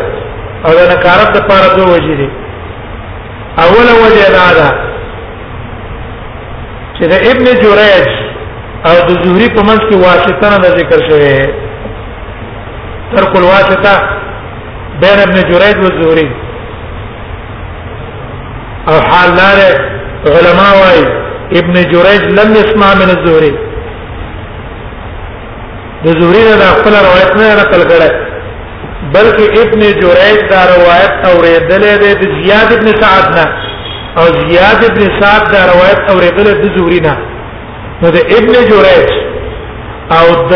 او 0.65 0.71
د 0.79 0.91
نکارت 0.93 1.29
لپاره 1.37 1.75
دوه 1.75 1.87
وجې 1.95 2.17
دي 2.19 2.29
اوله 3.63 3.93
وجه 4.05 4.29
دا 4.39 4.51
ده 4.59 4.94
چې 6.97 7.05
د 7.11 7.13
ابن 7.31 7.45
جریج 7.63 8.05
او 8.87 8.95
د 9.07 9.09
زهری 9.23 9.47
په 9.55 9.61
منځ 9.67 9.81
کې 9.87 9.97
واسطه 10.05 10.49
نه 10.63 10.69
ذکر 10.79 10.99
شوی 11.07 11.35
ترک 13.13 13.33
الواسطه 13.39 13.95
بین 15.03 15.19
ابن 15.25 15.37
جریج 15.49 15.77
و 15.85 15.89
زهری 15.99 16.27
او 18.91 18.95
حال 19.09 19.29
دار 19.41 19.57
علما 20.37 20.69
وايي 20.81 21.05
ابن 21.59 21.75
جریج 21.91 22.23
لم 22.39 22.49
يسمع 22.59 22.89
من 23.01 23.09
الزهری 23.17 23.53
د 26.05 26.21
زهری 26.21 26.43
نه 26.63 26.67
خپل 26.79 26.93
روایت 27.09 27.31
نه 27.41 27.47
نقل 27.61 27.83
کړه 27.89 28.11
بلکې 29.15 29.45
ابن 29.63 29.81
جریج 30.01 30.39
دا 30.51 30.61
روایت 30.75 31.13
اوریدلې 31.29 31.95
ده 32.03 32.19
د 32.21 32.35
زیاد 32.41 32.69
ابن 32.77 32.87
سعد 33.03 33.31
نه 33.39 33.45
او 34.19 34.23
زیاد 34.23 34.83
ابن 34.89 35.01
سعد 35.21 35.51
دا 35.51 35.59
روایت 35.71 35.99
اوریدل 36.13 36.49
د 36.61 36.69
زوري 36.77 36.99
نه 37.05 37.13
نو 38.01 38.09
د 38.15 38.19
ابن 38.37 38.53
جوریج 38.69 39.07
او 40.17 40.27
د 40.51 40.53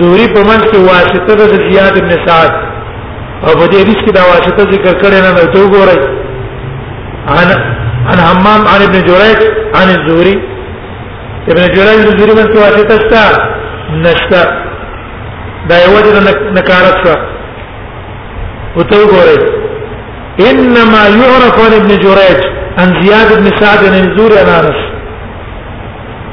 زوري 0.00 0.26
په 0.34 0.40
منځ 0.48 0.62
کې 0.70 0.78
واسطه 0.90 1.32
د 1.40 1.44
زیاد 1.68 1.98
ابن 2.02 2.12
سعد 2.26 2.52
او 3.46 3.50
په 3.60 3.66
دې 3.70 3.78
حدیث 3.82 4.00
کې 4.04 4.12
دا 4.18 4.22
واسطه 4.32 4.60
ذکر 4.72 4.94
کړي 5.02 5.18
نه 5.24 5.30
ته 5.52 5.62
وګورئ 5.64 5.98
عن 7.34 7.48
عن 8.10 8.18
حمام 8.26 8.62
عن 8.72 8.80
ابن 8.88 8.98
جوریج 9.10 9.38
عن 9.78 9.86
الزوري 9.96 10.36
ابن 11.48 11.64
جوریج 11.76 12.00
د 12.06 12.10
زوري 12.18 12.32
باندې 12.32 12.56
واسطه 12.56 12.94
شته 13.04 13.94
نشته 14.04 14.42
دا 15.68 15.76
یو 15.84 15.96
د 16.04 16.52
نکارت 16.58 16.96
شو 17.04 17.14
او 18.76 18.82
ته 18.82 18.96
وګورئ 19.06 19.38
انما 20.40 21.02
يعرف 21.08 21.60
عن 21.66 21.72
ابن 21.72 21.88
جريج 21.88 22.40
عن 22.78 23.02
زياد 23.02 23.38
بن 23.38 23.50
سعد 23.60 23.84
بن 23.84 24.16
زور 24.18 24.30
عن 24.38 24.48
انس 24.48 24.88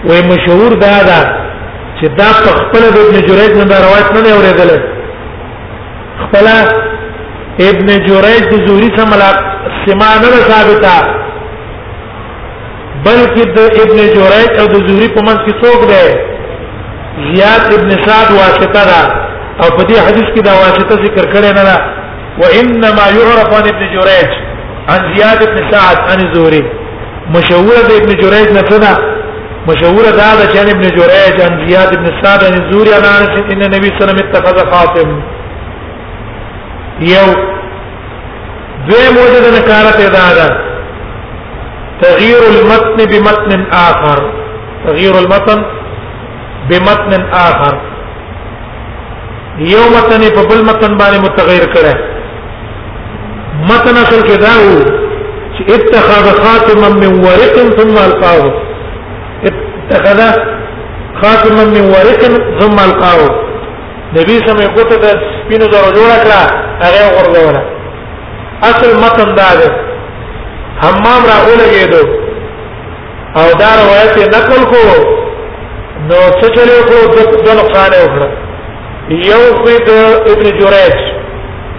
ومشهور 0.05 0.73
دا 0.73 1.03
دا 1.03 1.21
چې 2.01 2.05
دا 2.17 2.25
خپل 2.31 2.81
د 2.95 2.97
ابن 3.05 3.15
جريج 3.27 3.51
نه 3.57 3.63
روایت 3.85 4.11
نه 4.27 4.33
اوریدل 4.33 4.71
خپل 6.23 6.47
ابن 7.69 7.85
جريج 7.87 8.43
د 8.51 8.67
زوري 8.67 8.89
سره 8.97 9.05
ملاق 9.05 9.37
سما 9.85 10.11
نه 10.23 10.39
ثابته 10.49 10.95
بلکې 13.05 13.43
د 13.57 13.59
ابن 13.83 13.97
جريج 14.15 14.49
او 14.59 14.65
د 14.73 14.87
زوري 14.89 15.07
په 15.15 15.21
منځ 15.21 15.39
کې 15.45 15.61
څوک 15.61 15.89
دی 15.91 16.07
زیاد 17.33 17.73
ابن 17.73 17.89
سعد 17.89 18.29
واسطه 18.39 18.87
دا 18.91 19.01
او 19.63 19.69
په 19.77 19.83
دې 19.87 19.99
حدیث 20.07 20.27
کې 20.35 20.41
دا 20.47 20.51
واسطه 20.53 21.03
ذکر 21.05 21.33
کړي 21.33 21.53
نه 21.57 21.63
ده 21.69 21.94
وإنما 22.41 23.05
يعرف 23.19 23.49
عن 23.55 23.65
ابن 23.73 23.79
جريج 23.95 24.29
عن 24.89 24.99
زياد 25.13 25.39
بن 25.49 25.71
سعد 25.71 25.97
عن 26.09 26.27
الزهري 26.27 26.63
مشهورة 27.35 27.89
ابن 28.01 28.09
جريج 28.21 28.47
نفسنا 28.59 28.93
مشهورة 29.69 30.15
هذا 30.29 30.45
كان 30.53 30.67
ابن 30.69 30.81
جريج 30.81 31.35
عن 31.41 31.67
زياد 31.67 31.95
بن 31.95 32.11
سعد 32.23 32.43
عن 32.43 32.53
الزهري 32.61 32.93
عن 32.95 33.03
أنس 33.03 33.33
إن 33.53 33.61
النبي 33.61 33.87
صلى 33.87 33.95
الله 33.95 34.03
عليه 34.03 34.13
وسلم 34.13 34.29
اتخذ 34.29 34.57
خاتم 34.71 35.09
يو 36.99 37.27
ذي 38.89 39.05
موجد 39.17 39.43
نكارة 39.57 39.97
هذا 40.19 40.57
تغيير 42.01 42.43
المتن 42.53 43.05
بمتن 43.09 43.61
آخر 43.89 44.19
تغيير 44.85 45.13
المتن 45.23 45.61
بمتن 46.69 47.21
آخر 47.47 47.81
يوم 49.59 49.91
متن 49.97 50.21
فبل 50.35 50.61
متن 50.69 50.97
باندې 50.97 51.21
متغير 51.25 51.65
كره 51.73 51.95
متن 53.63 53.97
اصل 53.97 54.21
کې 54.21 54.35
دا 54.43 54.53
و 54.61 55.03
چې 55.55 55.75
اتخذ 55.75 56.25
خاتما 56.43 56.89
من 56.95 57.19
ورق 57.27 57.55
ثم 57.77 57.95
القاه 58.09 58.53
اتخذ 59.51 60.19
خاتما 61.21 61.65
من 61.75 61.81
ورق 61.93 62.21
ثم 62.61 62.83
القاه 62.91 63.45
نبی 64.17 64.35
سمې 64.39 64.67
کوته 64.75 64.95
د 65.05 65.23
سپینو 65.37 65.71
زرو 65.75 65.95
جوړ 65.95 66.09
کړه 66.23 66.41
هغه 66.85 67.05
ورغوله 67.15 67.63
اصل 68.73 68.89
متن 69.05 69.33
دا 69.39 69.49
دی 69.61 69.69
حمام 70.83 71.21
را 71.31 71.37
اولګېدو 71.45 72.03
او 73.39 73.45
دا 73.59 73.71
روایت 73.81 74.37
نقل 74.37 74.63
کو 74.75 74.83
نو 76.07 76.17
څه 76.41 76.47
چلو 76.55 76.77
کو 76.91 77.01
د 77.09 77.59
نقصان 77.63 77.99
وکړه 78.01 78.29
یو 79.09 79.41
په 79.63 80.31
ابن 80.31 80.43
جریج 80.61 81.14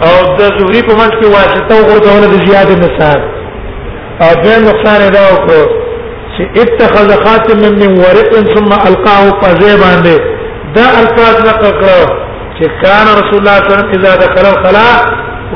او 0.04 0.14
د 0.38 0.40
زوري 0.56 0.80
په 0.88 0.94
منځ 1.00 1.12
کې 1.20 1.26
واسطه 1.36 1.74
وګرځول 1.90 2.22
د 2.32 2.36
زیاد 2.46 2.68
نصاب 2.82 3.20
او 4.24 4.30
دې 4.44 4.54
نقصان 4.68 5.00
دا 5.16 5.22
وکړو 5.34 5.62
چې 6.34 6.42
اتخذ 6.62 7.08
خاتم 7.24 7.58
من 7.82 7.92
ورق 8.04 8.32
ثم 8.54 8.68
القاه 8.88 9.22
فزي 9.40 9.72
باندې 9.84 10.14
دا 10.76 10.86
الفاظ 11.02 11.36
نقل 11.48 11.70
کړو 11.80 12.02
چې 12.56 12.64
کان 12.82 13.06
رسول 13.20 13.38
الله 13.42 13.56
صلی 13.60 13.72
الله 13.72 13.78
علیه 13.78 13.88
وسلم 13.88 13.96
اذا 14.04 14.12
دخل 14.26 14.44
الخلاء 14.54 14.98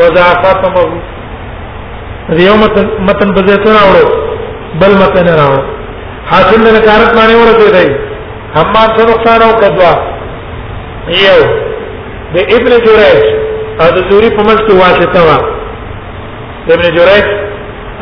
وضع 0.01 0.27
خاتمه 0.43 0.85
یو 2.47 2.57
متن 2.63 2.87
متن 3.09 3.35
په 3.37 3.41
ځای 3.47 3.59
راوړو 3.59 4.09
بل 4.81 4.93
متن 5.03 5.27
راوړو 5.39 5.65
حاصل 6.31 6.59
نه 6.65 6.81
کارت 6.89 7.11
باندې 7.19 7.37
ورته 7.45 7.79
دی 7.79 7.89
هم 8.57 8.67
ما 8.73 8.85
څه 8.97 9.03
نقصان 9.11 9.43
او 9.43 9.53
کدوا 9.63 9.93
یو 11.27 11.39
د 12.35 12.39
ابن 12.55 12.71
جریج 12.87 13.40
او 13.83 13.89
د 13.97 13.99
زوري 14.11 14.29
په 14.37 14.43
منځ 14.49 14.61
کې 14.67 14.73
واسطه 14.83 15.21
وا 15.29 15.37
ابن 16.75 16.87
جریج 16.97 17.27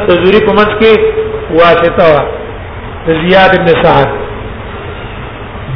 د 0.09 0.11
زوري 0.23 0.41
په 0.47 0.53
منځ 0.59 0.71
کې 0.81 0.93
واسطه 1.61 2.05
وا 2.15 2.23
د 3.07 3.09
زیاد 3.23 3.51
ابن 3.59 3.69
سعد 3.83 4.09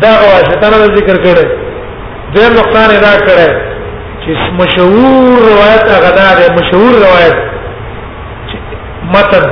دا 0.02 0.12
واسطه 0.28 0.64
نه 0.72 0.86
ذکر 0.98 1.16
کړي 1.26 1.46
ډېر 2.36 2.48
نقصان 2.60 2.88
ادا 2.98 3.12
کړي 3.26 3.48
چې 4.22 4.30
مشهور 4.62 5.36
روایت 5.52 5.82
هغه 5.96 6.10
دا 6.18 6.28
مشهور 6.58 6.92
روایت 7.04 7.36
متن 9.14 9.46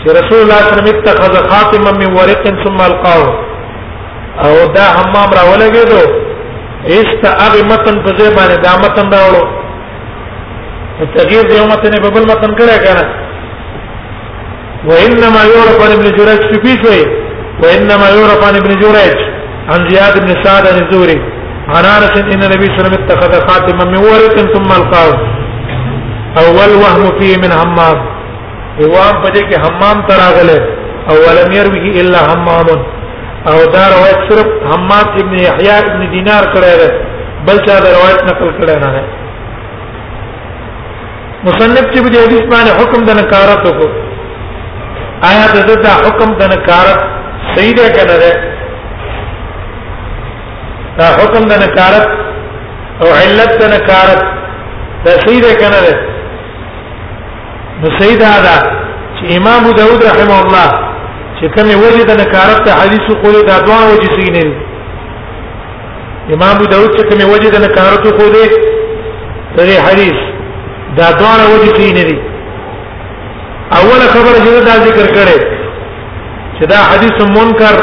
چې 0.00 0.06
رسول 0.18 0.38
الله 0.42 0.58
صلی 0.60 0.70
الله 0.70 0.78
علیه 0.78 0.82
وسلم 0.82 0.90
اتخذ 0.94 1.34
خاتما 1.50 1.90
من 2.00 2.08
ورق 2.20 2.42
ثم 2.64 2.78
القاه 2.90 3.26
او 4.44 4.52
دا 4.76 4.86
حمام 4.96 5.30
را 5.38 5.42
ولګېدو 5.50 6.00
ایست 6.92 7.22
هغه 7.42 7.60
متن 7.72 7.94
په 8.04 8.10
ځای 8.18 8.30
باندې 8.38 8.56
دا 8.66 8.72
متن 8.86 9.06
راوړو 9.16 9.44
تغییر 11.16 11.44
د 11.50 11.52
یو 11.58 11.64
متن 11.72 11.92
په 12.04 12.08
بل 12.14 12.24
متن 12.30 12.50
کړه 12.58 12.76
کنه 12.86 13.04
وانما 14.88 15.42
يعرف 15.54 15.78
عن 15.86 15.92
ابن 15.96 16.06
جريج 16.18 16.42
في 16.50 16.56
بيته 16.64 16.98
وانما 17.62 18.06
يعرف 18.16 18.40
عن 18.48 18.54
ابن 18.62 18.70
جريج 18.82 19.16
عن 19.72 19.80
زياد 19.88 20.14
بن 20.24 20.30
سعد 20.44 20.64
عن 20.72 20.76
الزهري 20.82 21.18
عن 21.74 21.84
انس 21.96 22.14
ان 22.34 22.42
النبي 22.46 22.64
صلى 22.66 22.72
الله 22.72 22.86
عليه 22.86 22.92
وسلم 22.92 22.98
اتخذ 23.02 23.32
خاتما 23.48 23.84
من 23.92 23.98
ورق 24.10 24.36
ثم 24.54 24.68
القاه 24.80 25.12
اول 26.44 26.70
وهم 26.82 27.06
فيه 27.20 27.32
من 27.44 27.50
حمام 27.60 27.98
وهم 28.92 29.16
پدې 29.24 29.42
کې 29.48 29.56
حمام 29.64 29.96
تراغله 30.10 30.60
او 31.10 31.14
ولم 31.26 31.50
يروه 31.60 31.84
الا 32.00 32.18
حمام 32.28 32.66
او 33.50 33.58
دا 33.74 33.84
روایت 33.94 34.20
صرف 34.28 34.48
حماد 34.70 35.06
ابن 35.24 35.34
يحيى 35.48 35.76
ابن 35.84 36.00
دینار 36.14 36.44
کړه 36.54 37.44
بل 37.46 37.56
چا 37.66 37.74
دا 37.82 37.88
روایت 37.96 38.20
نقل 38.30 38.50
کړه 38.58 38.74
نه 38.84 39.23
مصنف 41.46 41.86
چې 41.94 42.00
په 42.04 42.20
حدیث 42.26 42.44
باندې 42.52 42.72
حکم 42.80 43.00
د 43.08 43.10
نکارت 43.20 43.60
وکړو 43.66 43.88
آیا 45.30 45.42
د 45.54 45.58
دې 45.68 45.90
حکم 46.06 46.30
د 46.40 46.44
نکارت 46.54 47.00
صحیح 47.56 47.74
ده 47.78 47.86
کنه 47.96 48.16
ده 48.22 48.32
دا 50.98 51.06
حکم 51.18 51.44
د 51.52 51.62
نکارت 51.64 52.08
او 53.02 53.08
علت 53.22 53.52
د 53.64 53.72
نکارت 53.74 54.20
دا 55.04 55.12
صحیح 55.24 55.40
ده 55.44 55.52
کنه 55.60 55.78
ده 55.84 55.94
نو 57.80 57.88
صحیح 58.00 58.16
ده 58.26 58.32
دا 58.46 58.56
چې 59.16 59.22
امام 59.38 59.64
داود 59.80 60.00
رحمه 60.10 60.38
الله 60.42 60.66
چې 61.36 61.44
کوم 61.56 61.68
وجه 61.86 62.04
د 62.12 62.22
نکارت 62.24 62.58
ته 62.68 62.72
حدیث 62.84 63.06
کولی 63.24 63.42
دا 63.50 63.56
دوه 63.70 63.80
وجه 63.92 64.08
صحیح 64.18 64.30
نه 64.38 64.46
امام 66.36 66.56
داود 66.74 66.90
چې 66.96 67.02
کوم 67.08 67.20
وجه 67.34 67.48
د 67.54 67.58
نکارت 67.68 68.04
خو 68.20 68.24
ده 68.36 68.46
دغه 69.56 69.76
حدیث 69.86 70.30
دا 70.98 71.06
دواړه 71.20 71.44
وجه 71.52 71.70
کې 71.78 71.86
نه 71.98 72.04
دي 72.08 72.16
اوله 73.78 74.06
خبره 74.14 74.38
چې 74.48 74.62
دا 74.70 74.74
ذکر 74.86 75.06
کړي 75.16 75.38
چې 76.56 76.64
دا 76.72 76.78
حدیث 76.90 77.16
منکر 77.36 77.76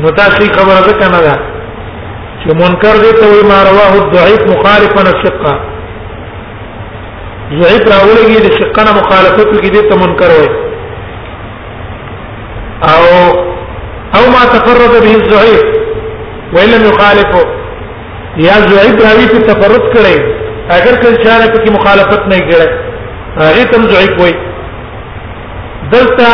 نو 0.00 0.08
تاسو 0.18 0.42
خبره 0.58 0.80
وکړه 0.88 1.08
نه 1.16 1.20
ده 1.26 1.36
چې 2.40 2.46
منکر 2.62 2.96
دې 3.04 3.12
ته 3.22 3.26
وي 3.32 3.42
ما 3.52 3.58
رواه 3.70 3.92
الضعيف 4.02 4.42
مخالفا 4.52 5.02
الشقه 5.14 5.54
ضعيف 7.60 7.84
راولږي 7.92 8.38
د 8.46 8.54
شقه 8.58 8.80
نه 8.90 8.94
مخالفت 9.00 9.50
کې 9.60 9.68
دې 9.74 9.82
ته 9.88 9.94
منکر 10.02 10.30
وي 10.38 10.48
او 12.92 13.04
او 14.16 14.22
ما 14.36 14.42
تفرد 14.54 14.92
به 15.02 15.12
الضعيف 15.18 15.62
وان 16.54 16.68
لم 16.74 16.84
يخالفه 16.90 17.42
یا 18.48 18.56
ضعيف 18.72 18.96
راوي 19.06 19.26
ته 19.34 19.40
تفرد 19.52 19.84
کړي 19.98 20.16
اگر 20.72 20.94
کله 21.00 21.16
چاره 21.24 21.46
په 21.52 21.58
کې 21.64 21.70
مخالفت 21.76 22.22
نه 22.32 22.36
کړي 22.48 22.68
هغه 23.38 23.64
تم 23.72 23.82
ضعیف 23.92 24.12
وای 24.20 24.34
دلته 25.94 26.28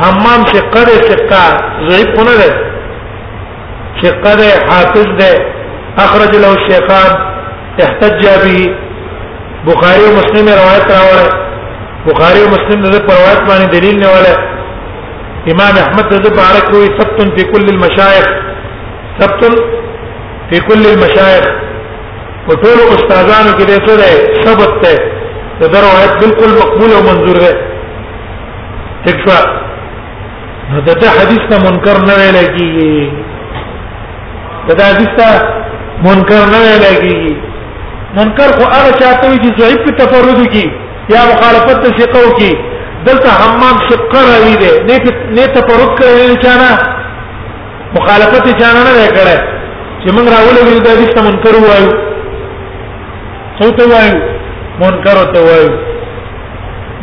حمام 0.00 0.40
چې 0.50 0.58
قره 0.74 0.96
شقا 1.10 1.44
ضعیف 1.88 2.10
نه 2.28 2.34
ده 2.42 2.50
چې 4.00 4.06
قره 4.24 4.50
حافظ 4.70 5.06
ده 5.20 5.32
اخرج 6.04 6.36
له 6.42 6.48
الشيخان 6.56 7.10
احتج 7.84 8.20
به 8.44 8.74
بخاری 9.70 10.04
او 10.08 10.12
مسلم 10.20 10.46
روایت 10.58 10.84
راوړل 10.94 11.30
بخاری 12.10 12.40
او 12.42 12.48
مسلم 12.56 12.80
د 12.84 12.94
روایت 12.96 13.42
باندې 13.48 13.68
دلیل 13.76 13.96
نه 13.98 14.06
ولا 14.14 14.34
امام 15.52 15.74
احمد 15.84 16.06
رضی 16.18 16.28
الله 16.32 16.46
عنه 16.50 16.60
کوي 16.70 16.86
ثبت 17.00 17.18
فی 17.36 17.42
کل 17.52 17.66
المشایخ 17.76 18.26
ثبت 19.20 19.44
فی 20.50 20.58
کل 20.68 20.86
المشایخ 20.92 21.69
په 22.50 22.54
ټول 22.62 22.78
استادانو 22.94 23.50
کې 23.58 23.64
دې 23.70 23.78
څه 23.86 23.92
ده 24.00 24.08
ثبت 24.44 24.72
ده 25.60 25.66
دا 25.72 25.78
روایت 25.88 26.12
بالکل 26.22 26.50
مقبول 26.62 26.90
او 26.96 27.02
منظور 27.08 27.36
ده 27.44 27.52
تکفا 29.06 29.38
نو 30.72 30.78
دا 31.02 31.08
حدیث 31.18 31.42
نه 31.52 31.58
منکر 31.66 31.96
نه 32.08 32.14
ویل 32.20 32.38
کیږي 32.56 32.92
دا 34.80 34.84
حدیث 34.90 35.10
ته 35.20 35.28
منکر 36.08 36.42
نه 36.54 36.58
ویل 36.64 36.82
کیږي 36.86 37.36
منکر 38.18 38.48
خو 38.58 38.64
هغه 38.76 38.90
چاته 39.04 39.24
وي 39.30 39.38
چې 39.44 39.50
ضعیف 39.60 39.80
په 39.86 39.90
تفرد 40.02 40.38
کې 40.52 40.64
یا 41.14 41.20
مخالفت 41.32 41.76
ته 41.84 41.88
شقو 42.02 42.24
کې 42.38 42.50
دلته 43.06 43.28
حمام 43.40 43.76
شقه 43.88 44.20
راوي 44.32 44.54
دي 44.64 44.72
نه 44.90 44.94
نه 45.38 45.44
تفرد 45.56 45.88
کوي 46.02 46.28
چې 46.42 46.50
مخالفت 47.96 48.44
چانه 48.60 48.80
نه 48.98 49.06
کړه 49.16 49.38
چې 50.00 50.08
موږ 50.16 50.26
راولې 50.36 50.60
د 50.86 50.90
دې 50.98 51.08
څه 51.14 51.20
منکر 51.30 51.54
وایو 51.66 51.90
خو 53.62 53.66
ته 53.78 53.84
وایو 53.92 54.18
منکر 54.80 55.16
ته 55.32 55.40
وایو 55.46 55.70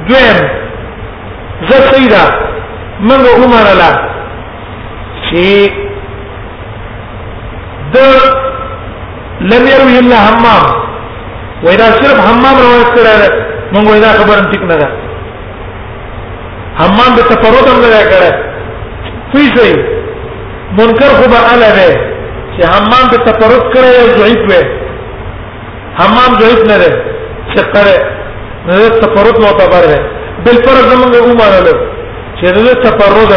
دویم 0.08 0.40
زه 1.72 1.78
سیدا 1.92 2.22
موږ 3.08 3.24
عمر 3.34 3.66
الله 3.74 3.94
چې 5.26 5.48
د 7.96 7.98
لم 9.52 9.64
يروي 9.74 9.98
الا 10.02 10.20
حمام 10.28 10.64
وإذا 11.64 11.88
صرف 12.00 12.18
حمام 12.30 12.56
روایت 12.66 12.90
کړه 12.96 13.16
موږ 13.74 13.86
وایدا 13.92 14.12
خبره 14.20 14.42
ټیک 14.56 14.64
نه 14.74 14.80
ده 14.82 14.88
حمام 16.82 17.12
به 17.20 17.24
تفرد 17.36 17.68
هم 17.72 17.80
نه 17.94 18.02
کړه 18.12 18.32
فیسه 19.32 19.70
منکر 20.82 21.12
خو 21.22 21.32
به 21.36 21.40
علاوه 21.54 21.92
چې 22.54 22.62
حمام 22.74 23.06
به 23.16 23.24
تفرد 23.32 23.64
کړی 23.74 23.90
او 24.02 24.08
ضعیف 24.20 24.42
وي 24.52 24.62
حمام 26.00 26.32
ضعیف 26.42 26.60
نه 26.72 26.78
ده 26.82 26.90
شکر 27.54 27.86
نه 28.68 28.76
ده 28.80 28.90
تفرد 29.02 29.40
معتبر 29.42 29.84
ده 29.92 30.00
بل 30.46 30.56
فرض 30.68 30.90
موږ 31.02 31.14
ومانلو 31.24 31.76
چې 32.38 32.44
ده 32.56 32.74
تفرد 32.90 33.30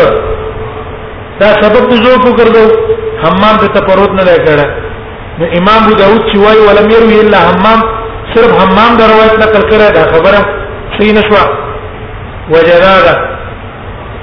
دا 1.41 1.47
سبب 1.63 1.89
د 1.93 1.95
زوف 2.05 2.25
وګرځو 2.31 2.65
حمام 3.23 3.57
د 3.63 3.65
تفرد 3.77 4.11
نه 4.19 4.37
کړه 4.47 4.67
نو 5.39 5.45
امام 5.59 5.83
ابو 5.85 5.95
داود 6.03 6.23
چې 6.31 6.37
وایي 6.45 6.61
ولم 6.69 6.91
يروي 6.91 7.21
الا 7.21 7.39
حمام 7.49 7.81
صرف 8.35 8.53
حمام 8.63 8.97
د 8.97 9.03
روایت 9.13 9.35
نقل 9.45 9.63
کړه 9.71 9.95
دا 9.95 10.03
خبره 10.13 10.41
صحیح 10.99 11.13
نشوه 11.13 11.45
وجدادا 12.51 13.15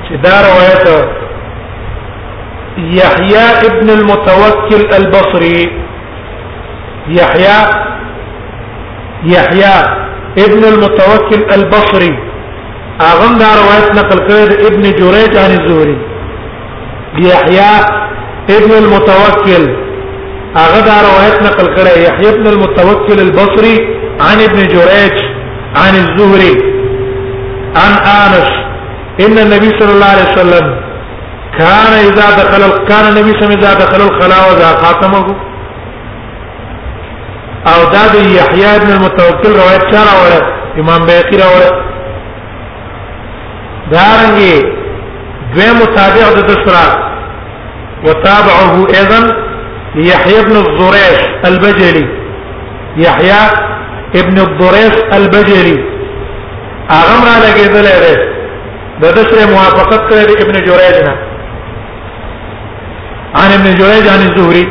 چې 0.06 0.16
دا 0.26 0.34
روایت 0.48 1.08
يحيى 2.78 3.46
ابن 3.68 3.90
المتوكل 3.90 4.82
البصري 4.98 5.88
يحيى 7.20 7.60
يحيى 9.26 9.78
ابن 10.38 10.64
المتوكل 10.64 11.46
البصري 11.56 12.12
اغم 13.02 13.34
دا 13.40 13.50
روایت 13.62 13.90
نقل 13.98 14.18
کړی 14.28 14.66
ابن 14.68 14.82
جريج 15.00 15.38
عن 15.38 15.52
الزهري 15.58 15.98
يحيى 17.18 17.74
ابن 18.50 18.72
المتوكل 18.84 19.64
هغه 20.58 20.80
دا 20.90 20.96
روایت 21.10 21.44
نقل 21.44 21.68
کړی 21.76 21.98
يحيى 22.08 22.30
ابن 22.30 22.48
المتوكل 22.48 23.20
البصري 23.20 23.76
عن 24.22 24.38
ابن 24.42 24.68
جريج 24.74 25.16
عن 25.76 25.94
الزهري 26.04 26.56
عن 27.76 27.92
انس 28.24 28.50
ان 29.26 29.38
النبي 29.38 29.70
صلى 29.80 29.92
الله 29.92 30.06
عليه 30.06 30.32
وسلم 30.34 30.68
كان 31.60 31.90
اذا 32.10 32.28
دخل 32.42 32.62
كان 32.90 33.06
النبي 33.18 33.32
صلى 33.32 33.46
الله 33.46 33.46
عليه 33.48 33.58
وسلم 33.58 33.60
اذا 33.62 33.74
دخل 33.74 34.02
الخلاء 34.08 34.44
وذا 34.54 34.70
خاتمه 34.84 35.26
او 37.72 37.80
دا 37.94 38.04
د 38.14 38.16
یحیی 38.40 38.80
بن 38.82 38.90
المتوکل 38.96 39.52
روایت 39.60 39.84
چاره 39.92 40.14
ور 40.24 40.34
امام 40.82 41.02
بیهقی 41.08 41.38
راوړ 41.44 41.64
دارنګي 43.92 44.58
دوی 45.56 45.72
متابع 45.82 46.26
د 46.38 46.40
دسرا 46.50 46.86
وتابعه 48.06 48.74
ايضا 49.00 49.20
يحيى 50.10 50.42
بن 50.48 50.56
الضريش 50.66 51.20
البجلي 51.50 52.06
يحيى 52.98 53.42
ابن 54.22 54.38
الضريش 54.48 54.96
البجلي 55.18 55.78
اغم 57.00 57.22
را 57.28 57.36
لګیدل 57.46 57.86
لري 57.90 58.16
د 59.02 59.06
دسره 59.18 59.46
موافقت 59.56 60.02
کړی 60.10 60.36
ابن 60.44 60.56
جریج 60.70 60.98
نه 61.08 61.14
عن 63.40 63.50
ابن 63.58 63.76
جریج 63.82 64.08
عن 64.08 64.22
الزهري 64.28 64.66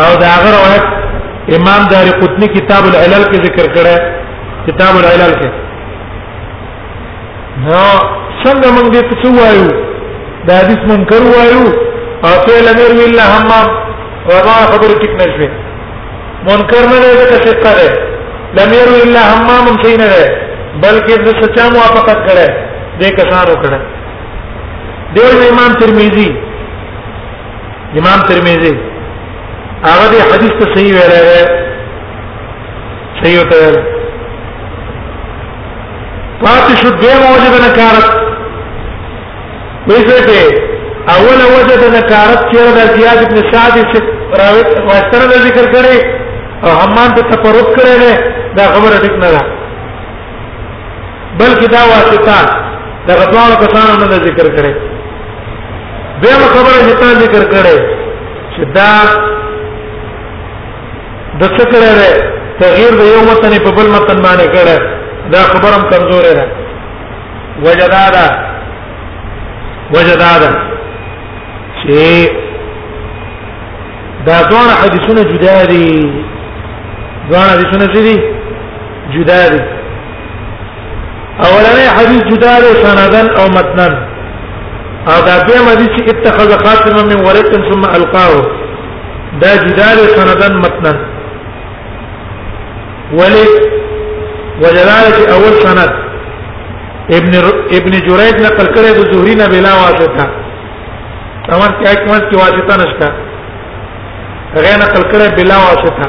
او 0.00 0.10
دا 0.22 0.30
غره 0.42 0.56
روایت 0.58 1.01
امام 1.56 1.82
دار 1.92 2.06
قطنی 2.20 2.46
کتاب 2.56 2.82
العلل 2.90 3.22
کې 3.30 3.38
ذکر 3.46 3.66
کړه 3.76 3.94
کتاب 4.66 4.92
العلل 5.00 5.32
کې 5.40 5.50
نو 7.66 7.84
څنګه 8.44 8.68
موږ 8.76 8.86
دې 8.96 9.02
څه 9.22 9.28
وایو 9.40 9.68
دا 10.50 10.54
حدیث 10.62 10.80
منکر 10.92 11.22
وایو 11.32 11.64
او 12.28 12.34
ته 12.46 12.54
لمر 12.68 12.90
ویلا 13.00 13.24
هم 13.34 13.46
وما 14.28 14.56
خبر 14.72 14.90
ټیک 15.02 15.12
نشوي 15.20 15.48
منکر 16.48 16.82
نه 16.90 16.98
دې 17.02 17.28
څه 17.32 17.38
څه 17.42 17.52
ده 17.80 17.88
لمر 18.60 18.86
ویلا 18.92 19.22
هم 19.34 19.46
هم 19.56 19.68
څه 19.82 19.88
نه 20.04 20.08
ده 20.14 20.22
بلکې 20.84 21.14
دې 21.24 21.32
سچا 21.42 21.64
موافقت 21.76 22.18
کړه 22.30 22.46
دې 23.00 23.10
کسانو 23.20 23.54
کړه 23.66 23.80
دیو 25.18 25.32
امام 25.52 25.72
ترمذی 25.82 26.28
امام 28.00 28.20
ترمذی 28.30 28.74
هغه 29.84 30.06
دې 30.12 30.20
حدیث 30.32 30.52
ته 30.58 30.66
صحیح 30.74 30.92
ویلای 30.96 31.20
دی 31.34 31.44
صحیح 33.20 33.38
وته 33.40 33.62
پاتې 36.42 36.72
شو 36.82 36.90
دې 37.00 37.10
موجب 37.24 37.54
نه 37.64 37.70
کارت 37.80 38.06
ویسه 39.88 40.18
ته 40.26 40.40
اول 41.16 41.40
وجد 41.54 41.82
نه 41.96 42.00
کارت 42.12 42.40
چې 42.50 42.58
د 42.78 42.94
زیاد 42.98 43.18
ابن 43.24 43.38
سعد 43.52 43.74
چې 43.90 43.98
راوت 44.42 44.70
واستره 44.90 45.36
ذکر 45.48 45.66
کړي 45.74 45.98
او 46.64 46.70
حمان 46.82 47.10
ته 47.18 47.22
تفرق 47.34 47.68
کړي 47.76 47.94
نه 48.02 48.12
دا 48.60 48.64
خبره 48.76 48.98
ټک 49.04 49.14
نه 49.26 49.30
ده 49.34 49.42
بلکې 51.40 51.66
دا 51.76 51.82
واسطه 51.92 52.40
دا 53.08 53.14
غواړو 53.14 53.56
کسانو 53.62 54.04
نه 54.06 54.14
ذکر 54.30 54.46
کړي 54.56 54.74
به 56.22 56.36
خبره 56.52 56.78
هیته 56.88 57.08
ذکر 57.24 57.44
کړي 57.52 57.76
چې 58.56 58.64
دا 58.74 58.90
د 61.42 61.46
څه 61.56 61.64
کړه 61.72 61.90
ده 62.00 62.08
تغییر 62.60 62.92
د 63.00 63.02
یو 63.14 63.20
متن 63.30 63.52
په 63.66 63.70
بل 63.76 63.86
متن 63.96 64.18
باندې 64.26 64.46
کړه 64.54 64.76
دا 65.32 65.42
خبرم 65.52 65.82
کمزورې 65.90 66.32
ده 66.38 66.46
وجدادا 67.66 68.26
وجدادا 69.94 70.50
چې 71.80 71.98
دا 74.26 74.36
ځوان 74.50 74.68
حدیثونه 74.82 75.22
جدا 75.32 75.54
دي 75.72 75.86
ځوان 77.30 77.46
حدیثونه 77.52 77.84
دي 78.06 78.16
جدا 79.14 79.40
دي 79.52 79.60
اولنې 81.48 81.86
حدیث 81.96 82.22
جدا 82.32 82.54
دی 82.62 82.70
سندن 82.84 83.26
او 83.40 83.44
متنن 83.56 83.94
او 85.12 85.16
دا 85.28 85.34
دویم 85.46 85.64
حدیث 85.72 85.92
اتخذ 86.12 86.50
خاتما 86.64 87.02
من 87.10 87.18
ورق 87.28 87.50
ثم 87.70 87.82
القاه 87.98 88.34
دا 89.42 89.50
جدا 89.64 89.88
دی 89.98 90.06
سندن 90.18 90.54
متنن 90.66 90.98
ولی 93.18 93.44
وجلاله 94.62 95.16
اول 95.34 95.54
سند 95.64 95.92
ابن 97.18 97.34
ابن 97.78 97.94
جريج 98.08 98.36
نقل 98.46 98.66
کړی 98.74 98.90
د 98.98 99.00
زهري 99.12 99.34
نه 99.40 99.46
بلا 99.52 99.72
واسطه 99.82 100.24
تمام 101.46 101.72
کې 101.78 101.86
اکمل 101.94 102.22
کې 102.28 102.36
واسطه 102.42 102.74
نشته 102.82 103.08
هغه 104.54 104.72
نقل 104.84 105.02
کړی 105.10 105.28
بلا 105.38 105.56
واسطه 105.68 106.06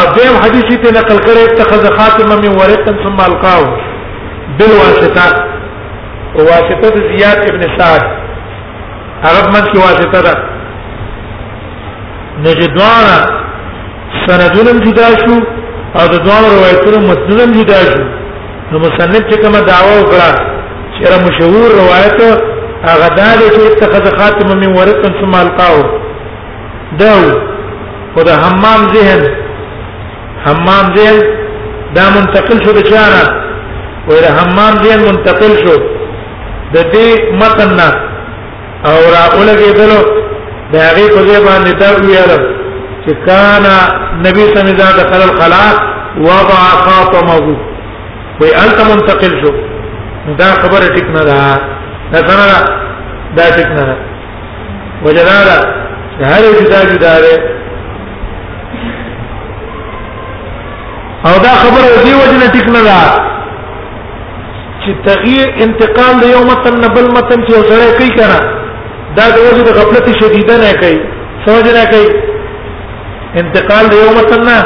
اذیم 0.00 0.34
حدیث 0.44 0.68
ته 0.82 0.90
نقل 0.98 1.18
کړی 1.24 1.40
اتخذ 1.50 1.84
خاتما 1.98 2.36
من 2.44 2.52
ورق 2.60 2.84
ثم 3.06 3.20
القاه 3.28 3.76
بالواسطه 4.60 6.38
واسطه 6.50 6.90
زیاد 7.14 7.42
ابن 7.50 7.62
سعد 7.78 8.02
عرب 9.24 9.46
من 9.56 9.62
کې 9.68 9.76
واسطه 9.76 10.20
ده 10.22 10.36
نجدوانا 12.44 13.18
سندونم 14.26 14.78
جدا 14.86 15.06
شو 15.22 15.34
او 15.98 16.04
د 16.14 16.16
دوه 16.26 16.40
روایتونو 16.56 16.98
متنونم 17.10 17.50
جدا 17.58 17.78
شو 17.90 18.00
نو 18.70 18.76
مصنف 18.84 19.22
چې 19.30 19.36
کومه 19.42 19.60
دعوا 19.70 19.94
وکړه 20.00 20.30
چې 20.94 21.02
را 21.12 21.18
مشهور 21.26 21.68
روایت 21.82 22.18
هغه 22.88 23.08
دا 23.20 23.28
دی 23.38 23.48
چې 23.54 23.60
اتخذ 23.70 24.04
خاتم 24.18 24.48
من 24.62 24.70
ورق 24.78 25.02
ثم 25.20 25.34
القاه 25.44 25.84
داو 27.02 27.24
او 28.16 28.20
د 28.28 28.32
حمام 28.42 28.80
ذهن 28.96 29.22
حمام 30.46 30.84
ذهن 30.96 31.20
دا 31.96 32.04
منتقل 32.16 32.58
شو 32.66 32.72
د 32.78 32.82
چانه 32.90 33.22
وې 34.08 34.18
د 34.26 34.28
حمام 34.38 34.72
ذهن 34.84 35.00
منتقل 35.10 35.52
شو 35.62 35.74
د 36.74 36.78
دې 36.92 37.06
متن 37.40 37.80
او 38.90 38.98
را 39.14 39.22
اولګېدلو 39.30 40.00
د 40.72 40.74
هغه 40.88 41.04
په 41.14 41.20
ځای 41.28 41.40
باندې 41.48 41.72
دا 41.82 41.88
ویاله 42.04 42.38
چې 43.06 43.14
کان 43.26 43.64
نبی 44.26 44.44
صلی 44.54 44.70
الله 44.70 44.70
علیه 44.70 44.78
وسلم 44.78 45.10
دخل 45.10 45.22
الخلاء 45.30 45.72
وضع 46.26 46.62
خاتمه 46.86 47.36
وي 48.40 48.48
انت 48.64 48.78
منتقل 48.90 49.32
شو 49.42 49.50
دا 50.40 50.48
خبره 50.62 50.86
ټیک 50.96 51.08
نه 51.18 51.22
ده 51.28 51.40
دا 52.12 52.18
څنګه 52.28 52.58
دا 53.38 53.44
ټیک 53.56 53.70
نه 53.76 53.84
ده 53.88 53.96
وجدارا 55.04 55.56
هر 56.30 56.42
جدا 56.58 56.80
جدا 56.92 57.14
ده 57.24 57.34
او 61.28 61.34
دا 61.46 61.52
خبره 61.62 61.88
دی 62.04 62.12
وجنه 62.20 62.46
ټیک 62.58 62.68
نه 62.76 62.82
ده 62.90 63.00
چې 64.82 64.90
تغییر 65.10 65.48
انتقال 65.64 66.20
د 66.22 66.32
یو 66.34 66.40
متن 66.52 66.74
نه 66.82 66.88
بل 66.98 67.06
متن 67.18 67.40
چې 67.46 67.52
وسره 67.60 67.98
کوي 67.98 68.10
کنه 68.18 68.38
دا 69.18 69.24
د 69.36 69.44
وجه 69.48 69.62
د 69.66 69.70
غفلت 69.82 70.06
شدیده 70.22 70.56
نه 70.64 70.72
کوي 70.82 70.98
سمجھ 71.46 71.70
نه 71.78 71.84
کوي 71.92 72.34
انتقال 73.42 73.84
له 73.90 73.96
یو 74.04 74.10
متن 74.18 74.42
نه 74.48 74.58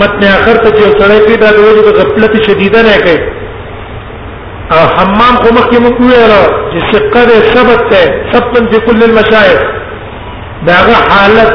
متن 0.00 0.22
اخر 0.36 0.56
ته 0.62 0.70
یو 0.82 0.88
سره 1.00 1.16
پیدا 1.28 1.48
د 1.58 1.62
وجه 1.66 1.82
د 1.86 1.88
غفلت 1.98 2.32
شدیده 2.46 2.80
نه 2.86 2.96
کوي 3.04 3.18
او 4.74 4.80
حمام 4.96 5.34
خو 5.42 5.50
مخکې 5.58 5.78
مو 5.82 5.90
ویلو 6.10 6.44
چې 6.70 6.78
شقه 6.90 7.22
ده 7.28 7.36
ثبت 7.52 7.82
ده 7.90 8.02
ثبتن 8.32 8.64
په 8.72 8.78
کل 8.86 9.00
المشایخ 9.08 9.58
داغه 10.70 10.96
حالت 11.08 11.54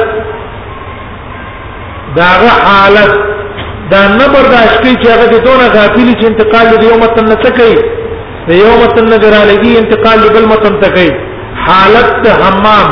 داغه 2.20 2.53
حالت 2.70 3.14
دا 3.94 4.02
نه 4.20 4.26
برداشت 4.36 4.76
کوي 4.84 4.95
چې 5.02 5.07
هغه 5.14 5.28
د 5.34 5.38
دونه 5.48 5.65
غافلی 5.78 6.14
چې 6.20 6.26
انتقال 6.32 6.68
د 6.82 6.84
یو 6.90 6.95
متن 7.03 7.26
نه 7.32 7.38
کوي 7.57 7.78
د 8.49 8.60
یو 8.64 8.72
متن 8.82 9.06
نه 9.14 9.18
درالګي 9.24 9.72
انتقال 9.82 10.20
بل 10.38 10.45
متن 10.56 10.74
ته 10.82 10.90
کوي 10.98 11.11
حالت 11.70 12.22
حمام 12.44 12.90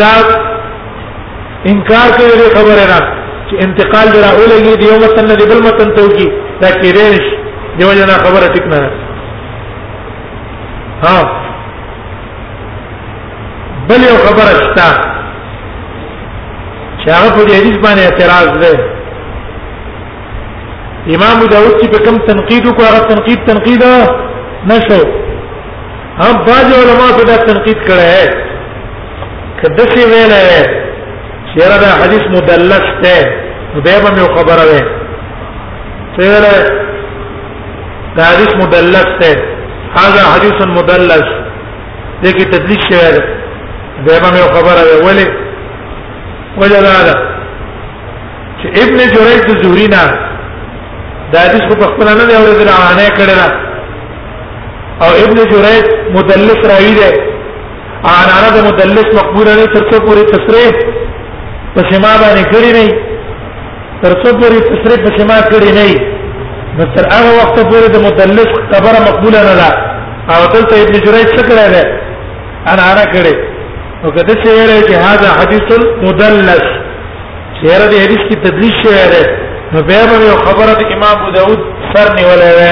دا 0.00 0.12
انکار 1.72 2.08
کوي 2.16 2.34
د 2.38 2.40
خبره 2.54 2.84
نه 2.90 2.98
چې 3.48 3.54
انتقال 3.66 4.06
درا 4.14 4.28
اولګي 4.38 4.74
د 4.80 4.82
یو 4.90 4.96
متن 5.02 5.24
نه 5.30 5.34
بل 5.52 5.60
متن 5.66 5.88
ته 5.98 6.02
وږي 6.06 6.26
دا 6.62 6.68
کېدای 6.82 7.12
شي 7.24 7.34
دیو 7.78 7.90
جنا 7.98 8.16
خبره 8.26 8.46
ټیک 8.56 8.66
نه 8.72 8.78
ها 11.04 11.18
بل 13.92 14.02
یو 14.08 14.16
خبره 14.26 14.54
شته 14.66 14.88
چې 17.00 17.06
هغه 17.16 17.30
په 17.36 17.42
دې 17.48 17.54
حدیث 17.58 17.78
باندې 17.86 18.02
اعتراض 18.08 18.48
دی 18.64 18.74
امام 21.16 21.36
داوود 21.52 21.74
چې 21.80 21.86
په 21.96 22.00
کوم 22.04 22.16
تنقید 22.30 22.64
کو 22.76 22.82
هغه 22.90 23.00
تنقید 23.14 23.40
تنقید 23.50 23.82
نشو 24.72 25.02
هم 26.22 26.34
بعض 26.46 26.66
علماء 26.80 27.12
دا 27.28 27.36
تنقید 27.50 27.78
کړه 27.90 28.06
ہے 28.16 28.24
کدسی 29.60 30.02
ویل 30.12 30.32
ہے 30.40 30.60
چیرې 31.54 31.76
دا 31.84 31.90
حدیث 32.02 32.24
مدلس 32.36 32.86
ته 33.02 33.16
به 33.74 33.80
به 34.02 34.10
مې 34.14 34.24
خبره 34.36 34.64
وي 34.70 34.80
چیرې 36.14 36.58
دا 38.16 38.22
حدیث 38.30 38.50
مدلس 38.62 39.08
ته 39.20 39.30
هاذا 39.98 40.22
حدیث 40.34 40.58
مدلس 40.78 41.26
دې 42.22 42.30
کې 42.36 42.44
تدلیل 42.54 42.80
شوی 42.88 43.10
دی 43.12 43.20
به 44.04 44.12
به 44.22 44.30
مې 44.34 44.44
خبره 44.56 44.80
وي 44.88 44.96
ولې 45.06 45.28
وجلاله 46.60 47.14
چې 48.60 48.66
ابن 48.82 48.98
جريج 49.14 49.46
زورینا 49.62 50.02
دا 51.32 51.38
حدیث 51.46 51.64
په 51.78 51.86
خپل 51.92 52.08
نه 52.18 52.24
دی 52.28 52.34
اورېدل 52.40 52.72
نه 52.98 53.08
کړل 53.16 53.40
او 55.04 55.10
ابن 55.24 55.38
جريج 55.54 55.86
مدلس 56.18 56.60
راوی 56.74 56.92
دی 57.00 57.10
انا 58.16 58.36
نه 58.44 58.60
مدلس 58.68 59.08
مقبول 59.20 59.46
نه 59.58 59.66
تر 59.76 59.90
څو 59.90 60.00
پوری 60.06 60.22
تصریح 60.36 61.02
په 61.74 61.80
سما 61.90 62.12
باندې 62.22 62.44
کړی 62.52 62.70
نه 62.78 62.86
تر 64.02 64.12
څو 64.22 64.28
پورې 64.40 64.58
تصریف 64.70 65.00
په 65.06 65.10
سما 65.18 65.36
کړی 65.50 65.70
نه 65.78 65.86
نو 66.76 66.84
تر 66.96 67.04
هغه 67.14 67.30
وخت 67.40 67.56
پورې 67.70 67.86
د 67.94 68.04
مدلس 68.06 68.50
خبره 68.72 68.98
مقبوله 69.08 69.40
نه 69.48 69.54
ده 69.60 69.70
او 70.34 70.42
دلته 70.52 70.74
ابن 70.82 70.96
جريج 71.06 71.28
څه 71.36 71.42
کړی 71.48 71.68
دی 71.74 71.82
انا 72.72 72.84
انا 72.92 73.04
کړی 73.14 73.34
او 74.04 74.08
کده 74.16 74.34
چې 74.40 74.48
ویل 74.56 74.82
چې 74.88 74.94
هاذا 75.06 75.28
حدیث 75.40 75.66
مدلس 76.08 76.64
چیرې 77.58 77.86
د 77.92 77.94
حدیث 78.04 78.22
کی 78.28 78.36
تدلیس 78.44 78.74
شوی 78.82 79.04
دی 79.14 79.24
نو 79.72 79.78
بیا 79.88 80.00
به 80.10 80.16
یو 80.28 80.36
خبره 80.46 80.72
د 80.80 80.92
امام 80.96 81.16
ابو 81.20 81.30
داود 81.38 81.60
سر 81.92 82.08
نیولې 82.16 82.52
ده 82.58 82.70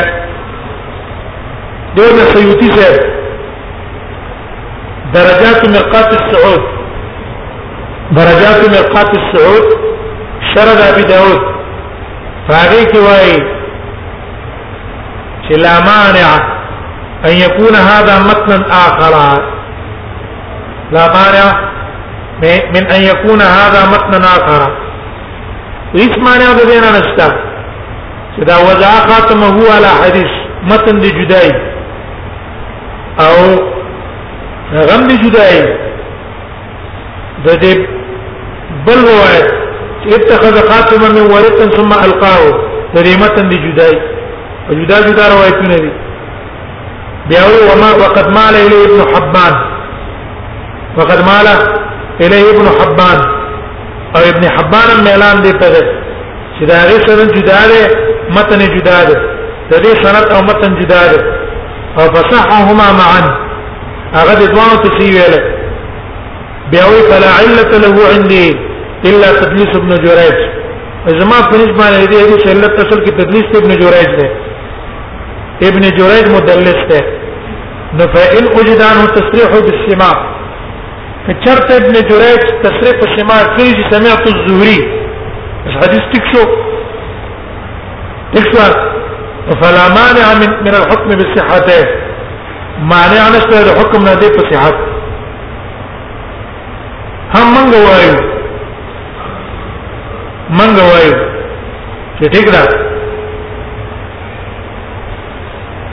دغه 1.97 2.23
سیوطی 2.37 2.71
سے 2.77 2.87
درجات 5.17 5.61
مرقات 5.75 6.15
السعود 6.21 6.63
درجات 8.17 8.61
مرقات 8.71 9.11
السعود 9.17 9.67
شرد 10.55 10.81
ابي 10.93 11.03
داود 11.03 11.41
فهذه 12.49 12.85
كواي 12.85 13.53
لا 15.63 15.75
مانع 15.91 16.31
ان 17.29 17.33
يكون 17.45 17.75
هذا 17.75 18.19
متنا 18.29 18.61
اخر 18.71 19.45
لا 20.93 21.07
مانع 21.17 21.73
من 22.75 22.87
ان 22.93 23.03
يكون 23.03 23.41
هذا 23.41 23.81
متنا 23.95 24.27
اخر 24.37 24.71
هیڅ 25.97 26.19
مانع 26.19 26.53
د 26.53 26.59
دې 26.59 26.77
نه 26.85 26.91
نشته 26.99 27.35
چې 28.37 28.45
دا 28.51 28.57
وضع 28.69 28.91
خاتمه 29.09 29.47
هو 29.57 29.67
على 29.77 29.91
حدیث 30.03 30.33
متن 30.73 31.01
دی 31.01 31.11
جدای 31.11 31.51
او 33.25 33.37
غم 34.91 35.07
دی 35.09 35.17
جدای 35.25 35.59
د 37.45 37.61
دې 37.63 38.02
بل 38.87 39.03
چې 40.03 40.09
اتخذ 40.17 40.55
خاتما 40.71 41.09
من 41.17 41.21
ورق 41.35 41.59
ثم 41.77 41.91
القاه 42.07 42.41
دریمتن 42.95 43.45
لجداي 43.53 43.97
جدای 44.71 44.85
جدا 44.85 45.01
جدا 45.09 45.23
روایتونه 45.35 45.77
دي 45.85 45.93
بیا 47.29 47.43
وما 47.69 47.91
وقد 48.03 48.27
مال 48.39 48.55
اليه 48.65 48.85
ابن 48.91 49.01
حبان 49.15 49.55
وقد 50.99 51.19
مال 51.31 51.47
اليه 52.21 52.51
ابن 52.55 52.67
حبان 52.79 53.19
او 54.17 54.21
ابن 54.33 54.45
حبان 54.57 55.07
اعلان 55.07 55.43
دي 55.43 55.53
په 55.53 55.67
چې 56.59 56.65
دا 56.71 56.77
غي 56.89 56.97
سره 57.07 57.25
جدا 57.37 57.61
دي 57.73 57.83
متن 58.37 58.59
جدا 58.75 58.99
دي 59.09 59.17
د 59.71 59.75
دې 59.85 59.93
سند 60.05 60.27
او 60.33 60.43
متن 60.43 60.75
جدا 60.81 61.03
دي 61.13 61.19
او 61.99 62.05
فصحهما 62.15 62.89
معا 63.01 63.21
اغه 64.21 64.35
د 64.41 64.45
دوه 64.55 64.77
تسویله 64.85 65.62
بیاوی 66.73 67.01
فلا 67.11 67.31
علت 67.43 67.71
له 67.85 67.91
عندي 68.15 68.45
الا 69.09 69.29
تدلیس 69.41 69.73
ابن 69.81 69.91
جريج 70.09 70.39
إذا 71.11 71.25
ما 71.31 71.39
نسبت 71.39 71.71
باندې 71.79 72.05
دې 72.11 72.21
دې 72.31 72.51
علت 72.51 72.75
اصل 72.85 73.05
کې 73.05 73.13
تدلیس 73.19 73.49
ابن 73.61 73.73
جريج 73.85 74.11
دی 74.19 74.27
ابن 75.71 75.81
جريج 75.99 76.27
مدلس 76.37 76.79
دی 76.93 77.01
نو 77.99 78.05
فإن 78.15 78.45
وجد 78.57 78.81
عنه 78.89 79.05
بالسماع 79.67 80.15
فشرط 81.27 81.73
ابن 81.79 81.93
جريج 82.11 82.43
تصريح 82.67 82.97
السماع 83.09 83.43
كيف 83.57 83.83
سمعت 83.91 84.23
الزهري 84.33 84.79
مش 85.67 85.75
حديث 85.83 86.03
تكشو 86.15 86.45
تكشو 88.35 88.71
فلا 89.65 89.85
مانع 89.99 90.27
من 90.41 90.51
من 90.65 90.75
الحكم 90.81 91.11
بالصحته 91.19 91.89
مانع 92.95 93.23
نشته 93.37 93.59
الحكم 93.73 94.05
نادي 94.05 94.29
بصحته 94.37 94.92
هم 97.35 97.47
منګ 97.55 97.75
وایو 97.87 98.15
منګ 100.59 100.77
وایو 100.89 101.15
چې 102.19 102.27
ٹھیک 102.35 102.47
ده 102.55 102.63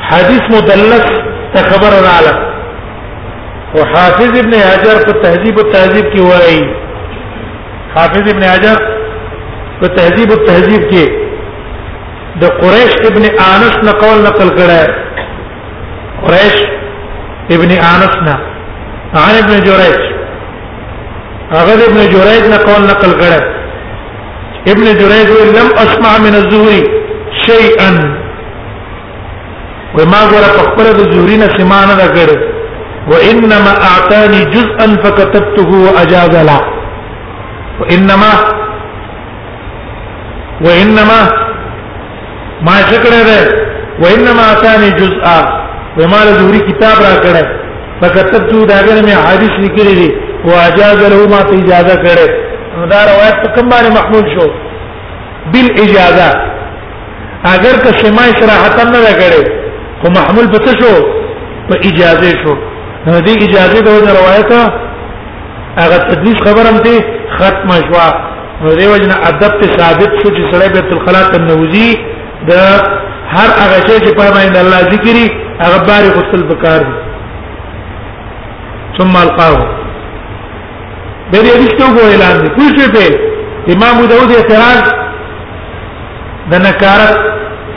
حدیث 0.10 0.46
مدلس 0.56 1.06
ته 1.54 1.60
خبر 1.70 1.94
رااله 2.08 2.34
او 3.74 3.80
حافظ 3.94 4.32
ابن 4.42 4.54
حجر 4.68 4.98
په 5.06 5.22
تهذیب 5.24 5.60
التهذیب 5.64 6.12
کې 6.14 6.28
وایي 6.32 6.62
حافظ 7.96 8.30
ابن 8.34 8.44
حجر 8.50 8.78
په 9.80 9.88
تهذیب 9.88 10.32
التهذیب 10.38 10.88
کې 10.92 11.06
د 12.42 12.56
قریش 12.62 12.96
ابن 13.12 13.24
انس 13.48 13.82
نقل 13.90 14.24
نقل 14.30 14.50
کړه 14.62 16.22
قریش 16.28 16.60
ابن 17.58 17.72
انس 17.82 18.16
نه 18.30 18.38
عن 19.20 19.36
ابن 19.44 19.64
جريج 19.68 20.00
هغه 21.52 21.74
ابن 21.88 22.00
جريج 22.14 22.44
نه 22.54 22.58
قول 22.58 22.82
نقل 22.92 23.12
کړه 23.22 23.40
ابن 24.74 24.86
جريج 25.02 25.30
لم 25.58 25.68
اسمع 25.86 26.12
من 26.26 26.34
الزهري 26.42 26.84
شيئا 27.48 27.92
وما 29.98 30.22
غره 30.32 30.58
خپل 30.68 30.88
د 31.00 31.02
زهري 31.12 31.36
نه 31.44 31.48
سمانه 31.58 31.94
دا 32.02 32.08
کړ 32.18 32.30
وانما 33.12 33.72
اعطاني 33.90 34.42
جزءا 34.56 34.88
فكتبته 35.04 35.70
واجاز 35.96 36.34
له 36.50 36.62
وانما 37.82 38.32
وانما 40.66 41.20
ما 42.68 42.78
شکره 42.92 43.20
ده 43.30 43.40
وانما 44.02 44.42
اعطاني 44.50 44.90
جزءا 45.02 45.40
وما 46.00 46.20
له 46.26 46.32
زهري 46.40 46.60
کتاب 46.70 46.98
را 47.06 47.14
کړه 47.26 47.44
فكتبته 48.02 48.58
داګه 48.74 48.96
مې 49.06 49.14
حدیث 49.28 49.54
لیکلي 49.64 49.94
دي 50.02 50.10
واجاز 50.48 51.00
له 51.14 51.20
ما 51.34 51.42
ته 51.50 51.56
اجازه 51.64 51.96
کړه 52.04 52.28
دا 52.92 53.00
روایت 53.12 53.36
په 53.44 53.48
کوم 53.56 53.70
باندې 53.70 53.92
محمول 53.92 54.26
شو 54.34 54.48
بالاجازه 55.52 56.30
اگر 57.54 57.74
که 57.84 57.90
سما 58.02 58.26
صراحت 58.42 58.80
نه 58.92 59.00
لګړې 59.08 59.44
خو 60.02 60.12
محمول 60.18 60.48
به 60.54 60.58
څه 60.66 60.72
شو 60.82 60.94
په 61.70 61.76
اجازه 61.90 62.30
شو 62.44 62.54
دې 63.26 63.44
اجازه 63.44 63.82
د 63.82 64.10
روایت 64.20 64.54
هغه 65.82 65.98
تدلیس 66.12 66.38
خبرم 66.48 66.78
دي 66.88 66.96
ختم 67.40 67.72
شو 67.90 68.00
نو 68.62 68.76
دې 68.80 68.88
وجنه 68.94 69.16
ادب 69.32 69.60
ته 69.62 69.68
ثابت 69.78 70.12
شو 70.22 70.30
چې 70.36 70.54
سړی 70.54 70.70
بیت 70.78 70.94
الخلا 70.94 71.22
تنوزی 71.34 71.92
د 72.48 72.54
هر 73.36 73.50
هغه 73.62 73.80
شی 73.88 74.06
چې 74.06 74.12
په 74.20 74.24
باندې 74.34 74.60
الله 74.64 74.80
ذکرې 74.94 75.26
هغه 75.66 75.78
باري 75.92 76.10
غسل 76.18 76.44
بکار 76.44 77.10
ثم 79.00 79.16
القاو 79.18 79.60
به 81.32 81.38
دې 81.46 81.52
رښتو 81.64 81.86
کو 81.96 82.02
اعلان 82.12 82.36
دي 82.44 82.50
پوه 82.58 82.70
شئ 82.76 82.86
په 82.96 83.04
امام 83.74 83.98
داوود 84.12 84.32
اعتراض 84.40 84.82
د 86.52 86.54
نکارت 86.68 87.18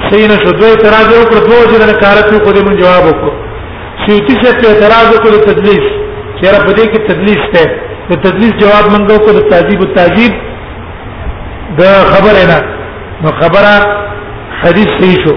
سینه 0.08 0.36
شو 0.42 0.50
دوی 0.60 0.70
اعتراض 0.74 1.08
وکړ 1.18 1.38
په 1.48 1.54
وجه 1.60 1.76
د 1.82 1.90
نکارت 1.92 2.26
کو 2.44 2.50
دې 2.56 2.62
من 2.68 2.76
جواب 2.82 3.04
وکړ 3.08 3.30
سیوتی 4.04 4.34
سے 4.42 4.50
په 4.60 4.68
اعتراض 4.70 5.06
وکړ 5.14 5.32
تدلیس 5.48 5.84
چیرې 6.40 6.60
په 6.66 6.72
دې 6.78 6.86
کې 6.92 7.00
تدلیس 7.08 7.42
ته 7.54 7.62
د 8.10 8.22
تدلیس 8.26 8.52
جواب 8.62 8.84
منګو 8.94 9.18
کو 9.24 9.32
د 9.38 9.40
تعذیب 9.52 9.80
او 9.84 9.90
تعذیب 9.94 10.32
د 11.78 11.84
خبره 12.12 12.44
نه 12.52 12.58
نو 13.26 13.30
خبره 13.40 13.76
حدیث 14.62 14.90
صحیح 14.98 15.22
شو 15.26 15.36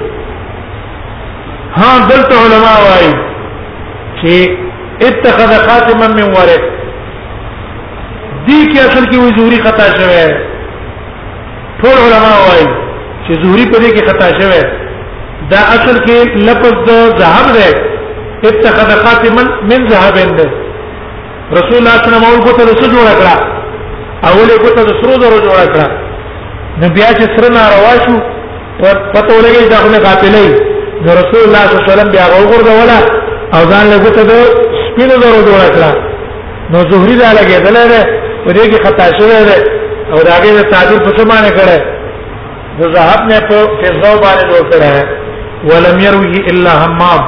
ها 1.78 1.92
دلته 2.14 2.36
علما 2.48 2.74
وايي 2.88 3.14
چې 4.22 4.50
اتخذ 5.08 5.52
خاتما 5.70 6.08
من 6.18 6.24
ورث 6.40 6.72
دې 8.48 8.58
کې 8.72 8.80
اصل 8.88 9.04
کې 9.10 9.18
وې 9.24 9.32
زوري 9.38 9.58
خطا 9.66 9.88
شوه 9.98 10.26
ټول 11.82 11.96
علما 12.04 12.34
وايي 12.48 12.66
چې 13.26 13.32
زوري 13.44 13.66
په 13.72 13.78
دې 13.84 13.90
کې 13.96 14.04
خطا 14.10 14.30
شوه 14.40 14.60
دا 15.54 15.62
اصل 15.78 15.96
کې 16.06 16.18
لفظ 16.48 16.76
د 16.88 16.92
ذهب 17.20 17.48
دی 17.56 17.70
اتخذ 18.50 18.90
خاتما 19.06 19.44
من 19.70 19.80
ذهب 19.92 20.16
دی 20.38 20.48
رسول 21.58 21.78
الله 21.80 21.96
صلی 22.04 22.08
الله 22.08 22.22
علیه 22.34 22.44
وسلم 22.52 22.58
ته 22.58 22.64
رسول 22.74 22.90
جوړ 22.96 23.08
کړه 23.20 23.36
اولې 24.32 24.56
ګوته 24.64 24.82
د 24.88 24.92
سرو 25.00 25.16
درو 25.24 25.38
جوړ 25.46 25.60
کړه 25.74 25.90
نو 26.84 26.90
بیا 26.98 27.10
چې 27.18 27.26
سره 27.36 27.50
ناروا 27.58 27.96
شو 28.06 28.14
پته 29.14 29.32
ولګي 29.38 29.70
دا 29.74 29.80
خو 29.84 29.90
قاتلې 30.08 30.50
نو 31.04 31.10
رسول 31.22 31.42
الله 31.46 31.64
صلی 31.66 31.78
الله 31.78 31.86
علیه 31.86 31.94
وسلم 31.94 32.10
بیا 32.16 32.26
وګرځولا 32.36 33.00
او 33.56 33.62
ځان 33.72 33.86
له 33.94 33.98
ګوته 34.04 34.24
د 34.30 34.34
سپینو 34.86 35.16
درو 35.24 35.40
جوړ 35.48 35.64
کړه 35.76 35.92
نو 36.72 36.80
زهري 36.92 37.16
دا 37.22 37.30
لګېدل 37.40 37.78
نه 37.94 38.24
پرې 38.46 38.64
کې 38.72 38.78
خطا 38.86 39.06
شوی 39.18 39.40
دی 39.48 39.60
او 40.14 40.18
دا 40.28 40.32
هغه 40.38 40.62
تعبیر 40.72 41.00
په 41.06 41.12
څه 41.18 41.24
باندې 41.32 41.52
کړه 41.58 41.78
د 42.80 42.82
ذهب 42.96 43.20
نه 43.30 43.38
په 43.50 43.58
فضا 43.82 44.12
باندې 44.24 44.44
جوړ 44.52 44.64
کړه 44.72 44.94
ولم 45.70 45.98
يروي 46.08 46.38
الا 46.52 46.74
حمام 46.84 47.22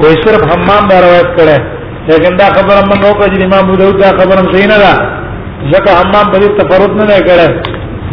وې 0.00 0.12
صرف 0.24 0.42
حمام 0.50 0.82
دا 0.90 0.96
روایت 1.06 1.30
کړه 1.36 1.58
لیکن 2.10 2.36
دا 2.42 2.46
خبر 2.56 2.74
هم 2.82 2.90
نو 3.00 3.10
کړه 3.18 3.28
چې 3.32 3.44
امام 3.44 3.64
ابو 3.64 3.76
داود 3.80 3.96
دا 4.04 4.10
خبر 4.18 4.36
هم 4.42 4.46
صحیح 4.52 4.66
نه 4.72 4.78
ده 4.84 4.92
ځکه 5.72 5.90
حمام 6.00 6.26
په 6.32 6.38
تفرد 6.60 6.96
نه 7.10 7.18
کړه 7.26 7.46